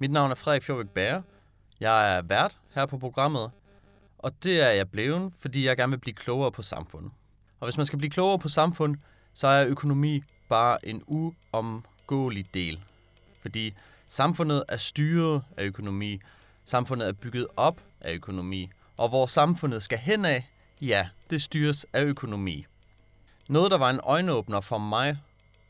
Mit 0.00 0.10
navn 0.10 0.30
er 0.30 0.34
Frederik 0.34 0.62
Fjordbæk 0.62 0.88
Bære. 0.90 1.22
Jeg 1.80 2.16
er 2.16 2.22
vært 2.22 2.58
her 2.74 2.86
på 2.86 2.98
programmet, 2.98 3.50
og 4.18 4.42
det 4.42 4.60
er 4.60 4.68
jeg 4.68 4.90
blevet, 4.90 5.32
fordi 5.38 5.66
jeg 5.66 5.76
gerne 5.76 5.90
vil 5.90 5.98
blive 5.98 6.14
klogere 6.14 6.52
på 6.52 6.62
samfundet. 6.62 7.12
Og 7.60 7.66
hvis 7.66 7.76
man 7.76 7.86
skal 7.86 7.98
blive 7.98 8.10
klogere 8.10 8.38
på 8.38 8.48
samfund, 8.48 8.96
så 9.34 9.46
er 9.46 9.66
økonomi 9.66 10.22
bare 10.48 10.86
en 10.86 11.02
uomgåelig 11.06 12.54
del. 12.54 12.80
Fordi 13.40 13.74
samfundet 14.06 14.64
er 14.68 14.76
styret 14.76 15.42
af 15.56 15.64
økonomi, 15.64 16.20
samfundet 16.64 17.08
er 17.08 17.12
bygget 17.12 17.46
op 17.56 17.80
af 18.00 18.14
økonomi, 18.14 18.70
og 18.96 19.08
hvor 19.08 19.26
samfundet 19.26 19.82
skal 19.82 19.98
hen 19.98 20.24
af, 20.24 20.50
ja, 20.80 21.08
det 21.30 21.42
styres 21.42 21.86
af 21.92 22.02
økonomi. 22.02 22.66
Noget, 23.48 23.70
der 23.70 23.78
var 23.78 23.90
en 23.90 24.00
øjenåbner 24.04 24.60
for 24.60 24.78
mig 24.78 25.18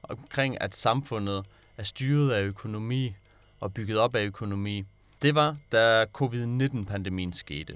omkring, 0.03 0.63
at 0.63 0.77
samfundet 0.77 1.47
er 1.77 1.83
styret 1.83 2.33
af 2.33 2.43
økonomi 2.43 3.15
og 3.61 3.75
bygget 3.75 3.99
op 3.99 4.15
af 4.15 4.25
økonomi, 4.25 4.85
det 5.23 5.35
var, 5.35 5.57
da 5.73 6.07
covid-19-pandemien 6.13 7.33
skete. 7.33 7.75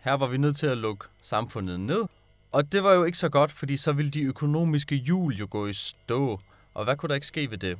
Her 0.00 0.14
var 0.14 0.26
vi 0.26 0.38
nødt 0.38 0.56
til 0.56 0.66
at 0.66 0.76
lukke 0.76 1.04
samfundet 1.22 1.80
ned, 1.80 2.04
og 2.52 2.72
det 2.72 2.84
var 2.84 2.92
jo 2.92 3.04
ikke 3.04 3.18
så 3.18 3.28
godt, 3.28 3.50
fordi 3.50 3.76
så 3.76 3.92
ville 3.92 4.10
de 4.10 4.22
økonomiske 4.22 4.94
hjul 4.94 5.34
jo 5.34 5.46
gå 5.50 5.66
i 5.66 5.72
stå, 5.72 6.40
og 6.74 6.84
hvad 6.84 6.96
kunne 6.96 7.08
der 7.08 7.14
ikke 7.14 7.26
ske 7.26 7.50
ved 7.50 7.58
det? 7.58 7.78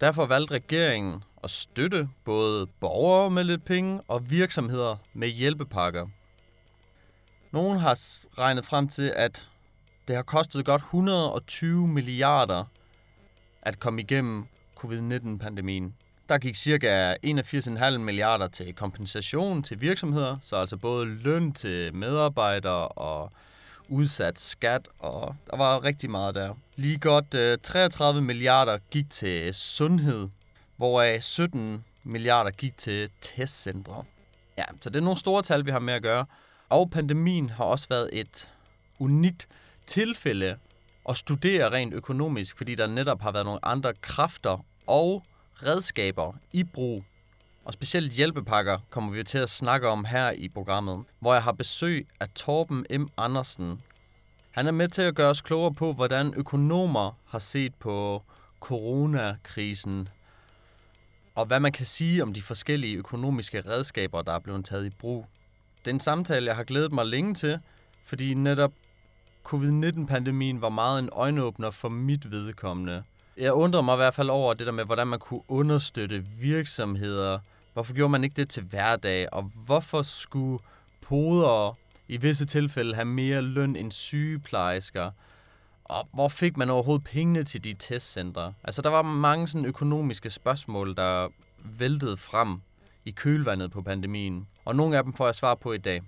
Derfor 0.00 0.26
valgte 0.26 0.54
regeringen 0.54 1.24
at 1.44 1.50
støtte 1.50 2.08
både 2.24 2.66
borgere 2.66 3.30
med 3.30 3.44
lidt 3.44 3.64
penge 3.64 4.00
og 4.08 4.30
virksomheder 4.30 4.96
med 5.14 5.28
hjælpepakker. 5.28 6.06
Nogen 7.52 7.78
har 7.78 7.98
regnet 8.38 8.66
frem 8.66 8.88
til, 8.88 9.12
at 9.16 9.50
det 10.08 10.16
har 10.16 10.22
kostet 10.22 10.64
godt 10.64 10.82
120 10.82 11.88
milliarder 11.88 12.64
at 13.62 13.80
komme 13.80 14.00
igennem 14.00 14.46
covid-19-pandemien. 14.76 15.94
Der 16.28 16.38
gik 16.38 16.56
cirka 16.56 17.14
81,5 17.26 17.98
milliarder 17.98 18.48
til 18.48 18.74
kompensation 18.74 19.62
til 19.62 19.80
virksomheder, 19.80 20.36
så 20.42 20.56
altså 20.56 20.76
både 20.76 21.06
løn 21.06 21.52
til 21.52 21.94
medarbejdere 21.94 22.88
og 22.88 23.32
udsat 23.88 24.38
skat, 24.38 24.88
og 24.98 25.36
der 25.50 25.56
var 25.56 25.84
rigtig 25.84 26.10
meget 26.10 26.34
der. 26.34 26.54
Lige 26.76 26.98
godt 26.98 27.34
øh, 27.34 27.58
33 27.62 28.22
milliarder 28.22 28.78
gik 28.90 29.10
til 29.10 29.54
sundhed, 29.54 30.28
hvoraf 30.76 31.22
17 31.22 31.84
milliarder 32.04 32.50
gik 32.50 32.76
til 32.76 33.10
testcentre. 33.20 34.04
Ja, 34.58 34.64
så 34.80 34.90
det 34.90 34.96
er 34.96 35.04
nogle 35.04 35.18
store 35.18 35.42
tal, 35.42 35.66
vi 35.66 35.70
har 35.70 35.78
med 35.78 35.94
at 35.94 36.02
gøre. 36.02 36.26
Og 36.68 36.90
pandemien 36.90 37.50
har 37.50 37.64
også 37.64 37.88
været 37.88 38.10
et 38.12 38.48
unikt 38.98 39.48
tilfælde 39.86 40.56
at 41.08 41.16
studere 41.16 41.72
rent 41.72 41.94
økonomisk, 41.94 42.56
fordi 42.56 42.74
der 42.74 42.86
netop 42.86 43.20
har 43.20 43.32
været 43.32 43.46
nogle 43.46 43.64
andre 43.64 43.92
kræfter 44.00 44.64
og 44.86 45.22
redskaber 45.62 46.32
i 46.52 46.64
brug. 46.64 47.04
Og 47.64 47.72
specielt 47.72 48.12
hjælpepakker 48.12 48.78
kommer 48.90 49.12
vi 49.12 49.22
til 49.22 49.38
at 49.38 49.50
snakke 49.50 49.88
om 49.88 50.04
her 50.04 50.30
i 50.30 50.48
programmet, 50.48 51.04
hvor 51.20 51.32
jeg 51.32 51.42
har 51.42 51.52
besøg 51.52 52.08
af 52.20 52.28
Torben 52.34 52.86
M. 52.90 53.06
Andersen. 53.16 53.80
Han 54.50 54.66
er 54.66 54.72
med 54.72 54.88
til 54.88 55.02
at 55.02 55.14
gøre 55.14 55.30
os 55.30 55.40
klogere 55.40 55.74
på, 55.74 55.92
hvordan 55.92 56.34
økonomer 56.36 57.18
har 57.26 57.38
set 57.38 57.74
på 57.74 58.22
coronakrisen, 58.60 60.08
og 61.34 61.46
hvad 61.46 61.60
man 61.60 61.72
kan 61.72 61.86
sige 61.86 62.22
om 62.22 62.32
de 62.32 62.42
forskellige 62.42 62.96
økonomiske 62.96 63.60
redskaber, 63.60 64.22
der 64.22 64.32
er 64.32 64.38
blevet 64.38 64.64
taget 64.64 64.86
i 64.86 64.96
brug. 64.98 65.26
Det 65.78 65.86
er 65.90 65.94
en 65.94 66.00
samtale, 66.00 66.46
jeg 66.46 66.56
har 66.56 66.64
glædet 66.64 66.92
mig 66.92 67.06
længe 67.06 67.34
til, 67.34 67.60
fordi 68.04 68.34
netop 68.34 68.72
covid-19-pandemien 69.44 70.60
var 70.60 70.68
meget 70.68 70.98
en 70.98 71.08
øjenåbner 71.12 71.70
for 71.70 71.88
mit 71.88 72.30
vedkommende. 72.30 73.02
Jeg 73.36 73.52
undrer 73.52 73.82
mig 73.82 73.94
i 73.94 73.96
hvert 73.96 74.14
fald 74.14 74.30
over 74.30 74.54
det 74.54 74.66
der 74.66 74.72
med, 74.72 74.84
hvordan 74.84 75.06
man 75.06 75.18
kunne 75.18 75.42
understøtte 75.48 76.24
virksomheder. 76.40 77.38
Hvorfor 77.72 77.94
gjorde 77.94 78.10
man 78.10 78.24
ikke 78.24 78.34
det 78.36 78.50
til 78.50 78.62
hverdag? 78.62 79.28
Og 79.32 79.42
hvorfor 79.42 80.02
skulle 80.02 80.58
podere 81.00 81.74
i 82.08 82.16
visse 82.16 82.44
tilfælde 82.44 82.94
have 82.94 83.04
mere 83.04 83.42
løn 83.42 83.76
end 83.76 83.92
sygeplejersker? 83.92 85.10
Og 85.84 86.08
hvor 86.12 86.28
fik 86.28 86.56
man 86.56 86.70
overhovedet 86.70 87.04
pengene 87.04 87.42
til 87.42 87.64
de 87.64 87.74
testcentre? 87.78 88.52
Altså, 88.64 88.82
der 88.82 88.90
var 88.90 89.02
mange 89.02 89.48
sådan 89.48 89.66
økonomiske 89.66 90.30
spørgsmål, 90.30 90.96
der 90.96 91.28
væltede 91.64 92.16
frem 92.16 92.60
i 93.04 93.10
kølvandet 93.10 93.70
på 93.70 93.82
pandemien. 93.82 94.48
Og 94.64 94.76
nogle 94.76 94.96
af 94.96 95.04
dem 95.04 95.12
får 95.12 95.26
jeg 95.26 95.34
svar 95.34 95.54
på 95.54 95.72
i 95.72 95.78
dag. 95.78 96.02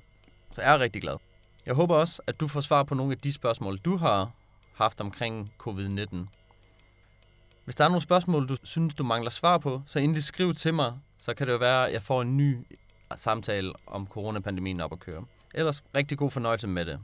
Så 0.50 0.62
jeg 0.62 0.74
er 0.74 0.78
rigtig 0.78 1.02
glad. 1.02 1.14
Jeg 1.66 1.74
håber 1.74 1.94
også, 1.94 2.22
at 2.26 2.40
du 2.40 2.48
får 2.48 2.60
svar 2.60 2.82
på 2.82 2.94
nogle 2.94 3.12
af 3.12 3.18
de 3.18 3.32
spørgsmål, 3.32 3.76
du 3.76 3.96
har 3.96 4.30
haft 4.74 5.00
omkring 5.00 5.52
covid-19. 5.62 6.16
Hvis 7.66 7.74
der 7.74 7.84
er 7.84 7.88
nogle 7.88 8.02
spørgsmål, 8.02 8.48
du 8.48 8.56
synes, 8.62 8.94
du 8.94 9.04
mangler 9.04 9.30
svar 9.30 9.58
på, 9.58 9.82
så 9.86 9.98
endelig 9.98 10.24
skriv 10.24 10.54
til 10.54 10.74
mig, 10.74 10.92
så 11.18 11.34
kan 11.34 11.46
det 11.46 11.52
jo 11.52 11.58
være, 11.58 11.86
at 11.86 11.92
jeg 11.92 12.02
får 12.02 12.22
en 12.22 12.36
ny 12.36 12.66
samtale 13.16 13.72
om 13.86 14.06
coronapandemien 14.06 14.80
op 14.80 14.92
at 14.92 15.00
køre. 15.00 15.24
Ellers 15.54 15.84
rigtig 15.96 16.18
god 16.18 16.30
fornøjelse 16.30 16.68
med 16.68 16.84
det. 16.84 17.00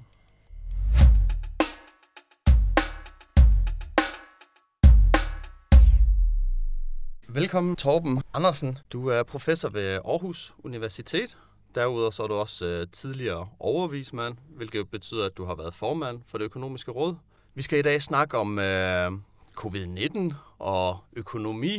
Velkommen 7.29 7.77
Torben 7.77 8.23
Andersen. 8.35 8.79
Du 8.93 9.09
er 9.09 9.23
professor 9.23 9.69
ved 9.69 9.93
Aarhus 9.95 10.55
Universitet. 10.65 11.39
Derudover 11.75 12.11
så 12.11 12.23
er 12.23 12.27
du 12.27 12.35
også 12.35 12.67
øh, 12.67 12.87
tidligere 12.93 13.49
overvismand, 13.59 14.37
hvilket 14.49 14.91
betyder, 14.91 15.27
at 15.27 15.37
du 15.37 15.45
har 15.45 15.55
været 15.55 15.75
formand 15.75 16.21
for 16.27 16.39
det 16.39 16.45
økonomiske 16.45 16.91
råd. 16.91 17.15
Vi 17.55 17.63
skal 17.63 17.79
i 17.79 17.83
dag 17.83 18.03
snakke 18.03 18.39
om 18.39 18.59
øh, 18.59 19.13
covid-19 19.59 20.35
og 20.59 20.99
økonomi. 21.13 21.77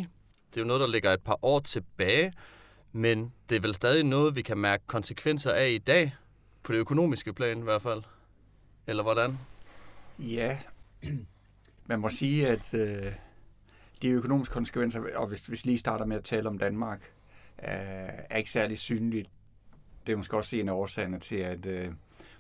Det 0.49 0.57
er 0.57 0.61
jo 0.61 0.67
noget, 0.67 0.79
der 0.79 0.87
ligger 0.87 1.13
et 1.13 1.21
par 1.21 1.37
år 1.41 1.59
tilbage, 1.59 2.33
men 2.91 3.33
det 3.49 3.55
er 3.55 3.59
vel 3.59 3.75
stadig 3.75 4.03
noget, 4.03 4.35
vi 4.35 4.41
kan 4.41 4.57
mærke 4.57 4.83
konsekvenser 4.87 5.51
af 5.51 5.69
i 5.69 5.77
dag, 5.77 6.13
på 6.63 6.71
det 6.71 6.77
økonomiske 6.77 7.33
plan 7.33 7.57
i 7.59 7.61
hvert 7.61 7.81
fald. 7.81 8.03
Eller 8.87 9.03
hvordan? 9.03 9.37
Ja, 10.19 10.59
man 11.85 11.99
må 11.99 12.09
sige, 12.09 12.47
at 12.47 12.73
øh, 12.73 13.13
de 14.01 14.09
økonomiske 14.09 14.53
konsekvenser, 14.53 15.01
og 15.15 15.27
hvis 15.27 15.51
vi 15.51 15.59
lige 15.63 15.77
starter 15.77 16.05
med 16.05 16.17
at 16.17 16.23
tale 16.23 16.49
om 16.49 16.57
Danmark, 16.57 17.01
øh, 17.59 17.69
er 18.29 18.37
ikke 18.37 18.51
særlig 18.51 18.77
synligt. 18.77 19.29
Det 20.05 20.13
er 20.13 20.17
måske 20.17 20.37
også 20.37 20.55
en 20.55 20.69
af 20.69 20.73
årsagerne 20.73 21.19
til, 21.19 21.35
at 21.35 21.65
øh, 21.65 21.93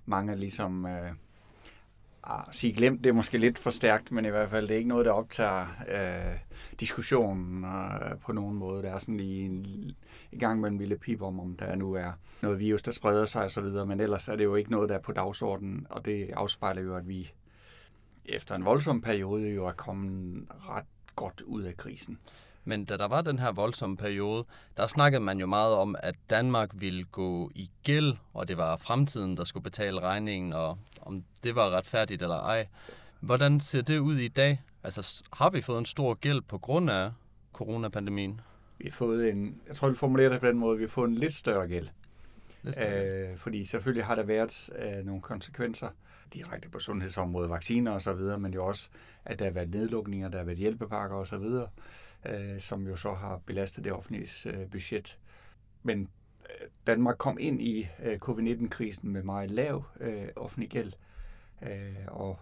mange 0.05 0.35
ligesom... 0.35 0.85
Øh, 0.85 1.11
Ah, 2.23 2.43
sige 2.51 2.73
glemt, 2.73 3.03
det 3.03 3.09
er 3.09 3.13
måske 3.13 3.37
lidt 3.37 3.59
for 3.59 3.69
stærkt, 3.69 4.11
men 4.11 4.25
i 4.25 4.29
hvert 4.29 4.49
fald 4.49 4.67
det 4.67 4.73
er 4.73 4.77
ikke 4.77 4.89
noget, 4.89 5.05
der 5.05 5.11
optager 5.11 5.65
øh, 5.89 6.37
diskussionen 6.79 7.65
øh, 7.65 8.17
på 8.25 8.31
nogen 8.31 8.55
måde. 8.55 8.83
Der 8.83 8.93
er 8.93 8.99
sådan 8.99 9.17
lige 9.17 9.45
en, 9.45 9.65
en 10.31 10.39
gang 10.39 10.59
med 10.59 10.69
en 10.69 10.77
lille 10.77 10.97
pip 10.97 11.21
om, 11.21 11.39
om 11.39 11.55
der 11.55 11.75
nu 11.75 11.93
er 11.93 12.11
noget 12.41 12.59
virus, 12.59 12.81
der 12.81 12.91
spreder 12.91 13.25
sig 13.25 13.45
osv., 13.45 13.63
men 13.87 13.99
ellers 13.99 14.27
er 14.27 14.35
det 14.35 14.43
jo 14.43 14.55
ikke 14.55 14.71
noget, 14.71 14.89
der 14.89 14.95
er 14.95 14.99
på 14.99 15.11
dagsordenen, 15.11 15.87
og 15.89 16.05
det 16.05 16.29
afspejler 16.33 16.81
jo, 16.81 16.95
at 16.95 17.07
vi 17.07 17.31
efter 18.25 18.55
en 18.55 18.65
voldsom 18.65 19.01
periode 19.01 19.49
jo 19.49 19.65
er 19.65 19.71
kommet 19.71 20.47
ret 20.69 20.85
godt 21.15 21.41
ud 21.41 21.61
af 21.61 21.77
krisen. 21.77 22.19
Men 22.65 22.85
da 22.85 22.97
der 22.97 23.07
var 23.07 23.21
den 23.21 23.39
her 23.39 23.51
voldsomme 23.51 23.97
periode, 23.97 24.45
der 24.77 24.87
snakkede 24.87 25.23
man 25.23 25.39
jo 25.39 25.45
meget 25.45 25.73
om, 25.73 25.95
at 25.99 26.15
Danmark 26.29 26.69
ville 26.73 27.03
gå 27.03 27.51
i 27.55 27.69
gæld, 27.83 28.13
og 28.33 28.47
det 28.47 28.57
var 28.57 28.77
fremtiden, 28.77 29.37
der 29.37 29.43
skulle 29.43 29.63
betale 29.63 29.99
regningen, 29.99 30.53
og 30.53 30.77
om 31.05 31.23
det 31.43 31.55
var 31.55 31.69
retfærdigt 31.69 32.21
eller 32.21 32.39
ej. 32.39 32.67
Hvordan 33.19 33.59
ser 33.59 33.81
det 33.81 33.99
ud 33.99 34.17
i 34.17 34.27
dag? 34.27 34.61
Altså, 34.83 35.23
har 35.33 35.49
vi 35.49 35.61
fået 35.61 35.79
en 35.79 35.85
stor 35.85 36.13
gæld 36.13 36.41
på 36.41 36.57
grund 36.57 36.89
af 36.89 37.11
coronapandemien? 37.53 38.41
Vi 38.77 38.85
har 38.85 38.91
fået 38.91 39.29
en, 39.29 39.61
jeg 39.67 39.75
tror, 39.75 39.89
vi 39.89 39.95
formulerer 39.95 40.29
det 40.29 40.39
på 40.39 40.47
den 40.47 40.57
måde, 40.57 40.77
vi 40.77 40.83
har 40.83 40.89
fået 40.89 41.07
en 41.07 41.15
lidt 41.15 41.33
større 41.33 41.67
gæld. 41.67 41.87
Lidt 42.61 42.75
større. 42.75 43.31
Øh, 43.31 43.37
fordi 43.37 43.65
selvfølgelig 43.65 44.05
har 44.05 44.15
der 44.15 44.23
været 44.23 44.69
øh, 44.79 45.05
nogle 45.05 45.21
konsekvenser 45.21 45.89
direkte 46.33 46.69
på 46.69 46.79
sundhedsområdet, 46.79 47.49
vacciner 47.49 47.91
og 47.91 48.01
så 48.01 48.13
videre, 48.13 48.39
men 48.39 48.53
jo 48.53 48.65
også, 48.65 48.89
at 49.25 49.39
der 49.39 49.45
har 49.45 49.51
været 49.51 49.69
nedlukninger, 49.69 50.29
der 50.29 50.37
har 50.37 50.45
været 50.45 50.57
hjælpepakker 50.57 51.17
og 51.17 51.27
så 51.27 51.37
videre, 51.37 51.69
øh, 52.25 52.59
som 52.59 52.87
jo 52.87 52.95
så 52.95 53.13
har 53.13 53.41
belastet 53.45 53.83
det 53.83 53.91
offentlige 53.91 54.29
øh, 54.45 54.69
budget. 54.71 55.19
Men 55.83 56.09
Danmark 56.87 57.17
kom 57.17 57.37
ind 57.39 57.61
i 57.61 57.87
øh, 58.03 58.19
covid-19-krisen 58.19 59.09
med 59.09 59.23
meget 59.23 59.51
lav 59.51 59.83
øh, 59.99 60.27
offentlig 60.35 60.69
gæld, 60.69 60.93
øh, 61.61 62.07
og 62.07 62.39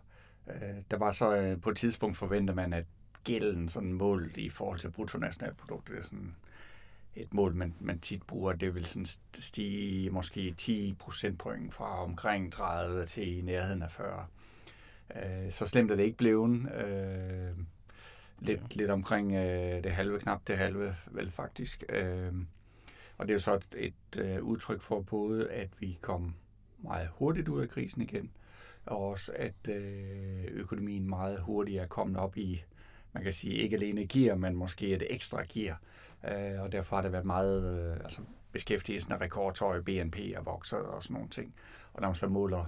øh, 0.47 0.75
der 0.91 0.97
var 0.97 1.11
så 1.11 1.35
øh, 1.35 1.61
på 1.61 1.69
et 1.69 1.77
tidspunkt 1.77 2.17
forventer 2.17 2.53
man, 2.53 2.73
at 2.73 2.85
gælden 3.23 3.69
sådan 3.69 3.93
målt 3.93 4.37
i 4.37 4.49
forhold 4.49 4.79
til 4.79 4.91
bruttonationalproduktet, 4.91 5.97
er 5.97 6.03
sådan 6.03 6.35
et 7.15 7.33
mål, 7.33 7.55
man, 7.55 7.75
man 7.79 7.99
tit 7.99 8.23
bruger, 8.23 8.53
det 8.53 8.75
vil 8.75 8.85
sådan 8.85 9.05
stige 9.33 10.09
måske 10.09 10.53
10 10.57 10.95
procentpoint 10.99 11.73
fra 11.73 12.03
omkring 12.03 12.53
30 12.53 13.05
til 13.05 13.37
i 13.37 13.41
nærheden 13.41 13.81
af 13.81 13.91
40. 13.91 14.25
Øh, 15.15 15.51
så 15.51 15.67
slemt 15.67 15.91
er 15.91 15.95
det 15.95 16.03
ikke 16.03 16.17
blevet. 16.17 16.71
Øh, 16.85 17.57
lidt, 18.39 18.59
ja. 18.61 18.65
lidt 18.71 18.91
omkring 18.91 19.33
øh, 19.33 19.83
det 19.83 19.91
halve, 19.91 20.19
knap 20.19 20.41
det 20.47 20.57
halve, 20.57 20.95
vel 21.07 21.31
faktisk. 21.31 21.83
Øh, 21.89 22.33
og 23.21 23.27
det 23.27 23.33
er 23.33 23.35
jo 23.35 23.39
så 23.39 23.53
et, 23.53 23.75
et 23.77 24.21
øh, 24.21 24.43
udtryk 24.43 24.81
for 24.81 25.01
både, 25.01 25.49
at 25.49 25.69
vi 25.79 25.99
kom 26.01 26.35
meget 26.77 27.09
hurtigt 27.11 27.47
ud 27.47 27.61
af 27.61 27.69
krisen 27.69 28.01
igen, 28.01 28.31
og 28.85 28.97
også 29.09 29.31
at 29.35 29.69
øh, 29.69 30.43
økonomien 30.51 31.09
meget 31.09 31.41
hurtigt 31.41 31.79
er 31.79 31.85
kommet 31.85 32.17
op 32.17 32.37
i, 32.37 32.63
man 33.13 33.23
kan 33.23 33.33
sige, 33.33 33.55
ikke 33.55 33.75
alene 33.75 34.07
gear, 34.07 34.35
men 34.35 34.55
måske 34.55 34.87
et 34.87 35.03
ekstra 35.09 35.43
gear, 35.43 35.81
øh, 36.27 36.61
og 36.61 36.71
derfor 36.71 36.95
har 36.95 37.03
det 37.03 37.11
været 37.11 37.25
meget, 37.25 37.79
øh, 37.79 38.03
altså 38.03 38.21
beskæftigelsen 38.51 39.11
er 39.11 39.21
rekordhøj, 39.21 39.81
BNP 39.81 40.19
er 40.19 40.41
vokset 40.41 40.79
og 40.79 41.03
sådan 41.03 41.13
nogle 41.13 41.29
ting. 41.29 41.53
Og 41.93 42.01
når 42.01 42.07
man 42.07 42.15
så 42.15 42.27
måler 42.27 42.65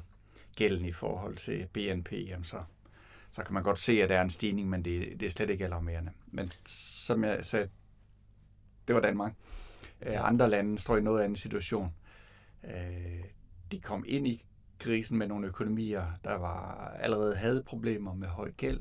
gælden 0.56 0.86
i 0.86 0.92
forhold 0.92 1.36
til 1.36 1.68
BNP, 1.74 2.12
jamen 2.12 2.46
så, 2.46 2.64
så 3.32 3.44
kan 3.44 3.54
man 3.54 3.64
godt 3.64 3.80
se, 3.80 4.04
at 4.04 4.10
der 4.10 4.18
er 4.18 4.22
en 4.22 4.30
stigning, 4.30 4.70
men 4.70 4.86
det, 4.86 5.20
det 5.20 5.26
er 5.26 5.32
slet 5.32 5.50
ikke 5.50 5.66
alarmerende. 5.66 6.12
Men 6.32 6.52
som 6.66 7.24
jeg 7.24 7.46
sagde, 7.46 7.70
det 8.88 8.96
var 8.96 9.02
Danmark. 9.02 9.34
Øh, 10.06 10.28
andre 10.28 10.50
lande 10.50 10.80
står 10.80 10.98
i 10.98 11.02
noget 11.02 11.22
anden 11.22 11.36
situation. 11.36 11.94
Øh, 12.64 13.24
de 13.72 13.80
kom 13.80 14.06
ind 14.08 14.28
i 14.28 14.46
krisen 14.80 15.18
med 15.18 15.28
nogle 15.28 15.48
økonomier, 15.48 16.06
der 16.24 16.34
var 16.36 16.88
allerede 17.00 17.36
havde 17.36 17.64
problemer 17.64 18.14
med 18.14 18.28
høj 18.28 18.52
gæld, 18.52 18.80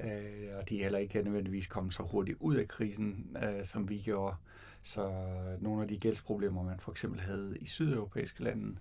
øh, 0.00 0.56
og 0.60 0.68
de 0.68 0.82
heller 0.82 0.98
ikke 0.98 1.22
nødvendigvis 1.22 1.66
kommet 1.66 1.94
så 1.94 2.02
hurtigt 2.02 2.36
ud 2.40 2.56
af 2.56 2.68
krisen, 2.68 3.36
som 3.64 3.88
vi 3.88 3.98
gjorde. 3.98 4.36
Så 4.82 5.26
nogle 5.60 5.82
af 5.82 5.88
de 5.88 5.98
gældsproblemer, 5.98 6.62
man 6.62 6.80
for 6.80 6.92
eksempel 6.92 7.20
havde 7.20 7.56
i 7.60 7.66
sydeuropæiske 7.66 8.44
lande, 8.44 8.76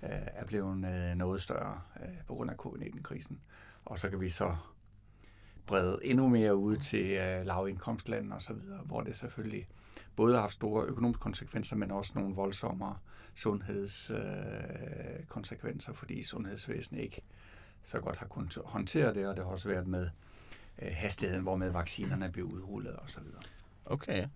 er 0.00 0.44
blevet 0.44 0.78
noget 1.16 1.42
større 1.42 1.80
på 2.26 2.34
grund 2.34 2.50
af 2.50 2.56
covid-19-krisen. 2.56 3.40
Og 3.84 3.98
så 3.98 4.10
kan 4.10 4.20
vi 4.20 4.30
så 4.30 4.56
brede 5.68 5.98
endnu 6.02 6.28
mere 6.28 6.56
ud 6.56 6.76
til 6.76 7.10
øh, 7.10 7.46
lavindkomstlande 7.46 8.36
og 8.36 8.42
så 8.42 8.52
videre, 8.52 8.80
hvor 8.84 9.00
det 9.00 9.16
selvfølgelig 9.16 9.68
både 10.16 10.34
har 10.34 10.40
haft 10.40 10.52
store 10.52 10.86
økonomiske 10.86 11.20
konsekvenser, 11.20 11.76
men 11.76 11.90
også 11.90 12.12
nogle 12.14 12.34
voldsommere 12.34 12.96
sundhedskonsekvenser, 13.34 15.92
øh, 15.92 15.96
fordi 15.96 16.22
sundhedsvæsenet 16.22 17.02
ikke 17.02 17.22
så 17.84 18.00
godt 18.00 18.16
har 18.16 18.26
kunnet 18.26 18.58
håndtere 18.64 19.14
det, 19.14 19.26
og 19.26 19.36
det 19.36 19.44
har 19.44 19.52
også 19.52 19.68
været 19.68 19.86
med 19.86 20.08
øh, 20.82 20.88
hastigheden, 20.92 21.42
hvormed 21.42 21.70
vaccinerne 21.70 22.32
blev 22.32 22.44
udrullet 22.44 22.96
osv. 22.96 23.22
Okay. 23.84 24.26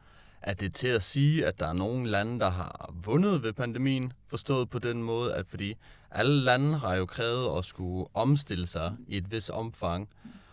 Er 0.43 0.55
det 0.55 0.75
til 0.75 0.89
at 0.89 1.03
sige, 1.03 1.47
at 1.47 1.61
der 1.61 1.67
er 1.67 1.73
nogle 1.73 2.11
lande, 2.11 2.41
der 2.41 2.51
har 2.51 2.95
vundet 3.05 3.43
ved 3.43 3.53
pandemien, 3.53 4.13
forstået 4.27 4.71
på 4.71 4.79
den 4.79 5.03
måde, 5.03 5.35
at 5.35 5.47
fordi 5.47 5.77
alle 6.11 6.41
lande 6.41 6.79
har 6.79 6.95
jo 6.95 7.07
krævet 7.07 7.59
at 7.59 7.65
skulle 7.65 8.07
omstille 8.15 8.67
sig 8.67 8.97
i 9.09 9.17
et 9.17 9.31
vis 9.31 9.51
omfang, 9.51 10.09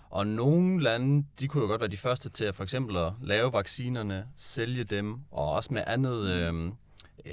og 0.10 0.28
nogle 0.28 0.84
lande, 0.84 1.26
de 1.40 1.48
kunne 1.48 1.62
jo 1.62 1.68
godt 1.68 1.82
være 1.82 1.90
de 1.90 1.98
første 1.98 2.30
til 2.30 2.46
at 2.46 2.56
for 2.56 2.64
eksempel 2.64 2.98
at 2.98 3.14
lave 3.22 3.54
vaccinerne, 3.54 4.28
sælge 4.36 4.84
dem, 4.84 5.20
og 5.32 5.52
også 5.52 5.74
med 5.74 5.84
andet 5.88 6.30
øh, 6.30 6.72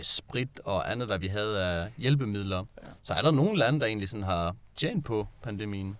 sprit 0.02 0.60
og 0.64 0.92
andet, 0.92 1.08
hvad 1.08 1.18
vi 1.18 1.26
havde 1.26 1.64
af 1.64 1.92
hjælpemidler. 1.96 2.64
Ja. 2.82 2.88
Så 3.02 3.14
er 3.14 3.22
der 3.22 3.30
nogle 3.30 3.58
lande, 3.58 3.80
der 3.80 3.86
egentlig 3.86 4.08
sådan 4.08 4.24
har 4.24 4.56
tjent 4.76 5.04
på 5.04 5.28
pandemien? 5.42 5.96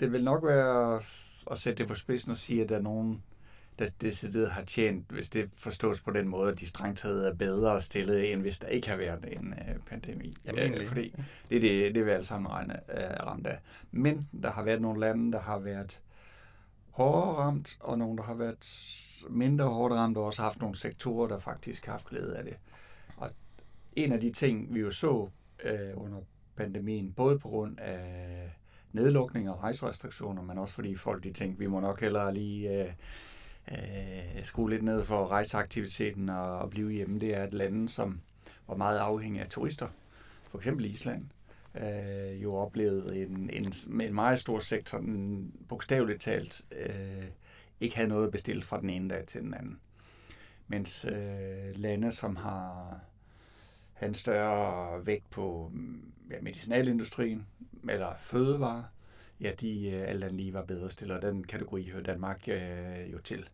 Det 0.00 0.12
vil 0.12 0.24
nok 0.24 0.44
være 0.44 1.00
at 1.50 1.58
sætte 1.58 1.78
det 1.78 1.88
på 1.88 1.94
spidsen 1.94 2.30
og 2.30 2.36
sige, 2.36 2.62
at 2.62 2.68
der 2.68 2.76
er 2.76 2.82
nogen, 2.82 3.22
der 3.78 3.86
decideret 4.00 4.50
har 4.50 4.62
tjent, 4.62 5.10
hvis 5.10 5.30
det 5.30 5.50
forstås 5.56 6.00
på 6.00 6.10
den 6.10 6.28
måde, 6.28 6.52
at 6.52 6.60
de 6.60 6.66
strengt 6.66 6.98
taget 6.98 7.28
er 7.28 7.34
bedre 7.34 7.82
stillet, 7.82 8.32
end 8.32 8.40
hvis 8.40 8.58
der 8.58 8.68
ikke 8.68 8.88
har 8.88 8.96
været 8.96 9.24
en 9.32 9.54
uh, 9.58 9.82
pandemi. 9.86 10.34
Jamen, 10.44 10.74
ja, 10.74 10.84
fordi 10.88 11.14
det 11.50 11.56
er 11.56 11.60
det, 11.60 11.94
det 11.94 12.06
vi 12.06 12.10
alle 12.10 12.24
sammen 12.24 12.50
regne, 12.50 12.80
uh, 12.88 13.26
ramt 13.26 13.46
af. 13.46 13.58
Men 13.90 14.28
der 14.42 14.50
har 14.50 14.62
været 14.62 14.80
nogle 14.80 15.00
lande, 15.00 15.32
der 15.32 15.40
har 15.40 15.58
været 15.58 16.00
hårdere 16.90 17.34
ramt, 17.34 17.76
og 17.80 17.98
nogle, 17.98 18.16
der 18.16 18.22
har 18.22 18.34
været 18.34 18.66
mindre 19.30 19.64
hårdt 19.64 19.94
ramt, 19.94 20.16
og 20.16 20.24
også 20.24 20.42
haft 20.42 20.60
nogle 20.60 20.76
sektorer, 20.76 21.28
der 21.28 21.38
faktisk 21.38 21.86
har 21.86 21.92
haft 21.92 22.06
glæde 22.06 22.36
af 22.36 22.44
det. 22.44 22.56
Og 23.16 23.30
en 23.96 24.12
af 24.12 24.20
de 24.20 24.32
ting, 24.32 24.74
vi 24.74 24.80
jo 24.80 24.90
så 24.90 25.12
uh, 25.12 25.30
under 25.94 26.18
pandemien, 26.56 27.12
både 27.12 27.38
på 27.38 27.48
grund 27.48 27.78
af 27.80 28.50
nedlukninger 28.92 29.52
og 29.52 29.62
rejserestriktioner, 29.62 30.42
men 30.42 30.58
også 30.58 30.74
fordi 30.74 30.96
folk 30.96 31.24
de 31.24 31.32
tænkte, 31.32 31.58
vi 31.58 31.66
må 31.66 31.80
nok 31.80 32.00
hellere 32.00 32.34
lige 32.34 32.84
uh, 32.84 32.90
øh, 33.72 34.44
skrue 34.44 34.70
lidt 34.70 34.82
ned 34.82 35.04
for 35.04 35.26
rejseaktiviteten 35.26 36.28
og, 36.28 36.58
og 36.58 36.70
blive 36.70 36.92
hjemme, 36.92 37.18
det 37.18 37.34
er 37.34 37.44
et 37.44 37.54
land, 37.54 37.88
som 37.88 38.20
var 38.68 38.76
meget 38.76 38.98
afhængig 38.98 39.42
af 39.42 39.48
turister. 39.48 39.88
For 40.50 40.58
eksempel 40.58 40.84
Island 40.84 41.24
øh, 41.74 42.42
jo 42.42 42.54
oplevede 42.54 43.22
en, 43.22 43.50
en, 43.52 43.72
en 44.00 44.14
meget 44.14 44.40
stor 44.40 44.58
sektor, 44.58 44.98
den 44.98 45.52
bogstaveligt 45.68 46.22
talt 46.22 46.64
øh, 46.72 47.24
ikke 47.80 47.96
havde 47.96 48.08
noget 48.08 48.32
bestilt 48.32 48.64
fra 48.64 48.80
den 48.80 48.90
ene 48.90 49.08
dag 49.08 49.26
til 49.26 49.40
den 49.40 49.54
anden. 49.54 49.80
Mens 50.68 51.04
øh, 51.04 51.76
lande, 51.76 52.12
som 52.12 52.36
har 52.36 53.00
en 54.02 54.14
større 54.14 55.06
vægt 55.06 55.30
på 55.30 55.72
ja, 56.30 56.36
medicinalindustrien 56.42 57.46
eller 57.88 58.12
fødevare, 58.20 58.84
ja, 59.40 59.52
de 59.60 59.90
øh, 59.90 60.08
alt 60.08 60.24
andet 60.24 60.36
lige 60.36 60.54
var 60.54 60.62
bedre 60.62 60.90
stillet, 60.90 61.16
og 61.16 61.22
den 61.22 61.44
kategori 61.44 61.90
hører 61.90 62.02
Danmark 62.02 62.48
øh, 62.48 63.12
jo 63.12 63.18
til. 63.18 63.48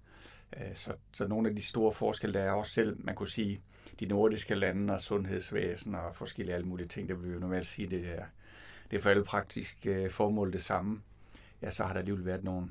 Øh, 0.56 0.74
så, 0.74 0.94
så 1.12 1.26
nogle 1.26 1.48
af 1.48 1.56
de 1.56 1.62
store 1.62 1.92
forskelle, 1.92 2.38
der 2.38 2.44
er 2.44 2.50
også 2.50 2.72
selv, 2.72 2.96
man 3.04 3.14
kunne 3.14 3.28
sige, 3.28 3.60
de 4.00 4.06
nordiske 4.06 4.54
lande 4.54 4.94
og 4.94 5.00
sundhedsvæsen 5.00 5.94
og 5.94 6.16
forskellige 6.16 6.54
alle 6.54 6.66
mulige 6.66 6.88
ting, 6.88 7.08
det 7.08 7.20
vil 7.20 7.28
vi 7.28 7.34
jo 7.34 7.40
normalt 7.40 7.66
sige, 7.66 7.90
det 7.90 8.08
er, 8.08 8.24
det 8.90 8.96
er 8.96 9.00
for 9.00 9.10
alle 9.10 9.24
praktisk 9.24 9.86
øh, 9.86 10.10
formål 10.10 10.52
det 10.52 10.62
samme. 10.62 11.02
Ja, 11.62 11.70
så 11.70 11.84
har 11.84 11.92
der 11.92 12.00
alligevel 12.00 12.26
været 12.26 12.44
nogle 12.44 12.68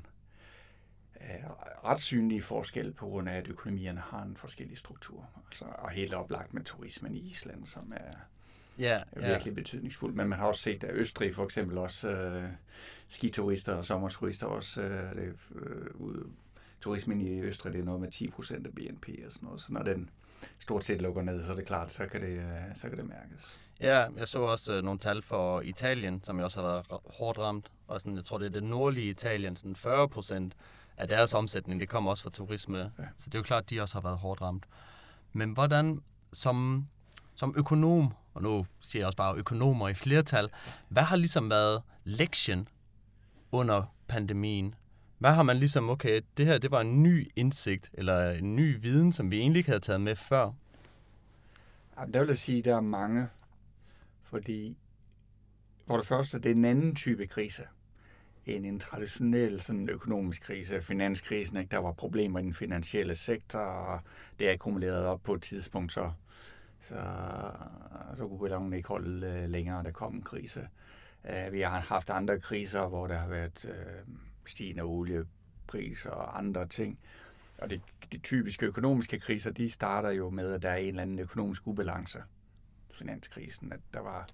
øh, 1.20 1.50
ret 1.84 2.00
synlige 2.00 2.42
forskelle 2.42 2.92
på 2.92 3.06
grund 3.06 3.28
af, 3.28 3.36
at 3.36 3.48
økonomierne 3.48 4.00
har 4.00 4.22
en 4.22 4.36
forskellig 4.36 4.78
struktur. 4.78 5.28
Altså, 5.46 5.64
og 5.64 5.90
helt 5.90 6.14
oplagt 6.14 6.54
med 6.54 6.62
turismen 6.64 7.14
i 7.14 7.18
Island, 7.18 7.66
som 7.66 7.92
er 7.96 8.18
ja, 8.78 9.02
ja. 9.20 9.26
virkelig 9.26 9.54
betydningsfuld. 9.54 10.14
Men 10.14 10.28
man 10.28 10.38
har 10.38 10.46
også 10.46 10.62
set, 10.62 10.84
at 10.84 10.94
Østrig 10.94 11.34
for 11.34 11.44
eksempel 11.44 11.78
også 11.78 12.08
øh, 12.08 12.48
skiturister 13.08 13.74
og 13.74 13.84
sommerturister 13.84 14.46
også 14.46 14.80
øh, 14.80 15.14
det, 15.14 15.34
øh, 15.54 15.86
ude 15.94 16.26
turismen 16.84 17.20
i 17.20 17.40
Østrig, 17.40 17.72
det 17.72 17.80
er 17.80 17.84
noget 17.84 18.00
med 18.00 18.10
10 18.10 18.30
procent 18.30 18.66
af 18.66 18.72
BNP 18.72 19.08
og 19.26 19.32
sådan 19.32 19.46
noget. 19.46 19.60
Så 19.60 19.72
når 19.72 19.82
den 19.82 20.10
stort 20.58 20.84
set 20.84 21.02
lukker 21.02 21.22
ned, 21.22 21.44
så 21.44 21.52
er 21.52 21.56
det 21.56 21.66
klart, 21.66 21.92
så 21.92 22.06
kan 22.06 22.20
det, 22.20 22.28
øh, 22.28 22.44
så 22.74 22.88
kan 22.88 22.98
det 22.98 23.08
mærkes. 23.08 23.54
Ja, 23.80 24.06
jeg 24.16 24.28
så 24.28 24.38
også 24.38 24.78
uh, 24.78 24.84
nogle 24.84 24.98
tal 24.98 25.22
for 25.22 25.60
Italien, 25.60 26.24
som 26.24 26.38
jo 26.38 26.44
også 26.44 26.60
har 26.60 26.68
været 26.68 26.86
hårdt 26.90 27.38
ramt. 27.38 27.72
Og 27.88 28.00
sådan, 28.00 28.16
jeg 28.16 28.24
tror, 28.24 28.38
det 28.38 28.46
er 28.46 28.50
det 28.50 28.62
nordlige 28.62 29.10
Italien, 29.10 29.56
sådan 29.56 29.76
40 29.76 30.08
procent 30.08 30.54
af 30.96 31.08
deres 31.08 31.34
omsætning, 31.34 31.80
det 31.80 31.88
kommer 31.88 32.10
også 32.10 32.22
fra 32.22 32.30
turisme. 32.30 32.78
Ja. 32.78 33.04
Så 33.16 33.26
det 33.26 33.34
er 33.34 33.38
jo 33.38 33.42
klart, 33.42 33.62
at 33.62 33.70
de 33.70 33.80
også 33.80 33.94
har 33.94 34.02
været 34.02 34.18
hårdt 34.18 34.42
ramt. 34.42 34.64
Men 35.32 35.52
hvordan, 35.52 36.02
som, 36.32 36.86
som 37.34 37.54
økonom, 37.56 38.14
og 38.34 38.42
nu 38.42 38.66
siger 38.80 39.00
jeg 39.00 39.06
også 39.06 39.16
bare 39.16 39.36
økonomer 39.36 39.88
i 39.88 39.94
flertal, 39.94 40.50
hvad 40.88 41.02
har 41.02 41.16
ligesom 41.16 41.50
været 41.50 41.82
lektien 42.04 42.68
under 43.52 43.94
pandemien? 44.08 44.74
Hvad 45.24 45.32
har 45.32 45.42
man 45.42 45.56
ligesom, 45.56 45.90
okay, 45.90 46.20
det 46.36 46.46
her 46.46 46.58
det 46.58 46.70
var 46.70 46.80
en 46.80 47.02
ny 47.02 47.30
indsigt, 47.36 47.90
eller 47.94 48.30
en 48.30 48.56
ny 48.56 48.80
viden, 48.80 49.12
som 49.12 49.30
vi 49.30 49.38
egentlig 49.38 49.58
ikke 49.58 49.70
havde 49.70 49.80
taget 49.80 50.00
med 50.00 50.16
før? 50.16 50.50
Ja, 51.98 52.04
der 52.12 52.20
vil 52.20 52.28
jeg 52.28 52.38
sige, 52.38 52.58
at 52.58 52.64
der 52.64 52.76
er 52.76 52.80
mange, 52.80 53.28
fordi 54.22 54.76
for 55.86 55.96
det 55.96 56.06
første, 56.06 56.38
det 56.38 56.50
er 56.50 56.54
en 56.54 56.64
anden 56.64 56.94
type 56.94 57.26
krise 57.26 57.62
end 58.46 58.66
en 58.66 58.80
traditionel 58.80 59.60
sådan, 59.60 59.88
økonomisk 59.88 60.42
krise, 60.42 60.82
finanskrisen. 60.82 61.56
Ikke? 61.56 61.70
Der 61.70 61.78
var 61.78 61.92
problemer 61.92 62.38
i 62.38 62.42
den 62.42 62.54
finansielle 62.54 63.16
sektor, 63.16 63.58
og 63.58 64.00
det 64.38 64.48
er 64.48 64.52
akkumuleret 64.52 65.06
op 65.06 65.22
på 65.22 65.34
et 65.34 65.42
tidspunkt, 65.42 65.92
så, 65.92 66.10
så, 66.80 66.94
så 68.16 68.28
kunne 68.28 68.40
ballongen 68.40 68.72
ikke 68.72 68.88
holde 68.88 69.26
øh, 69.26 69.48
længere, 69.48 69.82
der 69.82 69.90
kom 69.90 70.14
en 70.14 70.22
krise. 70.22 70.68
Øh, 71.24 71.52
vi 71.52 71.60
har 71.60 71.80
haft 71.80 72.10
andre 72.10 72.40
kriser, 72.40 72.86
hvor 72.86 73.06
der 73.06 73.18
har 73.18 73.28
været 73.28 73.64
øh, 73.68 74.14
stigende 74.46 74.82
oliepriser 74.82 76.10
og 76.10 76.38
andre 76.38 76.68
ting. 76.68 76.98
Og 77.58 77.70
det, 77.70 77.80
de 78.12 78.18
typiske 78.18 78.66
økonomiske 78.66 79.18
kriser, 79.18 79.50
de 79.50 79.70
starter 79.70 80.10
jo 80.10 80.30
med, 80.30 80.52
at 80.52 80.62
der 80.62 80.70
er 80.70 80.76
en 80.76 80.88
eller 80.88 81.02
anden 81.02 81.18
økonomisk 81.18 81.66
ubalance. 81.66 82.18
Finanskrisen, 82.94 83.72
at 83.72 83.80
der 83.94 84.00
var, 84.00 84.28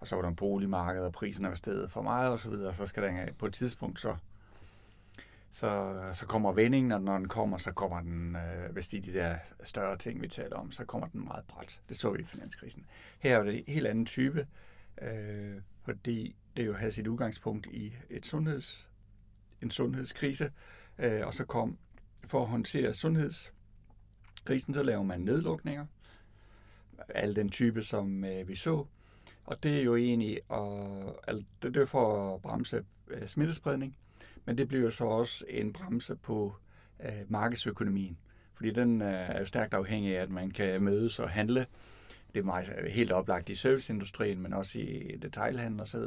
og 0.00 0.06
så 0.06 0.14
var 0.14 0.22
der 0.22 0.28
en 0.28 0.36
boligmarked, 0.36 1.02
og 1.02 1.12
priserne 1.12 1.48
var 1.48 1.54
stedet 1.54 1.90
for 1.90 2.02
meget 2.02 2.32
og 2.32 2.38
så 2.38 2.50
videre, 2.50 2.68
og 2.68 2.74
så 2.74 2.86
skal 2.86 3.02
der 3.02 3.32
på 3.38 3.46
et 3.46 3.54
tidspunkt 3.54 4.00
så 4.00 4.16
så, 5.50 5.94
så 6.12 6.26
kommer 6.26 6.52
vendingen, 6.52 6.92
og 6.92 7.00
når 7.00 7.18
den 7.18 7.28
kommer, 7.28 7.58
så 7.58 7.72
kommer 7.72 8.00
den, 8.00 8.36
øh, 8.36 8.72
hvis 8.72 8.88
det 8.88 8.98
er 8.98 9.02
de 9.02 9.12
der 9.12 9.36
større 9.62 9.96
ting, 9.96 10.22
vi 10.22 10.28
taler 10.28 10.56
om, 10.56 10.72
så 10.72 10.84
kommer 10.84 11.08
den 11.08 11.24
meget 11.24 11.44
bræt. 11.48 11.80
Det 11.88 11.96
så 11.96 12.10
vi 12.10 12.20
i 12.20 12.24
finanskrisen. 12.24 12.86
Her 13.18 13.38
er 13.38 13.42
det 13.42 13.58
en 13.58 13.64
helt 13.74 13.86
anden 13.86 14.06
type, 14.06 14.46
øh, 15.02 15.54
fordi 15.84 16.36
det 16.56 16.66
jo 16.66 16.74
havde 16.74 16.92
sit 16.92 17.06
udgangspunkt 17.06 17.66
i 17.66 17.92
et 18.10 18.26
sundheds, 18.26 18.87
en 19.62 19.70
sundhedskrise, 19.70 20.52
øh, 20.98 21.26
og 21.26 21.34
så 21.34 21.44
kom 21.44 21.78
for 22.24 22.42
at 22.42 22.48
håndtere 22.48 22.94
sundhedskrisen, 22.94 24.74
så 24.74 24.82
laver 24.82 25.02
man 25.02 25.20
nedlukninger, 25.20 25.86
al 27.08 27.36
den 27.36 27.50
type, 27.50 27.82
som 27.82 28.24
øh, 28.24 28.48
vi 28.48 28.56
så, 28.56 28.84
og 29.44 29.62
det 29.62 29.78
er 29.78 29.82
jo 29.82 29.96
egentlig 29.96 30.40
og, 30.48 31.20
altså, 31.28 31.44
det 31.62 31.76
er 31.76 31.84
for 31.84 32.34
at 32.34 32.42
bremse 32.42 32.84
øh, 33.08 33.28
smittespredning, 33.28 33.96
men 34.44 34.58
det 34.58 34.68
bliver 34.68 34.84
jo 34.84 34.90
så 34.90 35.04
også 35.04 35.44
en 35.48 35.72
bremse 35.72 36.16
på 36.16 36.54
øh, 37.00 37.22
markedsøkonomien, 37.28 38.18
fordi 38.54 38.70
den 38.70 39.02
øh, 39.02 39.08
er 39.08 39.38
jo 39.38 39.44
stærkt 39.44 39.74
afhængig 39.74 40.16
af, 40.16 40.22
at 40.22 40.30
man 40.30 40.50
kan 40.50 40.82
mødes 40.82 41.18
og 41.18 41.30
handle. 41.30 41.66
Det 42.34 42.40
er 42.40 42.44
meget, 42.44 42.72
øh, 42.78 42.84
helt 42.84 43.12
oplagt 43.12 43.48
i 43.48 43.54
serviceindustrien, 43.54 44.40
men 44.40 44.52
også 44.52 44.78
i 44.78 45.16
detailhandel 45.22 45.80
osv. 45.80 46.00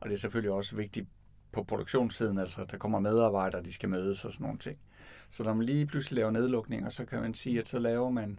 Og 0.00 0.08
det 0.08 0.12
er 0.12 0.18
selvfølgelig 0.18 0.52
også 0.52 0.76
vigtigt 0.76 1.08
på 1.52 1.62
produktionssiden, 1.62 2.38
altså 2.38 2.64
der 2.70 2.78
kommer 2.78 3.00
medarbejdere, 3.00 3.62
de 3.62 3.72
skal 3.72 3.88
mødes 3.88 4.24
og 4.24 4.32
sådan 4.32 4.44
nogle 4.44 4.58
ting. 4.58 4.78
Så 5.30 5.44
når 5.44 5.54
man 5.54 5.66
lige 5.66 5.86
pludselig 5.86 6.16
laver 6.16 6.30
nedlukninger, 6.30 6.90
så 6.90 7.04
kan 7.04 7.20
man 7.20 7.34
sige, 7.34 7.60
at 7.60 7.68
så 7.68 7.78
laver 7.78 8.10
man 8.10 8.38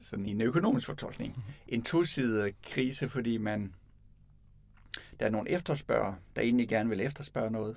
sådan 0.00 0.26
i 0.26 0.30
en 0.30 0.40
økonomisk 0.40 0.86
fortolkning, 0.86 1.32
mm-hmm. 1.36 1.52
en 1.68 1.82
tosidig 1.82 2.54
krise, 2.62 3.08
fordi 3.08 3.38
man 3.38 3.74
der 5.20 5.26
er 5.26 5.30
nogle 5.30 5.50
efterspørger, 5.50 6.14
der 6.36 6.42
egentlig 6.42 6.68
gerne 6.68 6.90
vil 6.90 7.00
efterspørge 7.00 7.50
noget. 7.50 7.76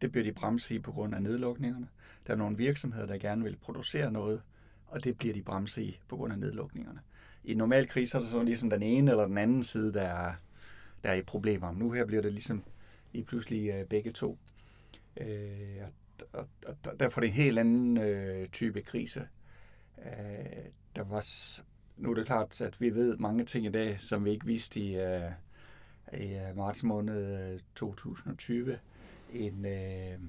Det 0.00 0.12
bliver 0.12 0.24
de 0.24 0.32
bremset 0.32 0.74
i 0.74 0.78
på 0.78 0.92
grund 0.92 1.14
af 1.14 1.22
nedlukningerne. 1.22 1.88
Der 2.26 2.32
er 2.32 2.36
nogle 2.36 2.56
virksomheder, 2.56 3.06
der 3.06 3.18
gerne 3.18 3.44
vil 3.44 3.56
producere 3.56 4.12
noget, 4.12 4.42
og 4.86 5.04
det 5.04 5.18
bliver 5.18 5.34
de 5.34 5.42
bremset 5.42 5.82
i 5.82 6.00
på 6.08 6.16
grund 6.16 6.32
af 6.32 6.38
nedlukningerne. 6.38 7.00
I 7.44 7.52
en 7.52 7.58
normal 7.58 7.88
krise 7.88 8.16
er 8.16 8.22
der 8.22 8.28
sådan 8.28 8.46
ligesom 8.46 8.70
den 8.70 8.82
ene 8.82 9.10
eller 9.10 9.26
den 9.26 9.38
anden 9.38 9.64
side, 9.64 9.92
der 9.92 10.02
er, 10.02 10.32
der 11.04 11.10
er 11.10 11.14
i 11.14 11.22
problemer. 11.22 11.72
Nu 11.72 11.90
her 11.90 12.04
bliver 12.04 12.22
det 12.22 12.32
ligesom 12.32 12.64
lige 13.12 13.24
pludselig 13.24 13.80
uh, 13.80 13.88
begge 13.88 14.12
to. 14.12 14.38
Uh, 15.20 15.26
og, 16.32 16.48
og, 16.66 16.76
og 16.86 17.00
derfor 17.00 17.20
er 17.20 17.22
det 17.22 17.28
en 17.28 17.34
helt 17.34 17.58
anden 17.58 17.98
uh, 17.98 18.46
type 18.52 18.82
krise. 18.82 19.28
Uh, 19.98 20.04
der 20.96 21.02
var, 21.02 21.26
nu 21.96 22.10
er 22.10 22.14
det 22.14 22.26
klart, 22.26 22.60
at 22.60 22.80
vi 22.80 22.90
ved 22.90 23.16
mange 23.16 23.44
ting 23.44 23.66
i 23.66 23.70
dag, 23.70 24.00
som 24.00 24.24
vi 24.24 24.30
ikke 24.30 24.46
vidste 24.46 24.80
i, 24.80 24.96
uh, 24.96 25.32
i 26.20 26.38
marts 26.54 26.82
måned 26.82 27.60
2020. 27.74 28.78
En, 29.34 29.64
uh, 29.64 30.22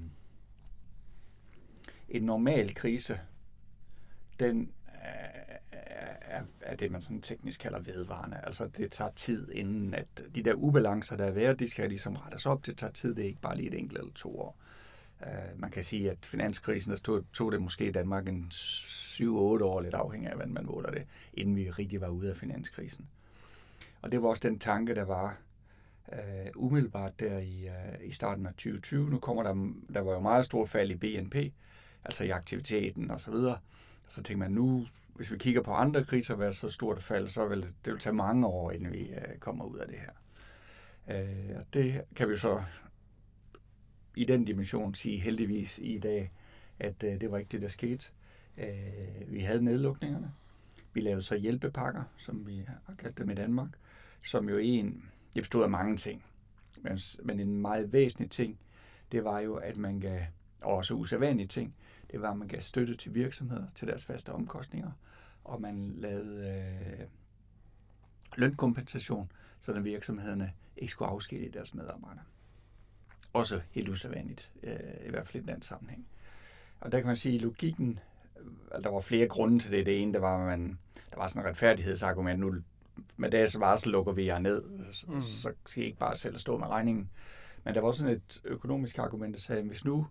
en 2.10 2.24
normal 2.24 2.76
krise, 2.76 3.20
den 4.40 4.72
er, 6.30 6.42
er 6.62 6.76
det, 6.76 6.92
man 6.92 7.02
sådan 7.02 7.22
teknisk 7.22 7.60
kalder 7.60 7.80
vedvarende. 7.80 8.38
Altså 8.44 8.68
det 8.78 8.92
tager 8.92 9.12
tid, 9.16 9.52
inden 9.52 9.94
at 9.94 10.08
de 10.36 10.44
der 10.44 10.54
ubalancer, 10.54 11.16
der 11.16 11.26
er 11.26 11.32
været, 11.32 11.60
de 11.60 11.70
skal 11.70 11.90
ligesom 11.90 12.16
rettes 12.16 12.46
op. 12.46 12.66
Det 12.66 12.78
tager 12.78 12.94
tid, 12.94 13.16
det 13.16 13.24
er 13.24 13.28
ikke 13.28 13.42
bare 13.42 13.58
lige 13.58 13.68
et 13.68 13.80
enkelt 13.80 14.00
eller 14.00 14.14
to 14.14 14.40
år. 14.40 14.58
Uh, 15.22 15.60
man 15.62 15.72
kan 15.72 15.84
sige, 15.84 16.12
at 16.12 16.18
finanskrisen, 16.22 16.92
der 16.92 16.98
stod, 16.98 17.24
tog 17.34 17.52
det 17.52 17.62
måske 17.62 17.88
i 17.88 17.92
Danmark 17.92 18.28
en 18.28 18.48
7-8 18.52 19.24
år, 19.34 19.82
lidt 19.82 19.94
afhængig 19.94 20.30
af, 20.30 20.36
hvordan 20.36 20.54
man 20.54 20.66
måler 20.66 20.92
det, 20.92 21.06
inden 21.34 21.56
vi 21.56 21.70
rigtig 21.70 22.02
var 22.02 22.08
ude 22.08 22.30
af 22.30 22.38
finanskrisen. 22.38 23.08
Og 24.02 24.12
det 24.12 24.22
var 24.22 24.30
også 24.30 24.48
den 24.48 24.60
tanke, 24.60 24.96
der 24.96 25.04
var 25.04 25.38
uh, 26.08 26.66
umiddelbart 26.66 27.20
der 27.20 27.40
i, 27.40 27.68
uh, 27.68 28.08
i 28.08 28.12
starten 28.12 28.46
af 28.46 28.54
2020. 28.54 29.10
Nu 29.10 29.20
kommer 29.20 29.44
der, 29.44 29.74
der 29.94 30.02
var 30.02 30.14
jo 30.14 30.20
meget 30.20 30.46
stor 30.46 30.66
fald 30.66 30.92
i 30.92 30.96
BNP, 30.96 31.36
altså 32.06 32.24
i 32.24 32.30
aktiviteten 32.30 33.12
og 33.12 33.20
så 33.20 33.32
videre. 33.32 33.58
Så 34.08 34.24
tænker 34.24 34.40
man, 34.40 34.52
nu, 34.52 34.88
hvis 35.18 35.32
vi 35.32 35.38
kigger 35.38 35.62
på 35.62 35.72
andre 35.72 36.04
kriser, 36.04 36.36
hvad 36.36 36.54
så 36.54 36.70
stort 36.70 36.98
et 36.98 37.04
fald, 37.04 37.28
så 37.28 37.48
vil 37.48 37.62
det, 37.62 37.74
det 37.86 37.94
vil 37.94 38.02
tage 38.02 38.14
mange 38.14 38.48
år, 38.48 38.72
inden 38.72 38.94
vi 38.94 39.10
øh, 39.10 39.38
kommer 39.40 39.66
ud 39.66 39.78
af 39.78 39.88
det 39.88 39.98
her. 40.00 40.12
Øh, 41.10 41.56
og 41.56 41.64
det 41.74 42.02
kan 42.16 42.30
vi 42.30 42.38
så 42.38 42.64
i 44.16 44.26
den 44.26 44.46
dimension 44.46 44.96
sige 44.96 45.20
heldigvis 45.20 45.80
i 45.84 46.00
dag, 46.00 46.32
at 46.80 47.04
øh, 47.04 47.22
det 47.22 47.32
var 47.32 47.38
ikke 47.38 47.52
det, 47.52 47.62
der 47.62 47.68
skete. 47.68 48.06
Øh, 48.58 48.68
vi 49.28 49.40
havde 49.40 49.64
nedlukningerne. 49.64 50.32
Vi 50.94 51.02
lavede 51.02 51.24
så 51.24 51.36
hjælpepakker, 51.36 52.04
som 52.18 52.48
vi 52.48 52.64
har 52.86 52.96
kaldt 52.96 53.18
dem 53.18 53.30
i 53.30 53.36
Danmark, 53.36 53.70
som 54.24 54.50
jo 54.50 54.58
en, 54.58 55.04
det 55.34 55.44
bestod 55.44 55.64
af 55.64 55.70
mange 55.70 55.98
ting. 55.98 56.24
Men, 56.82 57.00
men 57.24 57.40
en 57.40 57.62
meget 57.62 57.94
væsentlig 57.94 58.32
ting, 58.32 58.60
det 59.12 59.24
var 59.24 59.40
jo, 59.40 59.56
at 59.56 59.78
man 59.78 60.00
gav, 60.00 60.22
og 60.62 60.76
også 60.76 60.94
usædvanlige 60.94 61.48
ting, 61.48 61.76
det 62.12 62.22
var, 62.22 62.32
at 62.32 62.38
man 62.38 62.48
gav 62.48 62.62
støtte 62.62 62.96
til 62.96 63.16
virksomheder 63.16 63.66
til 63.76 63.88
deres 63.88 64.06
faste 64.06 64.34
omkostninger, 64.34 64.92
og 65.48 65.62
man 65.62 65.94
lavede 65.98 66.50
øh, 66.50 67.08
lønkompensation, 68.36 69.32
så 69.60 69.80
virksomhederne 69.80 70.54
ikke 70.78 70.92
skulle 70.92 71.10
afskedige 71.10 71.52
deres 71.52 71.74
medarbejdere. 71.74 72.24
Også 73.34 73.62
helt 73.72 73.90
usædvanligt, 73.90 74.52
øh, 74.64 74.78
i 75.06 75.10
hvert 75.10 75.28
fald 75.28 75.44
i 75.44 75.46
den 75.48 75.62
sammenhæng. 75.62 76.08
Og 76.80 76.92
der 76.92 77.00
kan 77.00 77.08
man 77.08 77.16
sige, 77.16 77.36
at 77.36 77.42
logikken, 77.42 78.00
altså 78.72 78.90
der 78.90 78.94
var 78.94 79.00
flere 79.00 79.28
grunde 79.28 79.60
til 79.60 79.72
det. 79.72 79.86
Det 79.86 80.02
ene, 80.02 80.14
det 80.14 80.22
var, 80.22 80.38
at 80.38 80.60
man, 80.60 80.80
der 81.12 81.18
var 81.18 81.28
sådan 81.28 81.42
en 81.42 81.50
retfærdighedsargument, 81.50 82.40
nu 82.40 82.56
med 83.18 83.32
dags 83.32 83.60
varsel 83.60 83.92
lukker 83.92 84.12
vi 84.12 84.26
jer 84.26 84.40
ned, 84.40 84.64
mm. 85.08 85.22
så 85.22 85.54
skal 85.66 85.84
I 85.84 85.86
ikke 85.86 85.98
bare 85.98 86.18
selv 86.18 86.38
stå 86.38 86.58
med 86.58 86.68
regningen. 86.68 87.10
Men 87.64 87.74
der 87.74 87.82
var 87.82 87.88
også 87.88 88.00
sådan 88.00 88.16
et 88.16 88.42
økonomisk 88.44 88.98
argument, 88.98 89.34
der 89.34 89.40
sagde, 89.40 89.62
at 89.62 89.68
hvis 89.68 89.86
nu 89.86 90.08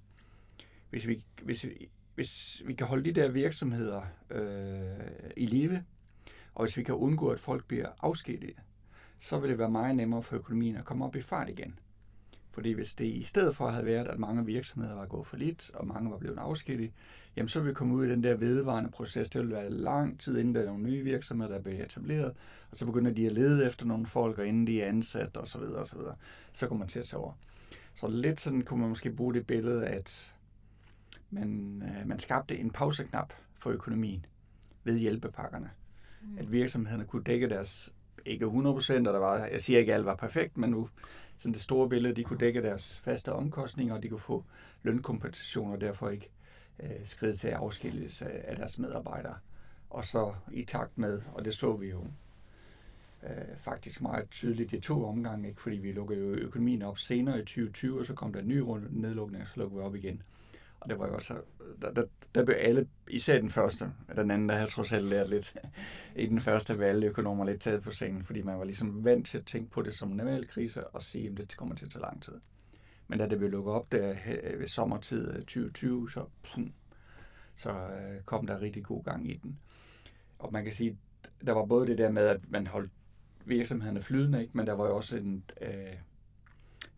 hvis 0.91 1.07
vi, 1.07 1.25
hvis 1.43 1.65
vi, 1.65 1.89
hvis 2.17 2.63
vi 2.67 2.73
kan 2.73 2.87
holde 2.87 3.05
de 3.05 3.21
der 3.21 3.29
virksomheder 3.29 4.01
øh, 4.31 5.31
i 5.37 5.47
live, 5.47 5.85
og 6.55 6.65
hvis 6.65 6.77
vi 6.77 6.83
kan 6.83 6.95
undgå, 6.95 7.29
at 7.29 7.41
folk 7.41 7.65
bliver 7.65 7.89
afskediget, 8.01 8.57
så 9.19 9.39
vil 9.39 9.51
det 9.51 9.59
være 9.59 9.71
meget 9.71 9.97
nemmere 9.97 10.23
for 10.23 10.37
økonomien 10.37 10.77
at 10.77 10.85
komme 10.85 11.05
op 11.05 11.17
i 11.17 11.23
fart 11.23 11.49
igen. 11.49 11.79
Fordi 12.51 12.73
hvis 12.73 12.95
det 12.95 13.05
i 13.05 13.23
stedet 13.23 13.57
for 13.57 13.71
havde 13.71 13.87
været, 13.87 14.09
at 14.09 14.19
mange 14.19 14.47
virksomheder 14.47 14.95
var 14.95 15.07
gået 15.07 15.27
for 15.27 15.37
lidt, 15.37 15.71
og 15.75 15.87
mange 15.87 16.11
var 16.11 16.19
blevet 16.19 16.39
afskediget, 16.39 16.93
jamen 17.37 17.49
så 17.49 17.59
ville 17.59 17.71
vi 17.71 17.75
komme 17.75 17.95
ud 17.95 18.07
i 18.07 18.11
den 18.11 18.23
der 18.23 18.37
vedvarende 18.37 18.91
proces. 18.91 19.29
Det 19.31 19.41
ville 19.41 19.55
være 19.55 19.71
lang 19.71 20.21
tid, 20.21 20.39
inden 20.39 20.55
der 20.55 20.61
er 20.61 20.67
nogle 20.67 20.83
nye 20.83 21.05
virksomheder, 21.05 21.53
der 21.53 21.61
bliver 21.61 21.85
etableret, 21.85 22.35
og 22.71 22.77
så 22.77 22.87
begynder 22.87 23.11
de 23.11 23.27
at 23.27 23.33
lede 23.33 23.67
efter 23.67 23.87
nogle 23.87 24.07
folk, 24.07 24.39
og 24.39 24.47
inden 24.47 24.67
de 24.67 24.83
er 24.83 24.89
ansat, 24.89 25.37
og 25.37 25.47
så 25.47 25.59
videre, 25.59 25.79
og 25.79 25.87
så 25.87 25.97
videre. 25.97 26.17
Så 26.53 26.69
kommer 26.69 26.79
man 26.79 26.89
til 26.89 26.99
at 26.99 27.05
tage 27.05 27.21
over. 27.21 27.33
Så 27.95 28.09
lidt 28.09 28.41
sådan 28.41 28.63
kunne 28.63 28.81
man 28.81 28.89
måske 28.89 29.11
bruge 29.11 29.35
det 29.35 29.47
billede, 29.47 29.87
at 29.87 30.35
man, 31.31 31.83
øh, 31.83 32.09
man 32.09 32.19
skabte 32.19 32.59
en 32.59 32.71
pauseknap 32.71 33.33
for 33.55 33.71
økonomien 33.71 34.27
ved 34.85 34.99
hjælpepakkerne. 34.99 35.71
Mm. 36.23 36.39
At 36.39 36.53
virksomhederne 36.53 37.05
kunne 37.05 37.25
dække 37.25 37.49
deres, 37.49 37.93
ikke 38.25 38.47
100% 38.47 38.49
og 38.49 38.85
der 38.85 39.19
var, 39.19 39.47
jeg 39.47 39.61
siger 39.61 39.79
ikke, 39.79 39.93
at 39.93 39.97
alt 39.97 40.07
var 40.07 40.15
perfekt, 40.15 40.57
men 40.57 40.71
nu 40.71 40.89
sådan 41.37 41.53
det 41.53 41.63
store 41.63 41.89
billede, 41.89 42.15
de 42.15 42.25
kunne 42.25 42.39
dække 42.39 42.63
deres 42.63 43.01
faste 43.05 43.33
omkostninger, 43.33 43.95
og 43.95 44.03
de 44.03 44.09
kunne 44.09 44.21
få 44.21 44.45
lønkompensation, 44.83 45.73
og 45.73 45.81
derfor 45.81 46.09
ikke 46.09 46.31
øh, 46.81 46.91
skride 47.05 47.37
til 47.37 47.49
afskillelse 47.49 48.27
af, 48.27 48.51
af 48.51 48.57
deres 48.57 48.79
medarbejdere. 48.79 49.37
Og 49.91 50.05
så 50.05 50.35
i 50.53 50.65
takt 50.65 50.99
med, 50.99 51.23
og 51.35 51.45
det 51.45 51.55
så 51.55 51.77
vi 51.77 51.91
jo 51.91 52.07
øh, 53.23 53.59
faktisk 53.59 54.03
meget 54.03 54.31
tydeligt 54.31 54.73
i 54.73 54.81
to 54.81 55.05
omgange, 55.05 55.49
ikke? 55.49 55.63
fordi 55.63 55.77
vi 55.77 55.93
lukkede 55.93 56.21
jo 56.21 56.27
økonomien 56.27 56.83
op 56.83 56.99
senere 56.99 57.39
i 57.39 57.43
2020, 57.43 58.01
og 58.01 58.07
så 58.07 58.15
kom 58.15 58.33
der 58.33 58.41
en 58.41 58.49
ny 58.49 58.59
runde 58.59 59.01
nedlukning, 59.01 59.43
og 59.43 59.49
så 59.49 59.55
lukkede 59.57 59.81
vi 59.81 59.87
op 59.87 59.95
igen. 59.95 60.23
Og 60.81 60.91
det 60.91 60.99
var 60.99 61.07
jo 61.07 61.15
også, 61.15 61.35
der, 61.83 61.93
der, 61.93 62.05
der 62.35 62.45
blev 62.45 62.57
alle, 62.61 62.89
især 63.09 63.41
den 63.41 63.51
første, 63.51 63.93
den 64.17 64.31
anden, 64.31 64.49
der 64.49 64.55
havde 64.55 64.71
trods 64.71 64.93
alt 64.93 65.05
lært 65.05 65.31
lidt 65.31 65.57
i 66.17 66.27
den 66.27 66.41
første 66.41 66.79
valg, 66.79 67.05
økonomer 67.05 67.45
lidt 67.45 67.61
taget 67.61 67.83
på 67.83 67.91
sengen, 67.91 68.23
fordi 68.23 68.43
man 68.43 68.59
var 68.59 68.65
ligesom 68.65 69.05
vant 69.05 69.27
til 69.27 69.39
at 69.39 69.47
tænke 69.47 69.71
på 69.71 69.83
det 69.83 69.95
som 69.95 70.11
en 70.11 70.17
normal 70.17 70.49
krise, 70.49 70.87
og 70.87 71.03
sige, 71.03 71.29
at 71.31 71.37
det 71.37 71.57
kommer 71.57 71.75
til 71.75 71.85
at 71.85 71.91
tage 71.91 72.03
lang 72.03 72.23
tid. 72.23 72.35
Men 73.09 73.19
da 73.19 73.29
det 73.29 73.39
blev 73.39 73.51
lukket 73.51 73.75
op 73.75 73.93
der 73.93 74.15
øh, 74.27 74.61
ved 74.61 74.67
sommertid 74.67 75.31
øh, 75.31 75.39
2020, 75.39 76.11
så, 76.11 76.25
så 77.57 77.71
øh, 77.71 78.23
kom 78.25 78.47
der 78.47 78.61
rigtig 78.61 78.85
god 78.85 79.05
gang 79.05 79.31
i 79.31 79.37
den. 79.37 79.59
Og 80.39 80.53
man 80.53 80.65
kan 80.65 80.73
sige, 80.73 80.99
der 81.47 81.53
var 81.53 81.65
både 81.65 81.87
det 81.87 81.99
der 81.99 82.11
med, 82.11 82.27
at 82.27 82.41
man 82.49 82.67
holdt 82.67 82.91
virksomhederne 83.45 84.01
flydende, 84.01 84.41
ikke? 84.41 84.57
men 84.57 84.67
der 84.67 84.73
var 84.73 84.87
jo 84.87 84.97
også 84.97 85.17
en, 85.17 85.45
øh, 85.61 85.97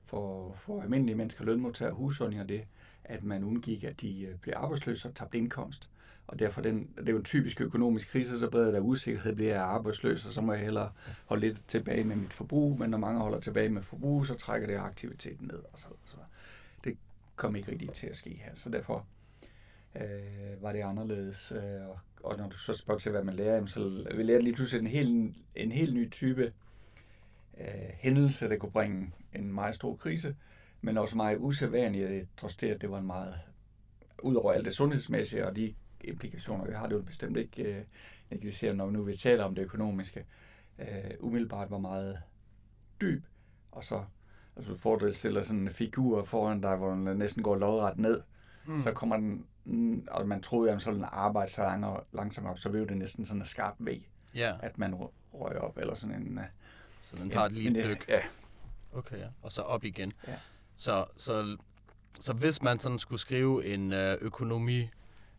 for, 0.04 0.52
for 0.60 0.82
almindelige 0.82 1.16
mennesker, 1.16 1.44
lønmodtagere 1.44 1.94
husholdninger, 1.94 2.46
det, 2.46 2.64
at 3.08 3.24
man 3.24 3.44
undgik, 3.44 3.84
at 3.84 4.00
de 4.00 4.22
øh, 4.22 4.38
blev 4.38 4.54
arbejdsløse 4.56 5.08
og 5.08 5.14
tabte 5.14 5.38
indkomst. 5.38 5.90
Og 6.26 6.38
derfor, 6.38 6.60
den, 6.60 6.88
det 6.96 7.08
er 7.08 7.12
jo 7.12 7.18
en 7.18 7.24
typisk 7.24 7.60
økonomisk 7.60 8.10
krise, 8.10 8.38
så 8.38 8.50
breder 8.50 8.70
der 8.70 8.80
usikkerhed, 8.80 9.34
bliver 9.34 9.52
jeg 9.52 9.62
arbejdsløs, 9.62 10.26
og 10.26 10.32
så 10.32 10.40
må 10.40 10.52
jeg 10.52 10.62
hellere 10.62 10.92
holde 11.26 11.46
lidt 11.46 11.68
tilbage 11.68 12.04
med 12.04 12.16
mit 12.16 12.32
forbrug, 12.32 12.78
men 12.78 12.90
når 12.90 12.98
mange 12.98 13.20
holder 13.20 13.40
tilbage 13.40 13.68
med 13.68 13.82
forbrug, 13.82 14.26
så 14.26 14.34
trækker 14.34 14.66
det 14.68 14.76
aktiviteten 14.76 15.46
ned. 15.46 15.58
Og 15.72 15.78
så, 15.78 15.86
så 16.04 16.16
det 16.84 16.96
kom 17.36 17.56
ikke 17.56 17.70
rigtigt 17.72 17.94
til 17.94 18.06
at 18.06 18.16
ske 18.16 18.30
her, 18.30 18.54
så 18.54 18.70
derfor 18.70 19.06
øh, 19.96 20.62
var 20.62 20.72
det 20.72 20.80
anderledes. 20.80 21.52
Øh, 21.52 21.88
og, 21.88 21.98
og 22.22 22.38
når 22.38 22.48
du 22.48 22.56
så 22.56 22.74
spørger 22.74 22.98
til, 22.98 23.10
hvad 23.10 23.24
man 23.24 23.34
lærer, 23.34 23.66
så 23.66 24.06
vi 24.16 24.22
lærte 24.22 24.44
lige 24.44 24.54
pludselig 24.54 24.80
en 24.80 24.86
helt, 24.86 25.36
en 25.54 25.72
helt 25.72 25.94
ny 25.94 26.10
type 26.10 26.52
øh, 27.60 27.66
hændelse, 27.94 28.48
der 28.48 28.56
kunne 28.56 28.72
bringe 28.72 29.12
en 29.34 29.52
meget 29.52 29.74
stor 29.74 29.96
krise, 29.96 30.36
men 30.80 30.98
også 30.98 31.16
meget 31.16 31.38
usædvanligt, 31.40 32.28
trods 32.36 32.56
det, 32.56 32.70
at 32.70 32.80
det 32.80 32.90
var 32.90 32.98
en 32.98 33.06
meget, 33.06 33.34
udover 34.22 34.52
alt 34.52 34.64
det 34.64 34.74
sundhedsmæssige 34.74 35.46
og 35.46 35.56
de 35.56 35.74
implikationer, 36.00 36.66
vi 36.66 36.72
har, 36.72 36.86
det 36.86 36.94
jo 36.94 37.02
bestemt 37.02 37.36
ikke 37.36 37.62
øh, 37.62 37.84
negligeret, 38.30 38.76
når 38.76 38.90
nu 38.90 39.02
vi 39.02 39.16
taler 39.16 39.44
om 39.44 39.54
det 39.54 39.62
økonomiske, 39.62 40.26
øh, 40.78 41.10
umiddelbart 41.20 41.70
var 41.70 41.78
meget 41.78 42.18
dyb, 43.00 43.24
og 43.72 43.84
så 43.84 44.04
altså, 44.56 44.72
du 44.72 44.78
forestiller 44.78 45.42
sådan 45.42 45.62
en 45.62 45.70
figur 45.70 46.24
foran 46.24 46.60
dig, 46.60 46.76
hvor 46.76 46.90
den 46.90 47.18
næsten 47.18 47.42
går 47.42 47.56
lodret 47.56 47.98
ned, 47.98 48.20
mm. 48.66 48.78
så 48.78 48.92
kommer 48.92 49.16
den, 49.16 49.46
og 50.10 50.28
man 50.28 50.42
troede, 50.42 50.72
at 50.72 50.82
så 50.82 50.92
den 50.92 51.04
arbejde 51.08 51.50
så 51.50 52.00
langsomt 52.12 52.46
op, 52.46 52.58
så 52.58 52.70
blev 52.70 52.88
det 52.88 52.96
næsten 52.96 53.26
sådan 53.26 53.40
en 53.40 53.46
skarp 53.46 53.74
væg, 53.78 54.08
yeah. 54.36 54.58
at 54.62 54.78
man 54.78 54.94
røg 55.34 55.58
op, 55.58 55.78
eller 55.78 55.94
sådan 55.94 56.16
en... 56.16 56.40
Så 57.02 57.16
den 57.16 57.30
tager 57.30 57.46
et 57.46 57.52
lille 57.52 57.84
dyk. 57.84 58.08
Ja. 58.08 58.20
Okay, 58.92 59.18
ja. 59.18 59.26
Og 59.42 59.52
så 59.52 59.62
op 59.62 59.84
igen. 59.84 60.12
Ja. 60.26 60.34
Så, 60.78 61.04
så, 61.16 61.56
så 62.20 62.32
hvis 62.32 62.62
man 62.62 62.78
sådan 62.78 62.98
skulle 62.98 63.20
skrive 63.20 63.66
en 63.66 63.92
øh, 63.92 64.18
økonomi 64.20 64.88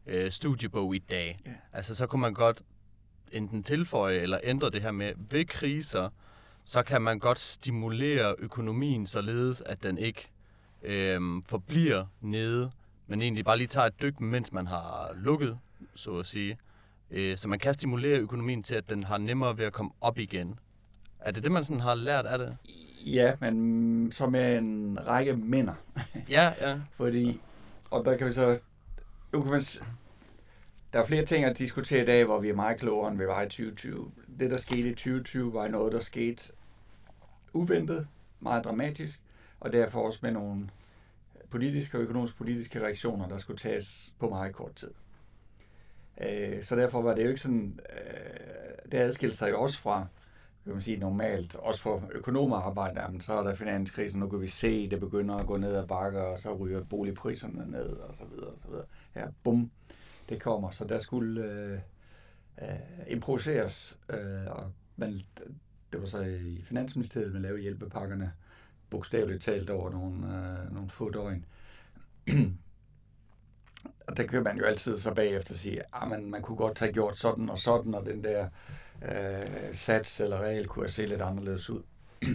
øh, 0.05 0.31
studiebog 0.31 0.95
i 0.95 0.99
dag, 0.99 1.37
yeah. 1.47 1.57
altså 1.73 1.95
så 1.95 2.07
kunne 2.07 2.21
man 2.21 2.33
godt 2.33 2.61
enten 3.31 3.63
tilføje 3.63 4.17
eller 4.17 4.39
ændre 4.43 4.69
det 4.69 4.81
her 4.81 4.91
med, 4.91 5.13
ved 5.17 5.45
kriser, 5.45 6.09
så 6.65 6.83
kan 6.83 7.01
man 7.01 7.19
godt 7.19 7.39
stimulere 7.39 8.35
økonomien 8.39 9.05
således, 9.05 9.61
at 9.61 9.83
den 9.83 9.97
ikke 9.97 10.27
øh, 10.81 11.21
forbliver 11.49 12.05
nede, 12.21 12.71
men 13.07 13.21
egentlig 13.21 13.45
bare 13.45 13.57
lige 13.57 13.67
tager 13.67 13.87
et 13.87 14.01
dyk, 14.01 14.19
mens 14.19 14.51
man 14.51 14.67
har 14.67 15.11
lukket, 15.15 15.59
så 15.95 16.17
at 16.17 16.25
sige. 16.25 16.57
Øh, 17.11 17.37
så 17.37 17.47
man 17.47 17.59
kan 17.59 17.73
stimulere 17.73 18.19
økonomien 18.19 18.63
til, 18.63 18.75
at 18.75 18.89
den 18.89 19.03
har 19.03 19.17
nemmere 19.17 19.57
ved 19.57 19.65
at 19.65 19.73
komme 19.73 19.91
op 20.01 20.17
igen. 20.17 20.59
Er 21.19 21.31
det 21.31 21.43
det, 21.43 21.51
man 21.51 21.63
sådan 21.63 21.81
har 21.81 21.95
lært 21.95 22.25
af 22.25 22.37
det? 22.37 22.57
Ja, 23.05 23.35
men 23.39 24.11
som 24.11 24.35
er 24.35 24.57
en 24.57 24.97
række 25.07 25.35
mænder. 25.35 25.73
Ja, 26.29 26.53
ja. 26.61 26.79
Fordi, 26.91 27.41
og 27.91 28.05
der 28.05 28.17
kan 28.17 28.27
vi 28.27 28.33
så, 28.33 28.59
nu 29.33 29.41
kan 29.41 29.51
man, 29.51 29.61
der 30.93 30.99
er 30.99 31.05
flere 31.05 31.25
ting 31.25 31.45
at 31.45 31.57
diskutere 31.57 32.03
i 32.03 32.05
dag, 32.05 32.25
hvor 32.25 32.39
vi 32.39 32.49
er 32.49 32.55
meget 32.55 32.79
klogere, 32.79 33.11
end 33.11 33.17
vi 33.19 33.27
var 33.27 33.41
i 33.41 33.45
2020. 33.45 34.11
Det, 34.39 34.51
der 34.51 34.57
skete 34.57 34.89
i 34.89 34.93
2020, 34.93 35.53
var 35.53 35.67
noget, 35.67 35.93
der 35.93 35.99
skete 35.99 36.51
uventet, 37.53 38.07
meget 38.39 38.63
dramatisk, 38.63 39.21
og 39.59 39.73
derfor 39.73 40.01
også 40.07 40.19
med 40.21 40.31
nogle 40.31 40.69
politiske 41.49 41.97
og 41.97 42.01
økonomisk-politiske 42.03 42.79
reaktioner, 42.83 43.27
der 43.27 43.37
skulle 43.37 43.57
tages 43.59 44.13
på 44.19 44.29
meget 44.29 44.55
kort 44.55 44.75
tid. 44.75 44.91
Øh, 46.21 46.63
Så 46.63 46.75
derfor 46.75 47.01
var 47.01 47.15
det 47.15 47.23
jo 47.23 47.29
ikke 47.29 47.41
sådan, 47.41 47.79
øh, 47.93 48.91
det 48.91 48.97
adskilte 48.97 49.37
sig 49.37 49.51
jo 49.51 49.61
også 49.61 49.79
fra, 49.79 50.07
kan 50.63 50.73
man 50.73 50.81
sige, 50.81 50.97
normalt, 50.97 51.55
også 51.55 51.81
for 51.81 52.09
økonomer 52.11 52.57
arbejder, 52.57 53.01
jamen, 53.01 53.21
så 53.21 53.33
er 53.33 53.43
der 53.43 53.55
finanskrisen, 53.55 54.19
nu 54.19 54.29
kan 54.29 54.41
vi 54.41 54.47
se, 54.47 54.89
det 54.89 54.99
begynder 54.99 55.35
at 55.35 55.47
gå 55.47 55.57
ned 55.57 55.75
ad 55.75 55.87
bakker, 55.87 56.21
og 56.21 56.39
så 56.39 56.53
ryger 56.53 56.83
boligpriserne 56.83 57.71
ned, 57.71 57.89
og 57.89 58.13
så 58.13 58.23
videre, 58.31 58.47
og 58.47 58.59
så 58.59 58.67
videre. 58.67 58.85
Ja, 59.15 59.25
bum, 59.43 59.71
det 60.29 60.41
kommer. 60.41 60.71
Så 60.71 60.85
der 60.85 60.99
skulle 60.99 61.43
øh, 61.45 61.79
øh, 62.61 62.79
improviseres, 63.07 63.99
øh, 64.09 64.47
og 64.47 64.71
man, 64.95 65.13
det 65.93 66.01
var 66.01 66.07
så 66.07 66.21
i 66.21 66.61
Finansministeriet, 66.63 67.33
man 67.33 67.41
lavede 67.41 67.61
hjælpepakkerne, 67.61 68.33
bogstaveligt 68.89 69.43
talt 69.43 69.69
over 69.69 69.89
nogle, 69.89 70.15
øh, 70.15 70.73
nogle 70.73 70.89
få 70.89 71.09
døgn. 71.09 71.45
og 74.07 74.17
der 74.17 74.23
kan 74.23 74.43
man 74.43 74.57
jo 74.57 74.63
altid 74.63 74.97
så 74.97 75.13
bagefter 75.13 75.55
sige, 75.55 75.79
at 75.79 75.85
ah, 75.93 76.09
man, 76.09 76.25
man 76.25 76.41
kunne 76.41 76.57
godt 76.57 76.79
have 76.79 76.93
gjort 76.93 77.17
sådan 77.17 77.49
og 77.49 77.59
sådan, 77.59 77.95
og 77.95 78.05
den 78.05 78.23
der 78.23 78.49
øh, 79.01 79.73
sats 79.73 80.19
eller 80.19 80.37
regel 80.37 80.67
kunne 80.67 80.83
have 80.83 80.91
set 80.91 81.09
lidt 81.09 81.21
anderledes 81.21 81.69
ud. 81.69 81.83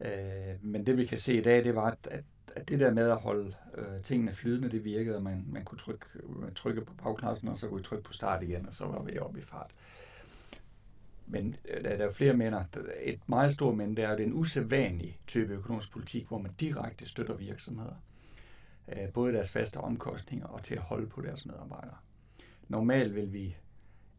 øh, 0.00 0.54
men 0.60 0.86
det 0.86 0.96
vi 0.96 1.06
kan 1.06 1.18
se 1.18 1.34
i 1.34 1.42
dag, 1.42 1.64
det 1.64 1.74
var, 1.74 1.90
at, 1.90 2.24
at, 2.56 2.68
det 2.68 2.80
der 2.80 2.92
med 2.92 3.10
at 3.10 3.16
holde 3.16 3.54
øh, 3.74 4.02
tingene 4.02 4.34
flydende, 4.34 4.70
det 4.70 4.84
virkede, 4.84 5.20
man, 5.20 5.44
man 5.48 5.64
kunne 5.64 5.78
trykke, 5.78 6.06
trykke 6.54 6.80
på 6.80 6.94
bagknappen, 6.94 7.48
og 7.48 7.56
så 7.56 7.68
kunne 7.68 7.78
vi 7.78 7.84
trykke 7.84 8.04
på 8.04 8.12
start 8.12 8.42
igen, 8.42 8.66
og 8.66 8.74
så 8.74 8.86
var 8.86 9.02
vi 9.02 9.18
oppe 9.18 9.38
i 9.38 9.42
fart. 9.42 9.70
Men 11.26 11.56
øh, 11.68 11.84
der, 11.84 11.90
der 11.90 11.96
er 11.96 12.04
jo 12.04 12.12
flere 12.12 12.34
mener. 12.34 12.64
Et 13.02 13.20
meget 13.26 13.52
stort 13.52 13.76
men, 13.76 13.96
det 13.96 14.04
er 14.04 14.10
jo, 14.10 14.16
den 14.16 14.32
usædvanlige 14.32 14.34
en 14.34 14.40
usædvanlig 14.40 15.20
type 15.26 15.52
økonomisk 15.52 15.92
politik, 15.92 16.26
hvor 16.28 16.38
man 16.38 16.52
direkte 16.60 17.08
støtter 17.08 17.34
virksomheder. 17.34 18.02
Øh, 18.88 19.12
både 19.12 19.32
deres 19.32 19.50
faste 19.50 19.76
omkostninger 19.76 20.46
og 20.46 20.62
til 20.62 20.74
at 20.74 20.80
holde 20.80 21.06
på 21.06 21.20
deres 21.20 21.46
medarbejdere. 21.46 21.96
Normalt 22.68 23.14
vil 23.14 23.32
vi 23.32 23.56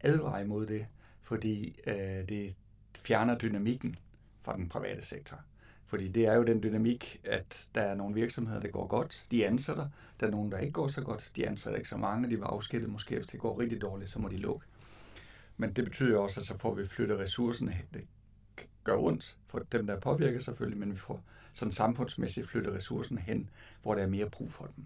advare 0.00 0.42
imod 0.42 0.66
det, 0.66 0.86
fordi 1.28 1.80
øh, 1.86 2.28
det 2.28 2.56
fjerner 2.94 3.38
dynamikken 3.38 3.96
fra 4.42 4.56
den 4.56 4.68
private 4.68 5.02
sektor. 5.02 5.40
Fordi 5.86 6.08
det 6.08 6.26
er 6.26 6.34
jo 6.34 6.42
den 6.42 6.62
dynamik, 6.62 7.20
at 7.24 7.68
der 7.74 7.80
er 7.80 7.94
nogle 7.94 8.14
virksomheder, 8.14 8.60
der 8.60 8.68
går 8.68 8.86
godt, 8.86 9.26
de 9.30 9.46
ansætter. 9.46 9.88
Der 10.20 10.26
er 10.26 10.30
nogle, 10.30 10.50
der 10.50 10.58
ikke 10.58 10.72
går 10.72 10.88
så 10.88 11.00
godt, 11.00 11.32
de 11.36 11.48
ansætter 11.48 11.76
ikke 11.76 11.88
så 11.88 11.96
mange, 11.96 12.30
de 12.30 12.40
var 12.40 12.46
afskedet 12.46 12.88
måske, 12.88 13.16
hvis 13.16 13.26
det 13.26 13.40
går 13.40 13.60
rigtig 13.60 13.82
dårligt, 13.82 14.10
så 14.10 14.18
må 14.18 14.28
de 14.28 14.36
lukke. 14.36 14.66
Men 15.56 15.72
det 15.72 15.84
betyder 15.84 16.10
jo 16.10 16.22
også, 16.22 16.40
at 16.40 16.46
så 16.46 16.58
får 16.58 16.74
vi 16.74 16.86
flyttet 16.86 17.18
ressourcerne 17.18 17.72
hen. 17.72 17.86
Det 17.94 18.04
gør 18.84 18.96
ondt 18.96 19.36
for 19.46 19.58
dem, 19.58 19.86
der 19.86 19.94
er 19.94 20.00
påvirket 20.00 20.44
selvfølgelig, 20.44 20.78
men 20.78 20.92
vi 20.92 20.96
får 20.96 21.22
sådan 21.52 21.72
samfundsmæssigt 21.72 22.48
flyttet 22.48 22.74
ressourcerne 22.74 23.20
hen, 23.20 23.50
hvor 23.82 23.94
der 23.94 24.02
er 24.02 24.08
mere 24.08 24.30
brug 24.30 24.52
for 24.52 24.64
dem. 24.76 24.84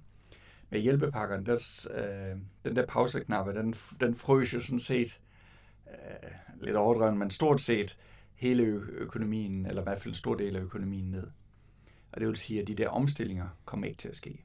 Med 0.70 0.80
hjælpepakkerne, 0.80 1.46
der, 1.46 1.86
øh, 1.94 2.38
den 2.64 2.76
der 2.76 2.86
pauseknappe, 2.86 3.54
den, 3.54 3.74
den 4.00 4.14
frøs 4.14 4.54
jo 4.54 4.60
sådan 4.60 4.78
set 4.78 5.20
øh, 5.92 6.30
lidt 6.60 6.76
overdrevet, 6.76 7.16
men 7.16 7.30
stort 7.30 7.60
set 7.60 7.98
hele 8.34 8.62
økonomien, 8.92 9.66
eller 9.66 9.82
i 9.82 9.84
hvert 9.84 9.98
fald 10.00 10.14
en 10.14 10.18
stor 10.18 10.34
del 10.34 10.56
af 10.56 10.60
økonomien 10.60 11.10
ned. 11.10 11.26
Og 12.12 12.20
det 12.20 12.28
vil 12.28 12.36
sige, 12.36 12.60
at 12.60 12.66
de 12.68 12.74
der 12.74 12.88
omstillinger 12.88 13.48
kommer 13.64 13.86
ikke 13.86 13.98
til 13.98 14.08
at 14.08 14.16
ske. 14.16 14.44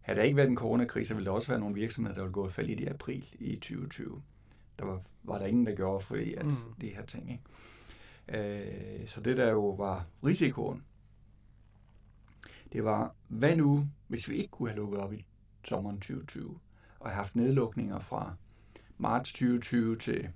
Havde 0.00 0.18
der 0.18 0.24
ikke 0.24 0.36
været 0.36 0.48
en 0.48 0.56
coronakrise, 0.56 1.14
ville 1.14 1.26
der 1.26 1.32
også 1.32 1.48
være 1.48 1.60
nogle 1.60 1.74
virksomheder, 1.74 2.14
der 2.14 2.22
ville 2.22 2.32
gå 2.32 2.48
fallit 2.48 2.80
i 2.80 2.86
april 2.86 3.26
i 3.38 3.56
2020. 3.56 4.22
Der 4.78 4.84
var, 4.84 5.02
var 5.22 5.38
der 5.38 5.46
ingen, 5.46 5.66
der 5.66 5.74
gjorde, 5.74 6.04
fordi 6.04 6.34
at 6.34 6.44
Mm. 6.46 6.52
de 6.80 6.88
her 6.88 7.04
ting. 7.06 7.30
Ikke? 7.32 7.42
Øh, 9.02 9.08
så 9.08 9.20
det 9.20 9.36
der 9.36 9.50
jo 9.50 9.68
var 9.70 10.06
risikoen, 10.24 10.84
det 12.72 12.84
var, 12.84 13.14
hvad 13.28 13.56
nu, 13.56 13.88
hvis 14.08 14.28
vi 14.28 14.36
ikke 14.36 14.50
kunne 14.50 14.68
have 14.68 14.76
lukket 14.76 15.00
op 15.00 15.12
i 15.12 15.26
sommeren 15.64 15.96
2020, 15.96 16.58
og 17.00 17.10
haft 17.10 17.36
nedlukninger 17.36 17.98
fra 18.00 18.34
marts 18.98 19.32
2020 19.32 19.96
til, 19.98 20.28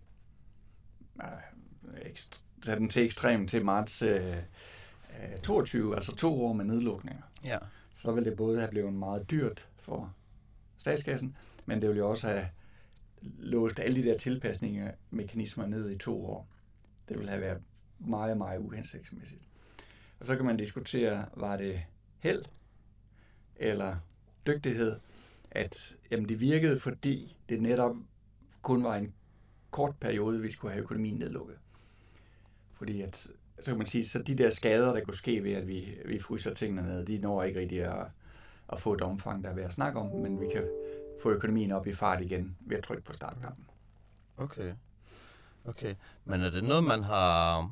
øh, 1.22 2.16
så 2.62 2.74
den 2.74 2.88
til 2.88 3.04
ekstrem 3.04 3.46
til 3.46 3.64
marts 3.64 4.02
øh, 4.02 4.36
øh, 4.36 5.38
22, 5.42 5.96
altså 5.96 6.16
to 6.16 6.44
år 6.44 6.52
med 6.52 6.64
nedlukninger 6.64 7.22
Ja. 7.44 7.58
så 7.94 8.12
vil 8.12 8.24
det 8.24 8.36
både 8.36 8.58
have 8.58 8.70
blevet 8.70 8.92
meget 8.92 9.30
dyrt 9.30 9.68
for 9.76 10.14
statskassen, 10.78 11.36
men 11.66 11.82
det 11.82 11.88
vil 11.88 11.98
jo 11.98 12.10
også 12.10 12.26
have 12.28 12.48
låst 13.38 13.78
alle 13.78 14.02
de 14.02 14.08
der 14.08 14.18
tilpasninger 14.18 14.90
mekanismer 15.10 15.66
ned 15.66 15.90
i 15.90 15.98
to 15.98 16.26
år. 16.26 16.48
Det 17.08 17.18
vil 17.18 17.28
have 17.28 17.40
været 17.40 17.62
meget, 17.98 18.36
meget 18.36 18.58
uhensigtsmæssigt. 18.58 19.42
Og 20.20 20.26
så 20.26 20.36
kan 20.36 20.44
man 20.44 20.56
diskutere, 20.56 21.26
var 21.36 21.56
det 21.56 21.80
held 22.18 22.44
eller 23.56 23.96
dygtighed, 24.46 24.96
at 25.50 25.96
jamen, 26.10 26.28
det 26.28 26.40
virkede, 26.40 26.80
fordi 26.80 27.36
det 27.48 27.62
netop 27.62 27.96
kun 28.62 28.84
var 28.84 28.96
en 28.96 29.14
kort 29.78 29.96
periode, 30.00 30.42
vi 30.42 30.52
skulle 30.52 30.72
have 30.72 30.82
økonomien 30.82 31.18
nedlukket. 31.18 31.56
Fordi 32.72 33.02
at, 33.02 33.16
så 33.60 33.64
kan 33.70 33.78
man 33.78 33.86
sige, 33.86 34.08
så 34.08 34.18
de 34.18 34.38
der 34.38 34.50
skader, 34.50 34.92
der 34.92 35.04
kunne 35.04 35.16
ske 35.16 35.44
ved, 35.44 35.52
at 35.52 35.68
vi, 35.68 35.98
vi 36.04 36.18
fryser 36.18 36.54
tingene 36.54 36.82
ned, 36.82 37.06
de 37.06 37.18
når 37.18 37.42
ikke 37.42 37.60
rigtig 37.60 37.84
at, 37.84 38.06
at 38.72 38.80
få 38.80 38.92
et 38.92 39.00
omfang, 39.00 39.44
der 39.44 39.50
er 39.50 39.54
værd 39.54 39.66
at 39.66 39.72
snakke 39.72 40.00
om, 40.00 40.06
men 40.06 40.40
vi 40.40 40.46
kan 40.52 40.64
få 41.22 41.30
økonomien 41.30 41.72
op 41.72 41.86
i 41.86 41.92
fart 41.92 42.20
igen 42.20 42.56
ved 42.60 42.76
at 42.76 42.84
trykke 42.84 43.02
på 43.02 43.12
startknappen. 43.12 43.64
Okay. 44.36 44.72
Okay. 45.64 45.94
Men 46.24 46.40
er 46.42 46.50
det 46.50 46.64
noget, 46.64 46.84
man 46.84 47.02
har... 47.02 47.70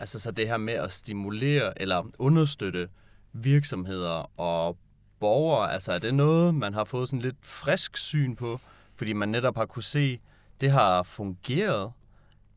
Altså 0.00 0.20
så 0.20 0.30
det 0.30 0.48
her 0.48 0.56
med 0.56 0.74
at 0.74 0.92
stimulere 0.92 1.82
eller 1.82 2.10
understøtte 2.18 2.88
virksomheder 3.32 4.40
og 4.40 4.76
borgere, 5.20 5.72
altså 5.72 5.92
er 5.92 5.98
det 5.98 6.14
noget, 6.14 6.54
man 6.54 6.74
har 6.74 6.84
fået 6.84 7.08
sådan 7.08 7.22
lidt 7.22 7.36
frisk 7.42 7.96
syn 7.96 8.36
på? 8.36 8.60
Fordi 8.96 9.12
man 9.12 9.28
netop 9.28 9.56
har 9.56 9.66
kunne 9.66 9.82
se, 9.82 10.20
det 10.60 10.70
har 10.70 11.02
fungeret 11.02 11.92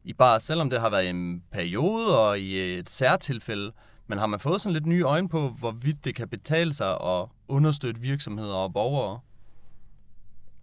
i 0.03 0.13
bare, 0.13 0.39
selvom 0.39 0.69
det 0.69 0.81
har 0.81 0.89
været 0.89 1.09
en 1.09 1.43
periode 1.51 2.19
og 2.19 2.39
i 2.39 2.73
et 2.79 2.89
særtilfælde, 2.89 3.71
men 4.07 4.17
har 4.17 4.27
man 4.27 4.39
fået 4.39 4.61
sådan 4.61 4.73
lidt 4.73 4.85
nye 4.85 5.03
øjne 5.03 5.29
på, 5.29 5.49
hvorvidt 5.49 6.05
det 6.05 6.15
kan 6.15 6.27
betale 6.27 6.73
sig 6.73 6.91
at 7.01 7.27
understøtte 7.47 8.01
virksomheder 8.01 8.53
og 8.53 8.73
borgere? 8.73 9.19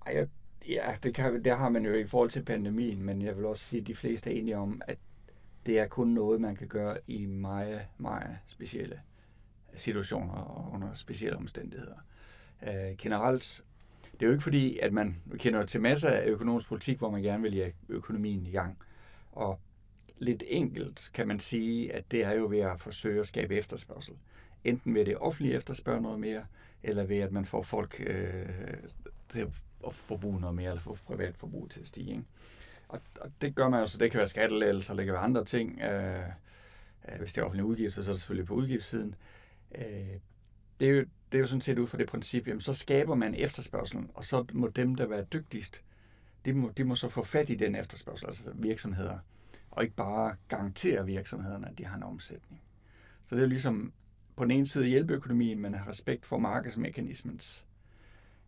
Ej, 0.07 0.27
ja, 0.69 0.97
det, 1.03 1.15
kan, 1.15 1.45
det 1.45 1.57
har 1.57 1.69
man 1.69 1.85
jo 1.85 1.93
i 1.95 2.07
forhold 2.07 2.31
til 2.31 2.43
pandemien, 2.45 3.03
men 3.03 3.23
jeg 3.23 3.37
vil 3.37 3.47
også 3.47 3.65
sige, 3.65 3.81
at 3.81 3.87
de 3.87 3.95
fleste 3.95 4.31
er 4.31 4.39
enige 4.41 4.57
om, 4.57 4.83
at 4.87 4.99
det 5.67 5.79
er 5.79 5.87
kun 5.87 6.09
noget, 6.09 6.41
man 6.41 6.57
kan 6.57 6.69
gøre 6.69 6.99
i 7.07 7.27
meget, 7.27 7.81
meget 7.99 8.39
specielle 8.47 9.01
situationer 9.77 10.35
og 10.35 10.73
under 10.73 10.95
specielle 10.95 11.37
omstændigheder. 11.37 11.97
Øh, 12.63 12.97
generelt, 12.99 13.65
det 14.21 14.27
er 14.27 14.27
jo 14.27 14.33
ikke 14.33 14.43
fordi, 14.43 14.79
at 14.79 14.93
man 14.93 15.17
kender 15.37 15.67
til 15.67 15.81
masser 15.81 16.09
af 16.09 16.27
økonomisk 16.27 16.69
politik, 16.69 16.99
hvor 16.99 17.11
man 17.11 17.23
gerne 17.23 17.43
vil 17.43 17.55
have 17.55 17.73
økonomien 17.89 18.47
i 18.47 18.51
gang. 18.51 18.79
Og 19.33 19.61
lidt 20.19 20.43
enkelt 20.47 21.11
kan 21.15 21.29
man 21.29 21.41
sige, 21.41 21.93
at 21.93 22.11
det 22.11 22.25
er 22.25 22.33
jo 22.33 22.47
ved 22.47 22.59
at 22.59 22.81
forsøge 22.81 23.21
at 23.21 23.27
skabe 23.27 23.57
efterspørgsel. 23.57 24.15
Enten 24.65 24.95
ved 24.95 25.01
at 25.01 25.07
det 25.07 25.17
offentlige 25.17 25.55
efterspørger 25.55 26.01
noget 26.01 26.21
mere, 26.21 26.47
eller 26.83 27.05
ved 27.05 27.19
at 27.19 27.33
man 27.33 27.45
får 27.45 27.63
folk 27.63 28.05
øh, 28.07 28.47
til 29.29 29.51
at 29.87 29.95
forbruge 29.95 30.41
noget 30.41 30.57
mere, 30.57 30.69
eller 30.69 30.81
få 30.81 30.99
privat 31.07 31.37
forbrug 31.37 31.71
til 31.71 31.81
at 31.81 31.87
stige. 31.87 32.11
Ikke? 32.11 32.25
Og, 32.89 33.01
og 33.21 33.31
det 33.41 33.55
gør 33.55 33.69
man 33.69 33.81
jo, 33.81 33.87
så 33.87 33.99
det 33.99 34.11
kan 34.11 34.19
være 34.19 34.29
skattelettelser, 34.29 34.91
eller 34.91 35.01
det 35.01 35.07
kan 35.07 35.15
være 35.15 35.23
andre 35.23 35.45
ting. 35.45 35.81
Øh, 35.81 36.23
øh 37.09 37.19
hvis 37.19 37.33
det 37.33 37.41
er 37.41 37.45
offentlige 37.45 37.67
udgifter, 37.67 38.03
så 38.03 38.11
er 38.11 38.13
det 38.13 38.21
selvfølgelig 38.21 38.47
på 38.47 38.55
udgiftssiden. 38.55 39.15
Øh, 39.75 40.17
det, 40.81 40.89
er 40.89 40.93
jo, 40.93 41.05
det 41.33 41.39
er 41.39 41.41
jo 41.41 41.47
sådan 41.47 41.61
set 41.61 41.79
ud 41.79 41.87
fra 41.87 41.99
det 41.99 42.09
princip, 42.09 42.49
jamen, 42.49 42.61
så 42.61 42.75
skaber 42.75 43.15
man 43.15 43.35
efterspørgselen, 43.35 44.11
og 44.15 44.25
så 44.25 44.45
må 44.53 44.69
dem, 44.69 44.95
der 44.95 45.09
er 45.09 45.25
dygtigst, 45.25 45.83
de 46.45 46.53
må, 46.53 46.71
de 46.77 46.85
må 46.85 46.95
så 46.95 47.09
få 47.09 47.25
fat 47.25 47.49
i 47.49 47.55
den 47.55 47.75
efterspørgsel, 47.75 48.27
altså 48.27 48.51
virksomheder, 48.55 49.19
og 49.71 49.83
ikke 49.83 49.97
bare 49.97 50.37
garantere 50.49 51.07
virksomhederne, 51.07 51.69
at 51.69 51.79
de 51.79 51.87
har 51.87 51.97
en 51.97 52.03
omsætning. 52.03 52.63
Så 53.25 53.35
det 53.35 53.41
er 53.43 53.47
jo 53.47 53.49
ligesom 53.49 53.93
på 54.37 54.45
den 54.45 54.51
ene 54.51 54.67
side 54.67 54.87
hjælpeøkonomien, 54.87 55.61
men 55.61 55.75
har 55.75 55.89
respekt 55.89 56.27
for 56.27 56.39
markedsmekanismens 56.39 57.67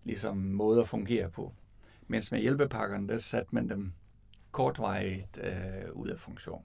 ligesom, 0.04 0.36
måde 0.36 0.80
at 0.80 0.88
fungere 0.88 1.30
på. 1.30 1.54
Mens 2.06 2.32
med 2.32 2.40
hjælpepakkerne, 2.40 3.08
der 3.08 3.18
satte 3.18 3.54
man 3.54 3.68
dem 3.68 3.92
kortvarigt 4.50 5.40
øh, 5.42 5.92
ud 5.92 6.08
af 6.08 6.18
funktion. 6.18 6.64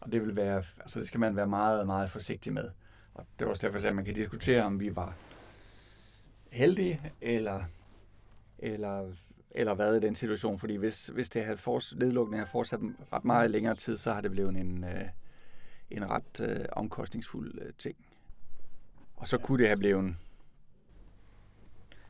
Og 0.00 0.12
det 0.12 0.22
vil 0.22 0.36
være, 0.36 0.62
altså 0.80 0.98
det 0.98 1.06
skal 1.06 1.20
man 1.20 1.36
være 1.36 1.46
meget, 1.46 1.86
meget 1.86 2.10
forsigtig 2.10 2.52
med. 2.52 2.70
Og 3.20 3.26
det 3.38 3.44
var 3.44 3.50
også 3.50 3.66
derfor, 3.66 3.88
at 3.88 3.96
man 3.96 4.04
kan 4.04 4.14
diskutere, 4.14 4.62
om 4.62 4.80
vi 4.80 4.96
var 4.96 5.14
heldige, 6.52 7.12
eller, 7.20 7.64
eller, 8.58 9.12
eller 9.50 9.74
hvad 9.74 9.96
i 9.96 10.00
den 10.00 10.14
situation. 10.14 10.58
Fordi 10.58 10.76
hvis, 10.76 11.06
hvis 11.06 11.28
det 11.28 11.44
havde 11.44 11.56
for, 11.56 11.96
nedlukningen 11.96 12.38
havde 12.38 12.50
fortsat 12.50 12.80
ret 13.12 13.24
meget 13.24 13.50
længere 13.50 13.74
tid, 13.74 13.98
så 13.98 14.12
har 14.12 14.20
det 14.20 14.30
blevet 14.30 14.56
en, 14.56 14.84
øh, 14.84 15.04
en 15.90 16.10
ret 16.10 16.40
øh, 16.40 16.64
omkostningsfuld 16.72 17.58
øh, 17.62 17.72
ting. 17.78 17.96
Og 19.16 19.28
så 19.28 19.38
kunne 19.38 19.58
det 19.58 19.66
have 19.66 19.78
blevet... 19.78 20.16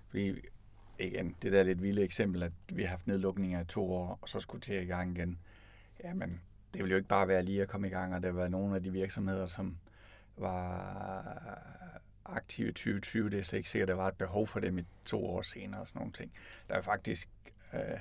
Fordi, 0.09 0.35
igen, 0.99 1.37
det 1.43 1.53
der 1.53 1.63
lidt 1.63 1.83
vilde 1.83 2.03
eksempel, 2.03 2.43
at 2.43 2.53
vi 2.73 2.83
har 2.83 2.89
haft 2.89 3.07
nedlukninger 3.07 3.61
i 3.61 3.65
to 3.65 3.93
år, 3.93 4.19
og 4.23 4.29
så 4.29 4.41
skulle 4.41 4.61
til 4.61 4.83
i 4.83 4.87
gang 4.87 5.17
igen. 5.17 5.39
Jamen, 6.05 6.41
det 6.75 6.83
ville 6.83 6.91
jo 6.91 6.97
ikke 6.97 7.09
bare 7.09 7.29
være 7.29 7.43
lige 7.43 7.63
at 7.63 7.69
komme 7.69 7.87
i 7.87 7.91
gang, 7.91 8.15
og 8.15 8.23
der 8.23 8.31
var 8.31 8.49
nogle 8.49 8.77
af 8.77 8.83
de 8.83 8.93
virksomheder, 8.93 9.47
som 9.47 9.77
var 10.41 11.81
aktive 12.25 12.69
i 12.69 12.73
2020. 12.73 13.31
Det 13.31 13.39
er 13.39 13.43
så 13.43 13.57
ikke 13.57 13.71
sikkert, 13.71 13.91
at 13.91 13.97
der 13.97 14.03
var 14.03 14.09
et 14.09 14.17
behov 14.17 14.47
for 14.47 14.61
dem 14.61 14.79
i 14.79 14.83
to 15.05 15.27
år 15.27 15.43
senere 15.43 15.81
og 15.81 15.89
sådan 15.89 15.99
nogle 15.99 16.13
ting. 16.13 16.33
Der 16.69 16.75
er 16.75 16.81
faktisk... 16.81 17.29
Øh, 17.75 17.99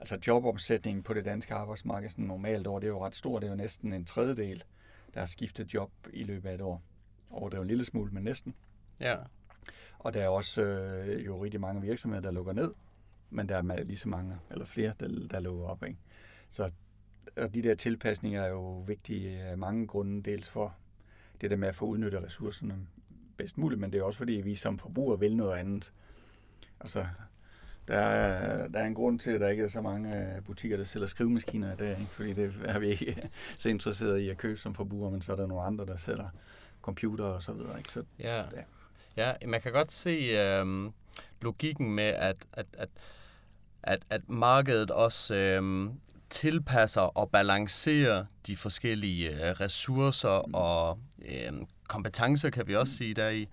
altså 0.00 0.18
jobomsætningen 0.26 1.02
på 1.02 1.14
det 1.14 1.24
danske 1.24 1.54
arbejdsmarked 1.54 2.10
sådan 2.10 2.24
normalt 2.24 2.66
år, 2.66 2.78
det 2.78 2.86
er 2.86 2.90
jo 2.90 3.04
ret 3.06 3.14
stort. 3.14 3.42
Det 3.42 3.48
er 3.48 3.52
jo 3.52 3.56
næsten 3.56 3.92
en 3.92 4.04
tredjedel, 4.04 4.64
der 5.14 5.20
har 5.20 5.26
skiftet 5.26 5.74
job 5.74 5.90
i 6.12 6.24
løbet 6.24 6.48
af 6.48 6.54
et 6.54 6.60
år. 6.60 6.82
er 7.56 7.60
en 7.60 7.66
lille 7.66 7.84
smule, 7.84 8.10
men 8.12 8.24
næsten. 8.24 8.54
Ja. 9.00 9.16
Og 9.98 10.14
der 10.14 10.22
er 10.22 10.28
også 10.28 10.62
øh, 10.62 11.26
jo 11.26 11.44
rigtig 11.44 11.60
mange 11.60 11.82
virksomheder, 11.82 12.22
der 12.22 12.30
lukker 12.30 12.52
ned, 12.52 12.74
men 13.30 13.48
der 13.48 13.56
er 13.56 13.82
lige 13.82 13.98
så 13.98 14.08
mange, 14.08 14.36
eller 14.50 14.64
flere, 14.64 14.92
der, 15.00 15.28
der 15.30 15.40
lukker 15.40 15.64
op. 15.64 15.82
Ikke? 15.82 15.98
Så 16.50 16.70
og 17.36 17.54
de 17.54 17.62
der 17.62 17.74
tilpasninger 17.74 18.42
er 18.42 18.48
jo 18.48 18.78
vigtige 18.78 19.42
af 19.42 19.58
mange 19.58 19.86
grunde, 19.86 20.22
dels 20.22 20.50
for 20.50 20.76
det 21.40 21.50
der 21.50 21.56
med 21.56 21.68
at 21.68 21.74
få 21.74 21.84
udnyttet 21.84 22.22
ressourcerne 22.22 22.74
bedst 23.36 23.58
muligt, 23.58 23.80
men 23.80 23.92
det 23.92 23.98
er 23.98 24.02
også 24.02 24.18
fordi, 24.18 24.32
vi 24.32 24.54
som 24.54 24.78
forbrugere 24.78 25.20
vil 25.20 25.36
noget 25.36 25.58
andet. 25.58 25.92
Altså, 26.80 27.06
der 27.88 27.98
er, 27.98 28.68
der 28.68 28.80
er 28.80 28.86
en 28.86 28.94
grund 28.94 29.18
til, 29.18 29.30
at 29.30 29.40
der 29.40 29.48
ikke 29.48 29.62
er 29.62 29.68
så 29.68 29.80
mange 29.80 30.42
butikker, 30.46 30.76
der 30.76 30.84
sælger 30.84 31.06
skrivemaskiner 31.06 31.72
i 31.72 31.76
dag, 31.76 31.90
ikke? 31.90 32.10
fordi 32.10 32.32
det 32.32 32.52
er 32.64 32.78
vi 32.78 32.86
ikke 32.86 33.30
så 33.58 33.68
interesseret 33.68 34.18
i 34.18 34.28
at 34.28 34.36
købe 34.36 34.56
som 34.56 34.74
forbruger, 34.74 35.10
men 35.10 35.22
så 35.22 35.32
er 35.32 35.36
der 35.36 35.46
nogle 35.46 35.62
andre, 35.62 35.86
der 35.86 35.96
sælger 35.96 36.28
computer 36.82 37.24
og 37.24 37.42
så 37.42 37.52
videre. 37.52 37.78
Ikke? 37.78 37.90
Så, 37.90 38.04
ja. 38.18 38.36
ja. 38.36 38.62
ja, 39.16 39.46
man 39.46 39.60
kan 39.60 39.72
godt 39.72 39.92
se 39.92 40.10
øh, 40.10 40.90
logikken 41.40 41.94
med, 41.94 42.04
at, 42.04 42.46
at, 42.52 42.66
at, 42.78 42.88
at, 43.82 44.02
at 44.10 44.28
markedet 44.28 44.90
også 44.90 45.34
øh, 45.34 45.90
tilpasser 46.30 47.00
og 47.00 47.30
balancerer 47.30 48.24
de 48.46 48.56
forskellige 48.56 49.30
øh, 49.30 49.50
ressourcer 49.60 50.42
mm. 50.46 50.54
og 50.54 50.98
øh, 51.24 51.52
kompetencer, 51.88 52.50
kan 52.50 52.68
vi 52.68 52.76
også 52.76 52.90
mm. 52.92 52.96
sige 52.96 53.14
deri. 53.14 53.48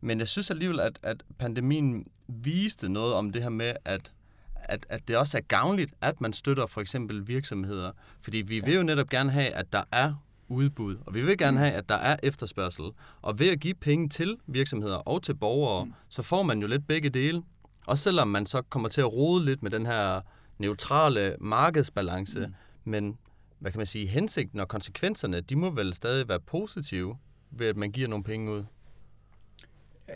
Men 0.00 0.18
jeg 0.18 0.28
synes 0.28 0.50
alligevel, 0.50 0.80
at, 0.80 0.98
at 1.02 1.22
pandemien 1.38 2.06
viste 2.28 2.88
noget 2.88 3.14
om 3.14 3.30
det 3.30 3.42
her 3.42 3.48
med, 3.48 3.74
at, 3.84 4.12
at, 4.54 4.86
at 4.88 5.08
det 5.08 5.16
også 5.16 5.38
er 5.38 5.42
gavnligt, 5.42 5.94
at 6.00 6.20
man 6.20 6.32
støtter 6.32 6.66
for 6.66 6.80
eksempel 6.80 7.28
virksomheder. 7.28 7.92
Fordi 8.22 8.36
vi 8.36 8.60
vil 8.60 8.74
jo 8.74 8.82
netop 8.82 9.08
gerne 9.08 9.30
have, 9.30 9.48
at 9.48 9.72
der 9.72 9.82
er 9.92 10.14
udbud, 10.48 10.96
og 11.06 11.14
vi 11.14 11.22
vil 11.22 11.38
gerne 11.38 11.56
mm. 11.56 11.58
have, 11.58 11.72
at 11.72 11.88
der 11.88 11.94
er 11.94 12.16
efterspørgsel. 12.22 12.84
Og 13.22 13.38
ved 13.38 13.48
at 13.48 13.60
give 13.60 13.74
penge 13.74 14.08
til 14.08 14.36
virksomheder 14.46 14.96
og 14.96 15.22
til 15.22 15.34
borgere, 15.34 15.92
så 16.08 16.22
får 16.22 16.42
man 16.42 16.60
jo 16.60 16.66
lidt 16.66 16.86
begge 16.86 17.10
dele. 17.10 17.42
Og 17.86 17.98
selvom 17.98 18.28
man 18.28 18.46
så 18.46 18.62
kommer 18.62 18.88
til 18.88 19.00
at 19.00 19.12
rode 19.12 19.44
lidt 19.44 19.62
med 19.62 19.70
den 19.70 19.86
her 19.86 20.20
neutrale 20.58 21.36
markedsbalance, 21.40 22.46
mm. 22.46 22.54
men 22.84 23.18
hvad 23.58 23.72
kan 23.72 23.78
man 23.78 23.86
sige, 23.86 24.06
hensigten 24.06 24.60
og 24.60 24.68
konsekvenserne, 24.68 25.40
de 25.40 25.56
må 25.56 25.70
vel 25.70 25.94
stadig 25.94 26.28
være 26.28 26.40
positive, 26.40 27.16
ved 27.50 27.66
at 27.66 27.76
man 27.76 27.92
giver 27.92 28.08
nogle 28.08 28.24
penge 28.24 28.52
ud? 28.52 28.64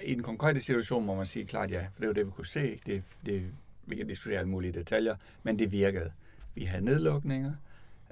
I 0.04 0.14
den 0.14 0.22
konkrete 0.22 0.60
situation 0.60 1.04
må 1.06 1.14
man 1.14 1.26
sige 1.26 1.44
klart 1.44 1.70
ja, 1.70 1.86
for 1.94 2.00
det 2.00 2.08
var 2.08 2.14
det, 2.14 2.26
vi 2.26 2.30
kunne 2.30 2.46
se. 2.46 2.80
Det, 2.86 3.02
det, 3.26 3.42
vi 3.86 3.96
kan 3.96 4.06
diskutere 4.06 4.38
alle 4.38 4.50
mulige 4.50 4.72
detaljer, 4.72 5.16
men 5.42 5.58
det 5.58 5.72
virkede. 5.72 6.12
Vi 6.54 6.64
havde 6.64 6.84
nedlukninger, 6.84 7.52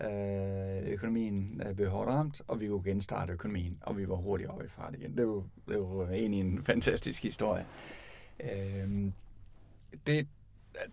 øh, 0.01 0.93
økonomien 0.93 1.63
blev 1.77 1.91
hårdt 1.91 2.11
ramt, 2.11 2.43
og 2.49 2.61
vi 2.61 2.69
kunne 2.69 2.85
genstarte 2.85 3.33
økonomien, 3.33 3.79
og 3.83 3.99
vi 3.99 4.09
var 4.09 4.15
hurtigt 4.15 4.51
oppe 4.51 4.65
i 4.65 4.69
fart 4.69 4.95
igen. 4.95 5.17
Det 5.17 5.27
var, 5.27 5.43
det 5.69 5.79
var 5.79 6.09
egentlig 6.11 6.41
en 6.41 6.63
fantastisk 6.65 7.23
historie. 7.23 7.67
Øh, 8.41 9.11
det, 10.07 10.27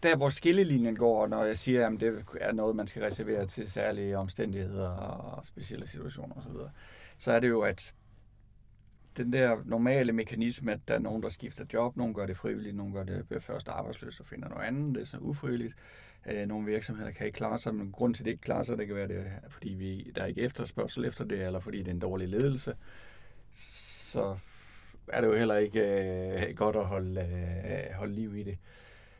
der 0.03 0.15
hvor 0.15 0.29
skillelinjen 0.29 0.95
går, 0.95 1.27
når 1.27 1.43
jeg 1.43 1.57
siger, 1.57 1.87
at 1.87 1.99
det 1.99 2.25
er 2.41 2.51
noget, 2.51 2.75
man 2.75 2.87
skal 2.87 3.03
reservere 3.03 3.45
til 3.45 3.71
særlige 3.71 4.17
omstændigheder 4.17 4.89
og 4.89 5.45
specielle 5.45 5.87
situationer 5.87 6.35
osv., 6.35 6.51
så, 6.51 6.69
så 7.17 7.31
er 7.31 7.39
det 7.39 7.49
jo, 7.49 7.61
at 7.61 7.93
den 9.17 9.33
der 9.33 9.57
normale 9.65 10.13
mekanisme, 10.13 10.71
at 10.71 10.79
der 10.87 10.93
er 10.93 10.99
nogen, 10.99 11.23
der 11.23 11.29
skifter 11.29 11.65
job, 11.73 11.97
nogen 11.97 12.13
gør 12.13 12.25
det 12.25 12.37
frivilligt, 12.37 12.75
nogen 12.75 12.93
gør 12.93 13.03
det, 13.03 13.27
bliver 13.27 13.41
først 13.41 13.67
arbejdsløs 13.67 14.19
og 14.19 14.25
finder 14.25 14.49
noget 14.49 14.63
andet, 14.63 14.95
det 14.95 15.01
er 15.01 15.05
så 15.05 15.17
ufrivilligt. 15.17 15.75
Øh, 16.31 16.47
nogle 16.47 16.65
virksomheder 16.65 17.11
kan 17.11 17.25
ikke 17.25 17.35
klare 17.35 17.57
sig, 17.57 17.75
men 17.75 17.91
grund 17.91 18.15
til, 18.15 18.23
at 18.23 18.25
det 18.25 18.31
ikke 18.31 18.41
klarer 18.41 18.63
sig, 18.63 18.77
det 18.77 18.87
kan 18.87 18.95
være, 18.95 19.07
det, 19.07 19.25
fordi 19.49 19.69
vi, 19.69 20.11
der 20.15 20.21
er 20.21 20.25
ikke 20.25 20.41
efterspørgsel 20.41 21.05
efter 21.05 21.25
det, 21.25 21.45
eller 21.45 21.59
fordi 21.59 21.77
det 21.77 21.87
er 21.87 21.91
en 21.91 21.99
dårlig 21.99 22.27
ledelse. 22.27 22.75
Så 23.51 24.37
er 25.07 25.21
det 25.21 25.27
jo 25.27 25.33
heller 25.33 25.55
ikke 25.55 25.81
øh, 26.49 26.55
godt 26.55 26.75
at 26.75 26.85
holde, 26.85 27.21
øh, 27.21 27.95
holde 27.95 28.13
liv 28.13 28.35
i 28.35 28.43
det. 28.43 28.57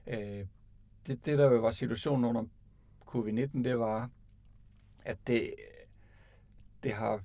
Øh, 0.08 0.46
det, 1.08 1.26
det, 1.26 1.38
der 1.38 1.48
var 1.48 1.72
situationen 1.72 2.26
under 2.26 2.44
covid-19, 3.08 3.64
det 3.64 3.80
var, 3.80 4.10
at 5.06 5.18
det, 5.28 5.54
det 6.84 6.94
har 6.94 7.24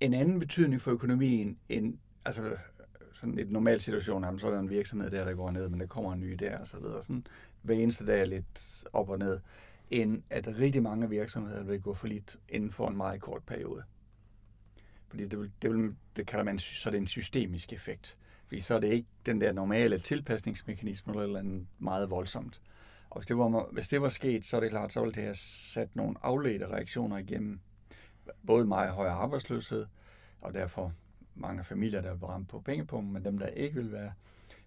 en 0.00 0.14
anden 0.14 0.38
betydning 0.38 0.80
for 0.80 0.90
økonomien 0.90 1.58
end 1.68 1.98
altså 2.24 2.56
sådan 3.12 3.38
et 3.38 3.50
normal 3.50 3.80
situation, 3.80 4.24
jamen, 4.24 4.40
så 4.40 4.46
er 4.46 4.50
der 4.50 4.60
en 4.60 4.70
virksomhed 4.70 5.10
der, 5.10 5.24
der 5.24 5.34
går 5.34 5.50
ned, 5.50 5.68
men 5.68 5.80
der 5.80 5.86
kommer 5.86 6.12
en 6.12 6.20
ny 6.20 6.32
der, 6.32 6.58
og 6.58 6.68
så 6.68 6.78
videre. 6.78 7.02
Sådan, 7.02 7.26
hver 7.62 7.74
eneste 7.74 8.06
dag 8.06 8.20
er 8.20 8.24
lidt 8.24 8.84
op 8.92 9.08
og 9.08 9.18
ned, 9.18 9.40
end 9.90 10.22
at 10.30 10.58
rigtig 10.58 10.82
mange 10.82 11.08
virksomheder 11.08 11.62
vil 11.62 11.80
gå 11.80 11.94
for 11.94 12.06
lidt 12.06 12.38
inden 12.48 12.72
for 12.72 12.88
en 12.88 12.96
meget 12.96 13.20
kort 13.20 13.42
periode. 13.42 13.82
Fordi 15.08 15.24
det, 15.24 15.38
vil, 15.38 15.52
det, 15.62 15.70
vil, 15.70 15.94
det 16.16 16.26
kalder 16.26 16.44
man, 16.44 16.58
så 16.58 16.88
er 16.88 16.90
det 16.90 16.98
en 16.98 17.06
systemisk 17.06 17.72
effekt. 17.72 18.18
Fordi 18.50 18.60
så 18.60 18.74
er 18.74 18.80
det 18.80 18.92
ikke 18.92 19.08
den 19.26 19.40
der 19.40 19.52
normale 19.52 19.98
tilpasningsmekanisme 19.98 21.12
eller, 21.12 21.22
eller 21.22 21.38
andet 21.38 21.66
meget 21.78 22.10
voldsomt. 22.10 22.60
Og 23.10 23.20
hvis 23.20 23.26
det, 23.26 23.38
var, 23.38 23.68
hvis 23.72 23.88
det 23.88 24.02
var 24.02 24.08
sket, 24.08 24.44
så 24.44 24.56
er 24.56 24.60
det 24.60 24.70
klart, 24.70 24.92
så 24.92 25.00
ville 25.00 25.14
det 25.14 25.22
have 25.22 25.34
sat 25.34 25.96
nogle 25.96 26.16
afledte 26.22 26.66
reaktioner 26.66 27.16
igennem 27.16 27.60
både 28.46 28.64
meget 28.64 28.90
højere 28.90 29.12
arbejdsløshed, 29.12 29.86
og 30.40 30.54
derfor 30.54 30.92
mange 31.34 31.64
familier, 31.64 32.00
der 32.00 32.10
er 32.10 32.16
ramt 32.16 32.48
på 32.48 32.60
pengepumpen, 32.60 33.12
men 33.12 33.24
dem, 33.24 33.38
der 33.38 33.46
ikke 33.46 33.74
vil 33.74 33.92
være 33.92 34.12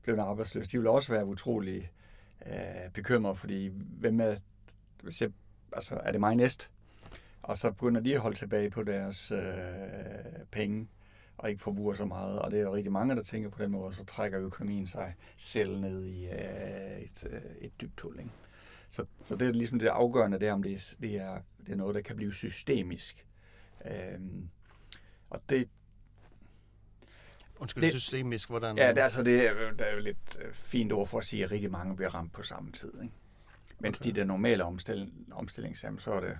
blevet 0.01 0.19
arbejdsløse, 0.19 0.69
de 0.69 0.77
vil 0.77 0.87
også 0.87 1.11
være 1.11 1.25
utrolig 1.25 1.91
øh, 2.45 2.89
bekymrede, 2.93 3.35
fordi 3.35 3.71
hvem 3.99 4.19
er, 4.19 4.35
hvis 5.01 5.21
jeg, 5.21 5.31
altså, 5.73 5.95
er 5.95 6.11
det 6.11 6.19
mig 6.19 6.35
næst? 6.35 6.69
Og 7.41 7.57
så 7.57 7.71
begynder 7.71 8.01
de 8.01 8.13
at 8.15 8.21
holde 8.21 8.37
tilbage 8.37 8.69
på 8.69 8.83
deres 8.83 9.31
øh, 9.31 9.39
penge, 10.51 10.87
og 11.37 11.49
ikke 11.49 11.63
forbruger 11.63 11.93
så 11.93 12.05
meget. 12.05 12.39
Og 12.39 12.51
det 12.51 12.59
er 12.59 12.63
jo 12.63 12.75
rigtig 12.75 12.91
mange, 12.91 13.15
der 13.15 13.23
tænker 13.23 13.49
på 13.49 13.63
den 13.63 13.71
måde, 13.71 13.95
så 13.95 14.05
trækker 14.05 14.39
økonomien 14.39 14.87
sig 14.87 15.15
selv 15.37 15.79
ned 15.79 16.05
i 16.05 16.25
øh, 16.25 17.01
et, 17.01 17.27
øh, 17.29 17.41
et 17.61 17.81
dybt 17.81 18.01
hul. 18.01 18.19
Ikke? 18.19 18.31
Så, 18.89 19.05
så 19.23 19.35
det 19.35 19.47
er 19.47 19.51
ligesom 19.51 19.79
det 19.79 19.87
afgørende, 19.87 20.39
det 20.39 20.47
er, 20.47 20.53
om 20.53 20.63
det 20.63 20.73
er, 20.73 20.95
det 21.01 21.15
er, 21.15 21.37
det 21.65 21.71
er 21.71 21.75
noget, 21.75 21.95
der 21.95 22.01
kan 22.01 22.15
blive 22.15 22.33
systemisk. 22.33 23.25
Øhm, 23.85 24.49
og 25.29 25.41
det, 25.49 25.69
Undskyld, 27.59 27.83
det, 27.83 27.91
systemisk, 27.91 28.49
hvordan? 28.49 28.77
Ja, 28.77 28.89
det, 28.89 29.01
altså, 29.01 29.23
det 29.23 29.47
er, 29.47 29.71
der 29.71 29.85
er 29.85 29.93
jo 29.93 29.99
lidt 29.99 30.39
øh, 30.41 30.53
fint 30.53 30.91
ord 30.91 31.07
for 31.07 31.17
at 31.17 31.25
sige, 31.25 31.43
at 31.43 31.51
rigtig 31.51 31.71
mange 31.71 31.95
bliver 31.95 32.15
ramt 32.15 32.33
på 32.33 32.43
samme 32.43 32.71
tid. 32.71 33.01
Ikke? 33.03 33.13
Mens 33.79 34.01
okay. 34.01 34.09
de 34.09 34.15
der 34.15 34.23
normale 34.23 34.63
omstilling, 34.63 35.27
omstillingsjam, 35.31 35.99
så 35.99 36.11
er 36.11 36.19
det 36.19 36.37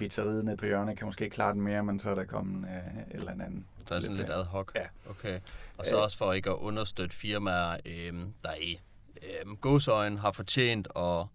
pizzeriet 0.00 0.44
nede 0.44 0.56
på 0.56 0.66
hjørnet, 0.66 0.98
kan 0.98 1.06
måske 1.06 1.24
ikke 1.24 1.34
klare 1.34 1.52
den 1.52 1.60
mere, 1.60 1.84
men 1.84 2.00
så 2.00 2.10
er 2.10 2.14
der 2.14 2.24
kommet 2.24 2.68
øh, 2.68 3.02
eller 3.10 3.30
andet. 3.30 3.64
Så 3.86 3.94
er 3.94 4.00
sådan 4.00 4.16
lidt, 4.16 4.28
lidt 4.28 4.38
ad 4.38 4.44
hoc? 4.44 4.72
Ja. 4.74 5.10
Okay. 5.10 5.40
Og 5.78 5.86
så 5.86 5.96
øh, 5.96 6.02
også 6.02 6.18
for 6.18 6.32
ikke 6.32 6.50
at 6.50 6.56
understøtte 6.56 7.16
firmaer, 7.16 7.76
øh, 7.86 8.12
der 8.42 8.54
i 8.60 8.80
øh, 9.22 9.56
godsøjen 9.56 10.18
har 10.18 10.32
fortjent 10.32 10.88
at 10.96 11.26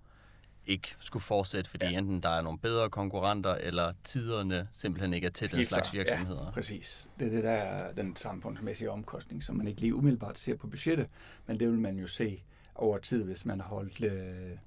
ikke 0.68 0.96
skulle 1.00 1.24
fortsætte, 1.24 1.70
fordi 1.70 1.86
ja. 1.86 1.98
enten 1.98 2.24
der 2.24 2.30
er 2.30 2.42
nogle 2.42 2.60
bedre 2.60 2.90
konkurrenter, 2.90 3.56
eller 3.56 3.94
tiderne 4.04 4.68
simpelthen 4.72 5.14
ikke 5.14 5.28
er 5.28 5.32
til 5.32 5.52
den 5.52 5.66
slags 5.66 5.94
virksomheder. 5.94 6.46
Ja, 6.46 6.52
præcis. 6.52 7.08
Det 7.20 7.28
er 7.28 7.32
det, 7.32 7.44
der 7.44 7.52
er 7.52 7.94
den 7.94 8.16
samfundsmæssige 8.16 8.92
omkostning, 8.92 9.44
som 9.44 9.56
man 9.56 9.68
ikke 9.68 9.82
lige 9.82 9.96
umiddelbart 9.96 10.38
ser 10.38 10.56
på 10.56 10.68
budgettet, 10.68 11.08
men 11.46 11.60
det 11.60 11.68
vil 11.68 11.80
man 11.80 11.98
jo 11.98 12.08
se 12.08 12.44
over 12.76 12.98
tid, 12.98 13.24
hvis 13.24 13.46
man 13.46 13.62
har 13.62 13.68
holdt 13.68 14.04
øh, 14.04 14.58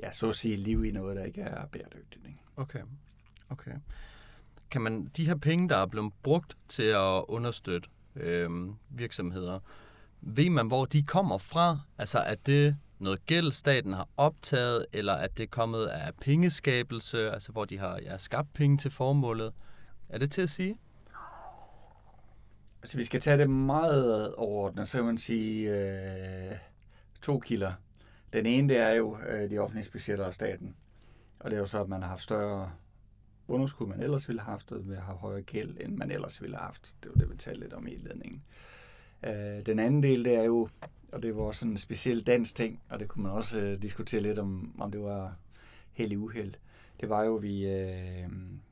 ja, 0.00 0.12
så 0.12 0.30
at 0.30 0.36
sige, 0.36 0.56
liv 0.56 0.84
i 0.84 0.90
noget, 0.90 1.16
der 1.16 1.24
ikke 1.24 1.40
er 1.40 1.66
bæredygtigt. 1.66 2.26
Ikke? 2.26 2.38
Okay 2.56 2.80
okay. 3.50 3.70
Kan 4.70 4.80
man, 4.80 5.10
de 5.16 5.26
her 5.26 5.34
penge, 5.34 5.68
der 5.68 5.76
er 5.76 5.86
blevet 5.86 6.12
brugt 6.22 6.56
til 6.68 6.82
at 6.82 7.24
understøtte 7.28 7.88
øh, 8.16 8.50
virksomheder, 8.90 9.60
ved 10.20 10.50
man, 10.50 10.66
hvor 10.66 10.84
de 10.84 11.02
kommer 11.02 11.38
fra? 11.38 11.78
Altså, 11.98 12.18
er 12.18 12.34
det 12.34 12.76
noget 12.98 13.26
gæld, 13.26 13.52
staten 13.52 13.92
har 13.92 14.08
optaget, 14.16 14.86
eller 14.92 15.12
at 15.12 15.38
det 15.38 15.42
er 15.42 15.48
kommet 15.48 15.86
af 15.86 16.14
pengeskabelse, 16.14 17.30
altså 17.30 17.52
hvor 17.52 17.64
de 17.64 17.78
har 17.78 17.98
ja, 18.02 18.18
skabt 18.18 18.52
penge 18.52 18.76
til 18.76 18.90
formålet. 18.90 19.52
Er 20.08 20.18
det 20.18 20.30
til 20.30 20.42
at 20.42 20.50
sige? 20.50 20.78
Altså, 22.82 22.98
vi 22.98 23.04
skal 23.04 23.20
tage 23.20 23.38
det 23.38 23.50
meget 23.50 24.34
overordnet, 24.34 24.88
så 24.88 24.96
kan 24.98 25.04
man 25.04 25.18
sige 25.18 25.70
øh, 25.70 26.56
to 27.22 27.38
kilder. 27.38 27.72
Den 28.32 28.46
ene, 28.46 28.68
det 28.68 28.78
er 28.78 28.90
jo 28.90 29.18
øh, 29.28 29.50
de 29.50 29.58
offentlige 29.58 29.90
budgetter 29.90 30.24
og 30.24 30.34
staten. 30.34 30.74
Og 31.40 31.50
det 31.50 31.56
er 31.56 31.60
jo 31.60 31.66
så, 31.66 31.80
at 31.80 31.88
man 31.88 32.02
har 32.02 32.08
haft 32.08 32.22
større 32.22 32.70
underskud, 33.48 33.86
man 33.86 34.00
ellers 34.00 34.28
ville 34.28 34.40
have 34.40 34.50
haft, 34.50 34.72
og 34.72 34.88
vi 34.88 34.94
have 34.94 35.18
højere 35.18 35.42
gæld, 35.42 35.76
end 35.80 35.96
man 35.96 36.10
ellers 36.10 36.42
ville 36.42 36.56
have 36.56 36.66
haft. 36.66 36.96
Det 37.02 37.10
var 37.10 37.16
det, 37.16 37.30
vi 37.30 37.36
talte 37.36 37.60
lidt 37.60 37.72
om 37.72 37.86
i 37.86 37.90
indledningen. 37.90 38.42
Øh, 39.26 39.66
den 39.66 39.78
anden 39.78 40.02
del, 40.02 40.24
det 40.24 40.34
er 40.34 40.44
jo, 40.44 40.68
og 41.12 41.22
det 41.22 41.36
var 41.36 41.52
sådan 41.52 41.72
en 41.72 41.78
speciel 41.78 42.22
dansk 42.22 42.54
ting, 42.54 42.82
og 42.88 43.00
det 43.00 43.08
kunne 43.08 43.22
man 43.22 43.32
også 43.32 43.60
øh, 43.60 43.82
diskutere 43.82 44.20
lidt 44.20 44.38
om, 44.38 44.74
om 44.78 44.90
det 44.90 45.00
var 45.00 45.36
held 45.92 46.12
i 46.12 46.16
uheld. 46.16 46.54
Det 47.00 47.08
var 47.08 47.22
jo, 47.24 47.36
at 47.36 47.42
vi, 47.42 47.68
øh, 47.68 48.28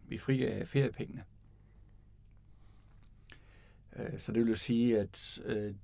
vi 0.09 0.19
frigav 0.19 0.67
feriepengene. 0.67 1.25
Øh, 3.97 4.21
så 4.21 4.33
det 4.33 4.43
vil 4.43 4.51
jo 4.51 4.57
sige, 4.57 4.99
at 4.99 5.41
øh, 5.45 5.75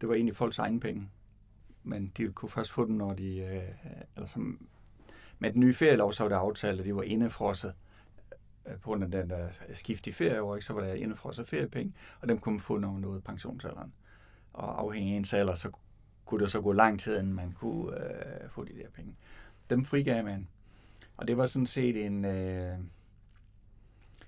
det 0.00 0.08
var 0.08 0.14
egentlig 0.14 0.36
folks 0.36 0.58
egne 0.58 0.80
penge. 0.80 1.08
Men 1.82 2.12
de 2.16 2.28
kunne 2.32 2.48
først 2.48 2.70
få 2.70 2.86
dem, 2.86 2.94
når 2.94 3.14
de... 3.14 3.36
Øh, 3.38 3.88
eller 4.16 4.26
som, 4.26 4.68
med 5.40 5.52
den 5.52 5.60
nye 5.60 5.74
ferielov, 5.74 6.12
så 6.12 6.22
var 6.22 6.28
det 6.28 6.36
aftalt, 6.36 6.80
at 6.80 6.86
de 6.86 6.96
var 6.96 7.02
indefrosset 7.02 7.74
øh, 8.66 8.72
på 8.72 8.80
grund 8.80 9.04
af 9.04 9.10
den 9.10 9.30
der 9.30 9.48
skift 9.74 10.06
i 10.06 10.12
ferieår, 10.12 10.56
ikke? 10.56 10.66
så 10.66 10.72
var 10.72 10.80
der 10.80 10.92
indefrosset 10.92 11.48
feriepenge, 11.48 11.92
og 12.20 12.28
dem 12.28 12.38
kunne 12.38 12.52
man 12.52 12.60
få, 12.60 12.78
når 12.78 12.92
man 12.92 13.00
nåede 13.00 13.20
pensionsalderen. 13.20 13.92
Og 14.52 14.80
afhængig 14.80 15.14
af 15.14 15.16
ens 15.16 15.32
alder, 15.32 15.54
så 15.54 15.70
kunne 16.24 16.42
det 16.42 16.50
så 16.50 16.60
gå 16.60 16.72
lang 16.72 17.00
tid, 17.00 17.18
inden 17.18 17.34
man 17.34 17.52
kunne 17.52 17.96
øh, 17.96 18.50
få 18.50 18.64
de 18.64 18.72
der 18.72 18.88
penge. 18.94 19.14
Dem 19.70 19.84
frigav 19.84 20.24
man. 20.24 20.48
Og 21.16 21.28
det 21.28 21.36
var 21.36 21.46
sådan 21.46 21.66
set 21.66 22.06
en... 22.06 22.24
Øh, 22.24 22.78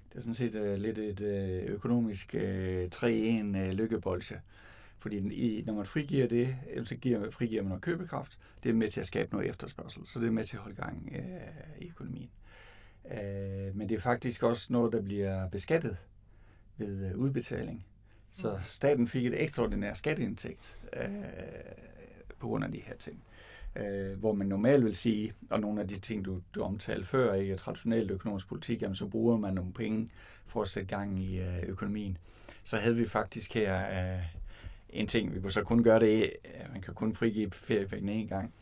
det 0.09 0.19
er 0.19 0.21
sådan 0.21 0.35
set 0.35 0.55
øh, 0.55 0.79
lidt 0.79 0.99
et 0.99 1.21
øh, 1.21 1.65
økonomisk 1.65 2.35
øh, 2.35 2.89
3-1 2.95 3.07
øh, 3.07 3.69
lykkebolse. 3.69 4.41
Fordi 5.03 5.17
i, 5.17 5.63
når 5.67 5.75
man 5.75 5.87
frigiver 5.87 6.27
det, 6.27 6.57
så 6.85 6.97
giver, 6.97 7.31
frigiver 7.31 7.63
man 7.63 7.69
noget 7.69 7.83
købekraft. 7.83 8.39
Det 8.63 8.69
er 8.69 8.75
med 8.75 8.91
til 8.91 9.01
at 9.01 9.07
skabe 9.07 9.33
noget 9.33 9.49
efterspørgsel, 9.49 10.03
så 10.07 10.21
det 10.21 10.27
er 10.27 10.31
med 10.31 10.47
til 10.47 10.57
at 10.57 10.63
holde 10.63 10.77
gang 10.77 11.13
øh, 11.17 11.81
i 11.81 11.89
økonomien. 11.89 12.31
Øh, 13.13 13.77
men 13.77 13.89
det 13.89 13.95
er 13.95 14.01
faktisk 14.01 14.43
også 14.43 14.73
noget, 14.73 14.93
der 14.93 15.03
bliver 15.03 15.49
beskattet 15.49 15.97
ved 16.77 17.11
øh, 17.11 17.19
udbetaling. 17.19 17.87
Så 18.31 18.59
staten 18.65 19.09
fik 19.09 19.27
et 19.27 19.43
ekstraordinært 19.43 19.99
skatteindtægt 19.99 20.89
øh, 20.97 21.11
på 22.39 22.47
grund 22.47 22.65
af 22.65 22.73
de 22.73 22.81
her 22.81 22.97
ting 22.97 23.23
øh, 23.77 24.19
hvor 24.19 24.33
man 24.33 24.47
normalt 24.47 24.85
vil 24.85 24.97
sige, 24.97 25.33
og 25.51 25.61
nogle 25.61 25.81
af 25.81 25.89
de 25.89 25.99
ting, 25.99 26.25
du, 26.25 26.41
du 26.55 26.63
omtalte 26.63 27.07
før, 27.07 27.35
ikke 27.35 27.57
traditionelt 27.57 28.11
økonomisk 28.11 28.49
politik, 28.49 28.83
jamen, 28.83 28.95
så 28.95 29.07
bruger 29.07 29.37
man 29.37 29.55
nogle 29.55 29.73
penge 29.73 30.09
for 30.47 30.63
at 30.63 30.69
sætte 30.69 30.97
gang 30.97 31.21
i 31.21 31.41
øh, 31.41 31.63
økonomien. 31.63 32.19
Så 32.65 32.77
havde 32.77 32.97
vi 32.97 33.07
faktisk 33.07 33.55
her 33.55 33.79
øh, 33.79 34.23
en 34.93 35.07
ting, 35.07 35.35
vi 35.35 35.41
kunne 35.41 35.53
så 35.53 35.63
kun 35.63 35.83
gøre 35.83 36.01
det, 36.01 36.31
øh, 36.45 36.73
man 36.73 36.83
kan 36.83 36.95
kun 36.95 37.15
frigive 37.15 37.51
feriepengene 37.51 38.13
en 38.13 38.29
gang. 38.29 38.55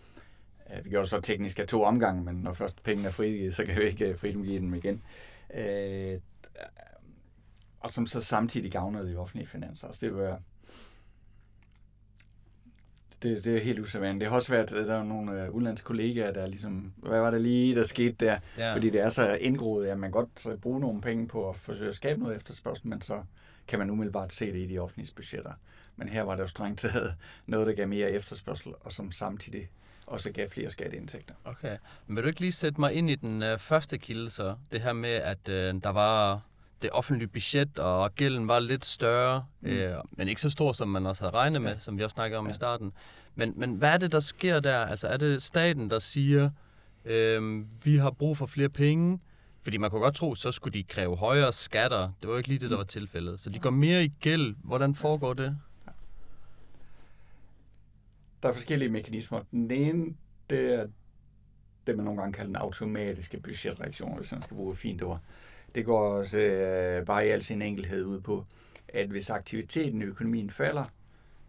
Øh, 0.70 0.84
vi 0.84 0.90
gjorde 0.90 1.02
det 1.02 1.10
så 1.10 1.20
teknisk 1.20 1.58
af 1.58 1.66
to 1.66 1.82
omgange, 1.82 2.24
men 2.24 2.34
når 2.34 2.52
først 2.52 2.82
pengene 2.82 3.08
er 3.08 3.12
frigivet, 3.12 3.54
så 3.54 3.64
kan 3.64 3.76
vi 3.76 3.82
ikke 3.82 4.08
øh, 4.24 4.44
give 4.44 4.58
dem 4.58 4.74
igen. 4.74 5.02
Øh, 5.54 6.20
og 7.80 7.92
som 7.92 8.06
så 8.06 8.20
samtidig 8.20 8.72
gavner 8.72 9.02
de 9.02 9.16
offentlige 9.16 9.46
finanser. 9.46 9.86
Altså 9.86 10.06
det 10.06 10.16
var 10.16 10.40
det, 13.22 13.44
det 13.44 13.56
er 13.56 13.60
helt 13.60 13.78
usædvanligt. 13.78 14.20
Det 14.20 14.28
har 14.28 14.36
også 14.36 14.52
været, 14.52 14.70
der 14.70 14.94
er 14.94 15.04
nogle 15.04 15.48
uh, 15.48 15.54
udenlandske 15.54 15.86
kollegaer, 15.86 16.32
der 16.32 16.46
ligesom, 16.46 16.92
hvad 16.96 17.20
var 17.20 17.30
det 17.30 17.40
lige, 17.40 17.74
der 17.74 17.84
skete 17.84 18.26
der? 18.26 18.38
Ja. 18.58 18.74
Fordi 18.74 18.90
det 18.90 19.00
er 19.00 19.08
så 19.08 19.34
indgroet, 19.40 19.86
at 19.86 19.98
man 19.98 20.10
godt 20.10 20.28
så 20.36 20.56
bruge 20.56 20.80
nogle 20.80 21.00
penge 21.00 21.28
på 21.28 21.48
at 21.48 21.56
forsøge 21.56 21.88
at 21.88 21.94
skabe 21.94 22.20
noget 22.20 22.36
efterspørgsel, 22.36 22.88
men 22.88 23.00
så 23.00 23.22
kan 23.68 23.78
man 23.78 23.90
umiddelbart 23.90 24.32
se 24.32 24.52
det 24.52 24.58
i 24.58 24.66
de 24.66 24.78
offentlige 24.78 25.14
budgetter. 25.16 25.52
Men 26.00 26.08
her 26.08 26.22
var 26.22 26.36
det 26.36 26.42
jo 26.42 26.46
strengt 26.46 26.80
taget 26.80 27.14
noget, 27.46 27.66
der 27.66 27.72
gav 27.72 27.88
mere 27.88 28.10
efterspørgsel, 28.10 28.72
og 28.80 28.92
som 28.92 29.12
samtidig 29.12 29.68
også 30.06 30.32
gav 30.32 30.48
flere 30.48 30.70
skatteindtægter. 30.70 31.34
Okay. 31.44 31.76
Men 32.06 32.16
vil 32.16 32.24
du 32.24 32.28
ikke 32.28 32.40
lige 32.40 32.52
sætte 32.52 32.80
mig 32.80 32.92
ind 32.92 33.10
i 33.10 33.14
den 33.14 33.42
uh, 33.42 33.58
første 33.58 33.98
kilde 33.98 34.30
så? 34.30 34.54
Det 34.72 34.80
her 34.80 34.92
med, 34.92 35.10
at 35.10 35.38
uh, 35.48 35.54
der 35.54 35.90
var 35.90 36.40
det 36.82 36.90
offentlige 36.90 37.28
budget, 37.28 37.78
og 37.78 38.14
gælden 38.14 38.48
var 38.48 38.58
lidt 38.58 38.84
større, 38.84 39.44
mm. 39.60 39.68
øh, 39.68 39.96
men 40.12 40.28
ikke 40.28 40.40
så 40.40 40.50
stor, 40.50 40.72
som 40.72 40.88
man 40.88 41.06
også 41.06 41.22
havde 41.22 41.34
regnet 41.34 41.62
med, 41.62 41.72
ja. 41.72 41.78
som 41.78 41.98
vi 41.98 42.04
også 42.04 42.14
snakkede 42.14 42.38
om 42.38 42.46
ja. 42.46 42.50
i 42.50 42.54
starten. 42.54 42.92
Men, 43.34 43.52
men 43.56 43.74
hvad 43.74 43.92
er 43.92 43.98
det, 43.98 44.12
der 44.12 44.20
sker 44.20 44.60
der? 44.60 44.78
Altså 44.78 45.08
er 45.08 45.16
det 45.16 45.42
staten, 45.42 45.90
der 45.90 45.98
siger, 45.98 46.50
øh, 47.04 47.64
vi 47.84 47.96
har 47.96 48.10
brug 48.10 48.36
for 48.36 48.46
flere 48.46 48.68
penge? 48.68 49.20
Fordi 49.62 49.76
man 49.76 49.90
kunne 49.90 50.00
godt 50.00 50.14
tro, 50.14 50.34
så 50.34 50.52
skulle 50.52 50.78
de 50.78 50.84
kræve 50.84 51.16
højere 51.16 51.52
skatter. 51.52 52.00
Det 52.20 52.28
var 52.28 52.30
jo 52.30 52.36
ikke 52.36 52.48
lige 52.48 52.58
det, 52.58 52.70
der 52.70 52.76
var 52.76 52.84
tilfældet. 52.84 53.40
Så 53.40 53.50
de 53.50 53.58
går 53.58 53.70
mere 53.70 54.04
i 54.04 54.12
gæld. 54.20 54.54
Hvordan 54.64 54.94
foregår 54.94 55.34
det? 55.34 55.58
Der 58.42 58.48
er 58.48 58.52
forskellige 58.52 58.88
mekanismer. 58.88 59.42
Den 59.50 59.70
ene, 59.70 60.14
det 60.50 60.74
er 60.74 60.86
det, 61.86 61.96
man 61.96 62.04
nogle 62.04 62.20
gange 62.20 62.32
kalder 62.32 62.48
den 62.48 62.56
automatiske 62.56 63.40
budgetreaktion, 63.40 64.16
hvis 64.16 64.32
man 64.32 64.42
skal 64.42 64.56
bruge 64.56 64.72
et 64.72 64.78
fint 64.78 65.02
ord. 65.02 65.20
Det 65.74 65.84
går 65.84 66.00
også 66.00 66.38
øh, 66.38 67.06
bare 67.06 67.26
i 67.26 67.30
al 67.30 67.42
sin 67.42 67.62
enkelhed 67.62 68.04
ud 68.04 68.20
på, 68.20 68.46
at 68.88 69.08
hvis 69.08 69.30
aktiviteten 69.30 70.02
i 70.02 70.04
økonomien 70.04 70.50
falder, 70.50 70.84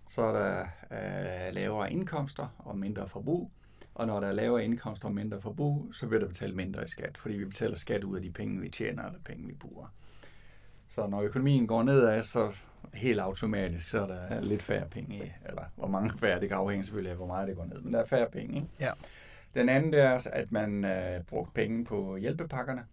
så 0.10 0.22
er 0.22 0.34
der 0.34 0.62
øh, 0.92 1.54
lavere 1.54 1.92
indkomster 1.92 2.48
og 2.60 2.78
mindre 2.78 3.08
forbrug. 3.08 3.52
Og 3.96 4.08
når 4.08 4.20
der 4.20 4.28
er 4.28 4.34
lavere 4.34 4.66
indkomster 4.66 5.08
og 5.08 5.14
mindre 5.14 5.42
forbrug, 5.42 5.90
så 5.94 6.06
vil 6.06 6.22
der 6.22 6.28
betale 6.28 6.56
mindre 6.56 6.84
i 6.84 6.88
skat, 6.88 7.18
fordi 7.18 7.38
vi 7.38 7.46
betaler 7.46 7.78
skat 7.78 8.04
ud 8.04 8.16
af 8.16 8.22
de 8.22 8.32
penge, 8.32 8.62
vi 8.62 8.70
tjener 8.70 9.06
eller 9.06 9.20
penge, 9.26 9.48
vi 9.48 9.54
bruger. 9.54 9.94
Så 10.88 11.08
når 11.08 11.22
økonomien 11.22 11.68
går 11.68 11.84
nedad, 11.84 12.24
så 12.24 12.52
helt 12.94 13.20
automatisk, 13.20 13.90
så 13.90 14.02
er 14.02 14.08
der 14.08 14.42
lidt 14.42 14.64
færre 14.64 14.90
penge 14.90 15.26
i, 15.26 15.32
eller 15.46 15.64
hvor 15.76 15.88
mange 15.88 16.18
færre, 16.18 16.40
det 16.40 16.50
kan 16.50 16.58
afhænge 16.58 16.84
selvfølgelig 16.84 17.12
af, 17.12 17.18
hvor 17.18 17.28
meget 17.28 17.48
det 17.48 17.56
går 17.56 17.66
ned, 17.66 17.82
men 17.82 17.94
der 17.94 18.00
er 18.00 18.06
færre 18.06 18.30
penge. 18.30 18.56
Ikke? 18.56 18.68
Ja. 18.80 18.92
Den 19.54 19.70
anden 19.70 19.94
er, 19.94 20.28
at 20.34 20.52
man 20.52 20.86
øh, 20.86 21.24
bruger 21.24 21.46
penge 21.54 21.86
på 21.86 22.18
hjælpepakkerne, 22.18 22.86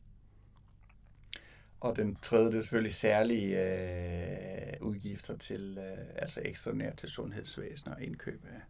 og 1.81 1.97
den 1.97 2.17
tredje, 2.23 2.47
det 2.47 2.57
er 2.57 2.61
selvfølgelig 2.61 2.95
særlige 2.95 3.63
øh, 3.63 4.73
udgifter 4.81 5.37
til, 5.37 5.79
øh, 5.79 6.07
altså 6.17 6.41
ekstraordinært 6.45 6.97
til 6.97 7.09
sundhedsvæsenet 7.09 7.97
og 7.97 8.03
indkøb 8.03 8.45
af 8.45 8.61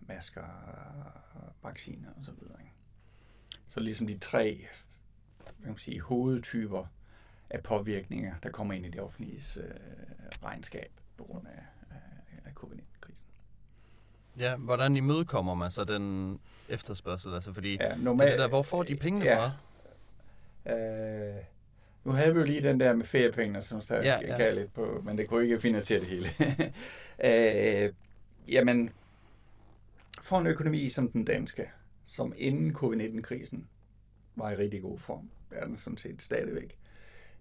masker, 0.00 0.42
vacciner 1.62 2.08
og 2.08 2.24
så 2.24 2.32
videre. 2.40 2.56
Ikke? 2.60 2.72
Så 3.68 3.80
ligesom 3.80 4.06
de 4.06 4.18
tre 4.18 4.68
hvad 5.58 5.68
man 5.68 5.78
sige, 5.78 6.00
hovedtyper 6.00 6.86
af 7.50 7.62
påvirkninger, 7.62 8.34
der 8.42 8.50
kommer 8.50 8.74
ind 8.74 8.86
i 8.86 8.90
det 8.90 9.00
offentlige 9.00 9.42
øh, 9.56 9.64
regnskab 10.44 10.90
på 11.16 11.24
grund 11.24 11.46
af, 11.46 11.62
af, 11.90 12.46
af 12.46 12.52
covid-19-krisen. 12.52 13.24
Ja, 14.38 14.56
hvordan 14.56 14.96
imødekommer 14.96 15.54
man 15.54 15.70
så 15.70 15.84
den 15.84 16.38
efterspørgsel? 16.68 17.34
Altså 17.34 17.52
fordi, 17.52 17.76
ja, 17.80 17.96
normalt, 17.96 18.30
det 18.30 18.38
der, 18.38 18.48
hvor 18.48 18.62
får 18.62 18.82
de 18.82 18.96
pengene 18.96 19.24
ja, 19.24 19.38
fra? 19.38 19.52
Øh, 20.72 21.36
nu 22.04 22.12
havde 22.12 22.34
vi 22.34 22.40
jo 22.40 22.46
lige 22.46 22.62
den 22.62 22.80
der 22.80 22.94
med 22.94 23.06
feriepengene, 23.06 23.62
som 23.62 23.80
der 23.80 23.96
ja, 23.96 24.18
ja. 24.20 24.36
kan 24.36 24.54
lidt 24.54 24.74
på, 24.74 25.02
men 25.04 25.18
det 25.18 25.28
kunne 25.28 25.42
ikke 25.42 25.60
finansiere 25.60 26.00
det 26.00 26.08
hele. 26.08 26.28
øh, 27.86 27.92
jamen, 28.48 28.90
for 30.22 30.38
en 30.38 30.46
økonomi 30.46 30.88
som 30.88 31.10
den 31.10 31.24
danske, 31.24 31.70
som 32.06 32.32
inden 32.36 32.72
covid-19-krisen 32.74 33.68
var 34.36 34.50
i 34.50 34.54
rigtig 34.54 34.82
god 34.82 34.98
form, 34.98 35.30
er 35.50 35.66
den 35.66 35.78
sådan 35.78 35.96
set 35.96 36.22
stadigvæk. 36.22 36.78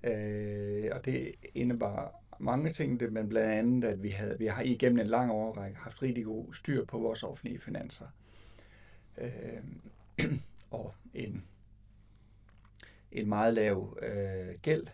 Øh, 0.03 0.91
og 0.91 1.05
det 1.05 1.35
indebar 1.55 2.23
mange 2.39 2.73
ting, 2.73 2.99
det, 2.99 3.13
men 3.13 3.29
blandt 3.29 3.51
andet, 3.51 3.87
at 3.87 4.03
vi, 4.03 4.09
havde, 4.09 4.37
vi 4.39 4.45
har 4.45 4.61
igennem 4.61 4.99
en 4.99 5.07
lang 5.07 5.31
overrække 5.31 5.77
haft 5.77 6.01
rigtig 6.01 6.25
god 6.25 6.53
styr 6.53 6.85
på 6.85 6.99
vores 6.99 7.23
offentlige 7.23 7.59
finanser. 7.59 8.05
Øh, 9.17 9.63
og 10.71 10.93
en 11.13 11.43
en 13.11 13.29
meget 13.29 13.53
lav 13.53 13.97
øh, 14.01 14.55
gæld. 14.61 14.87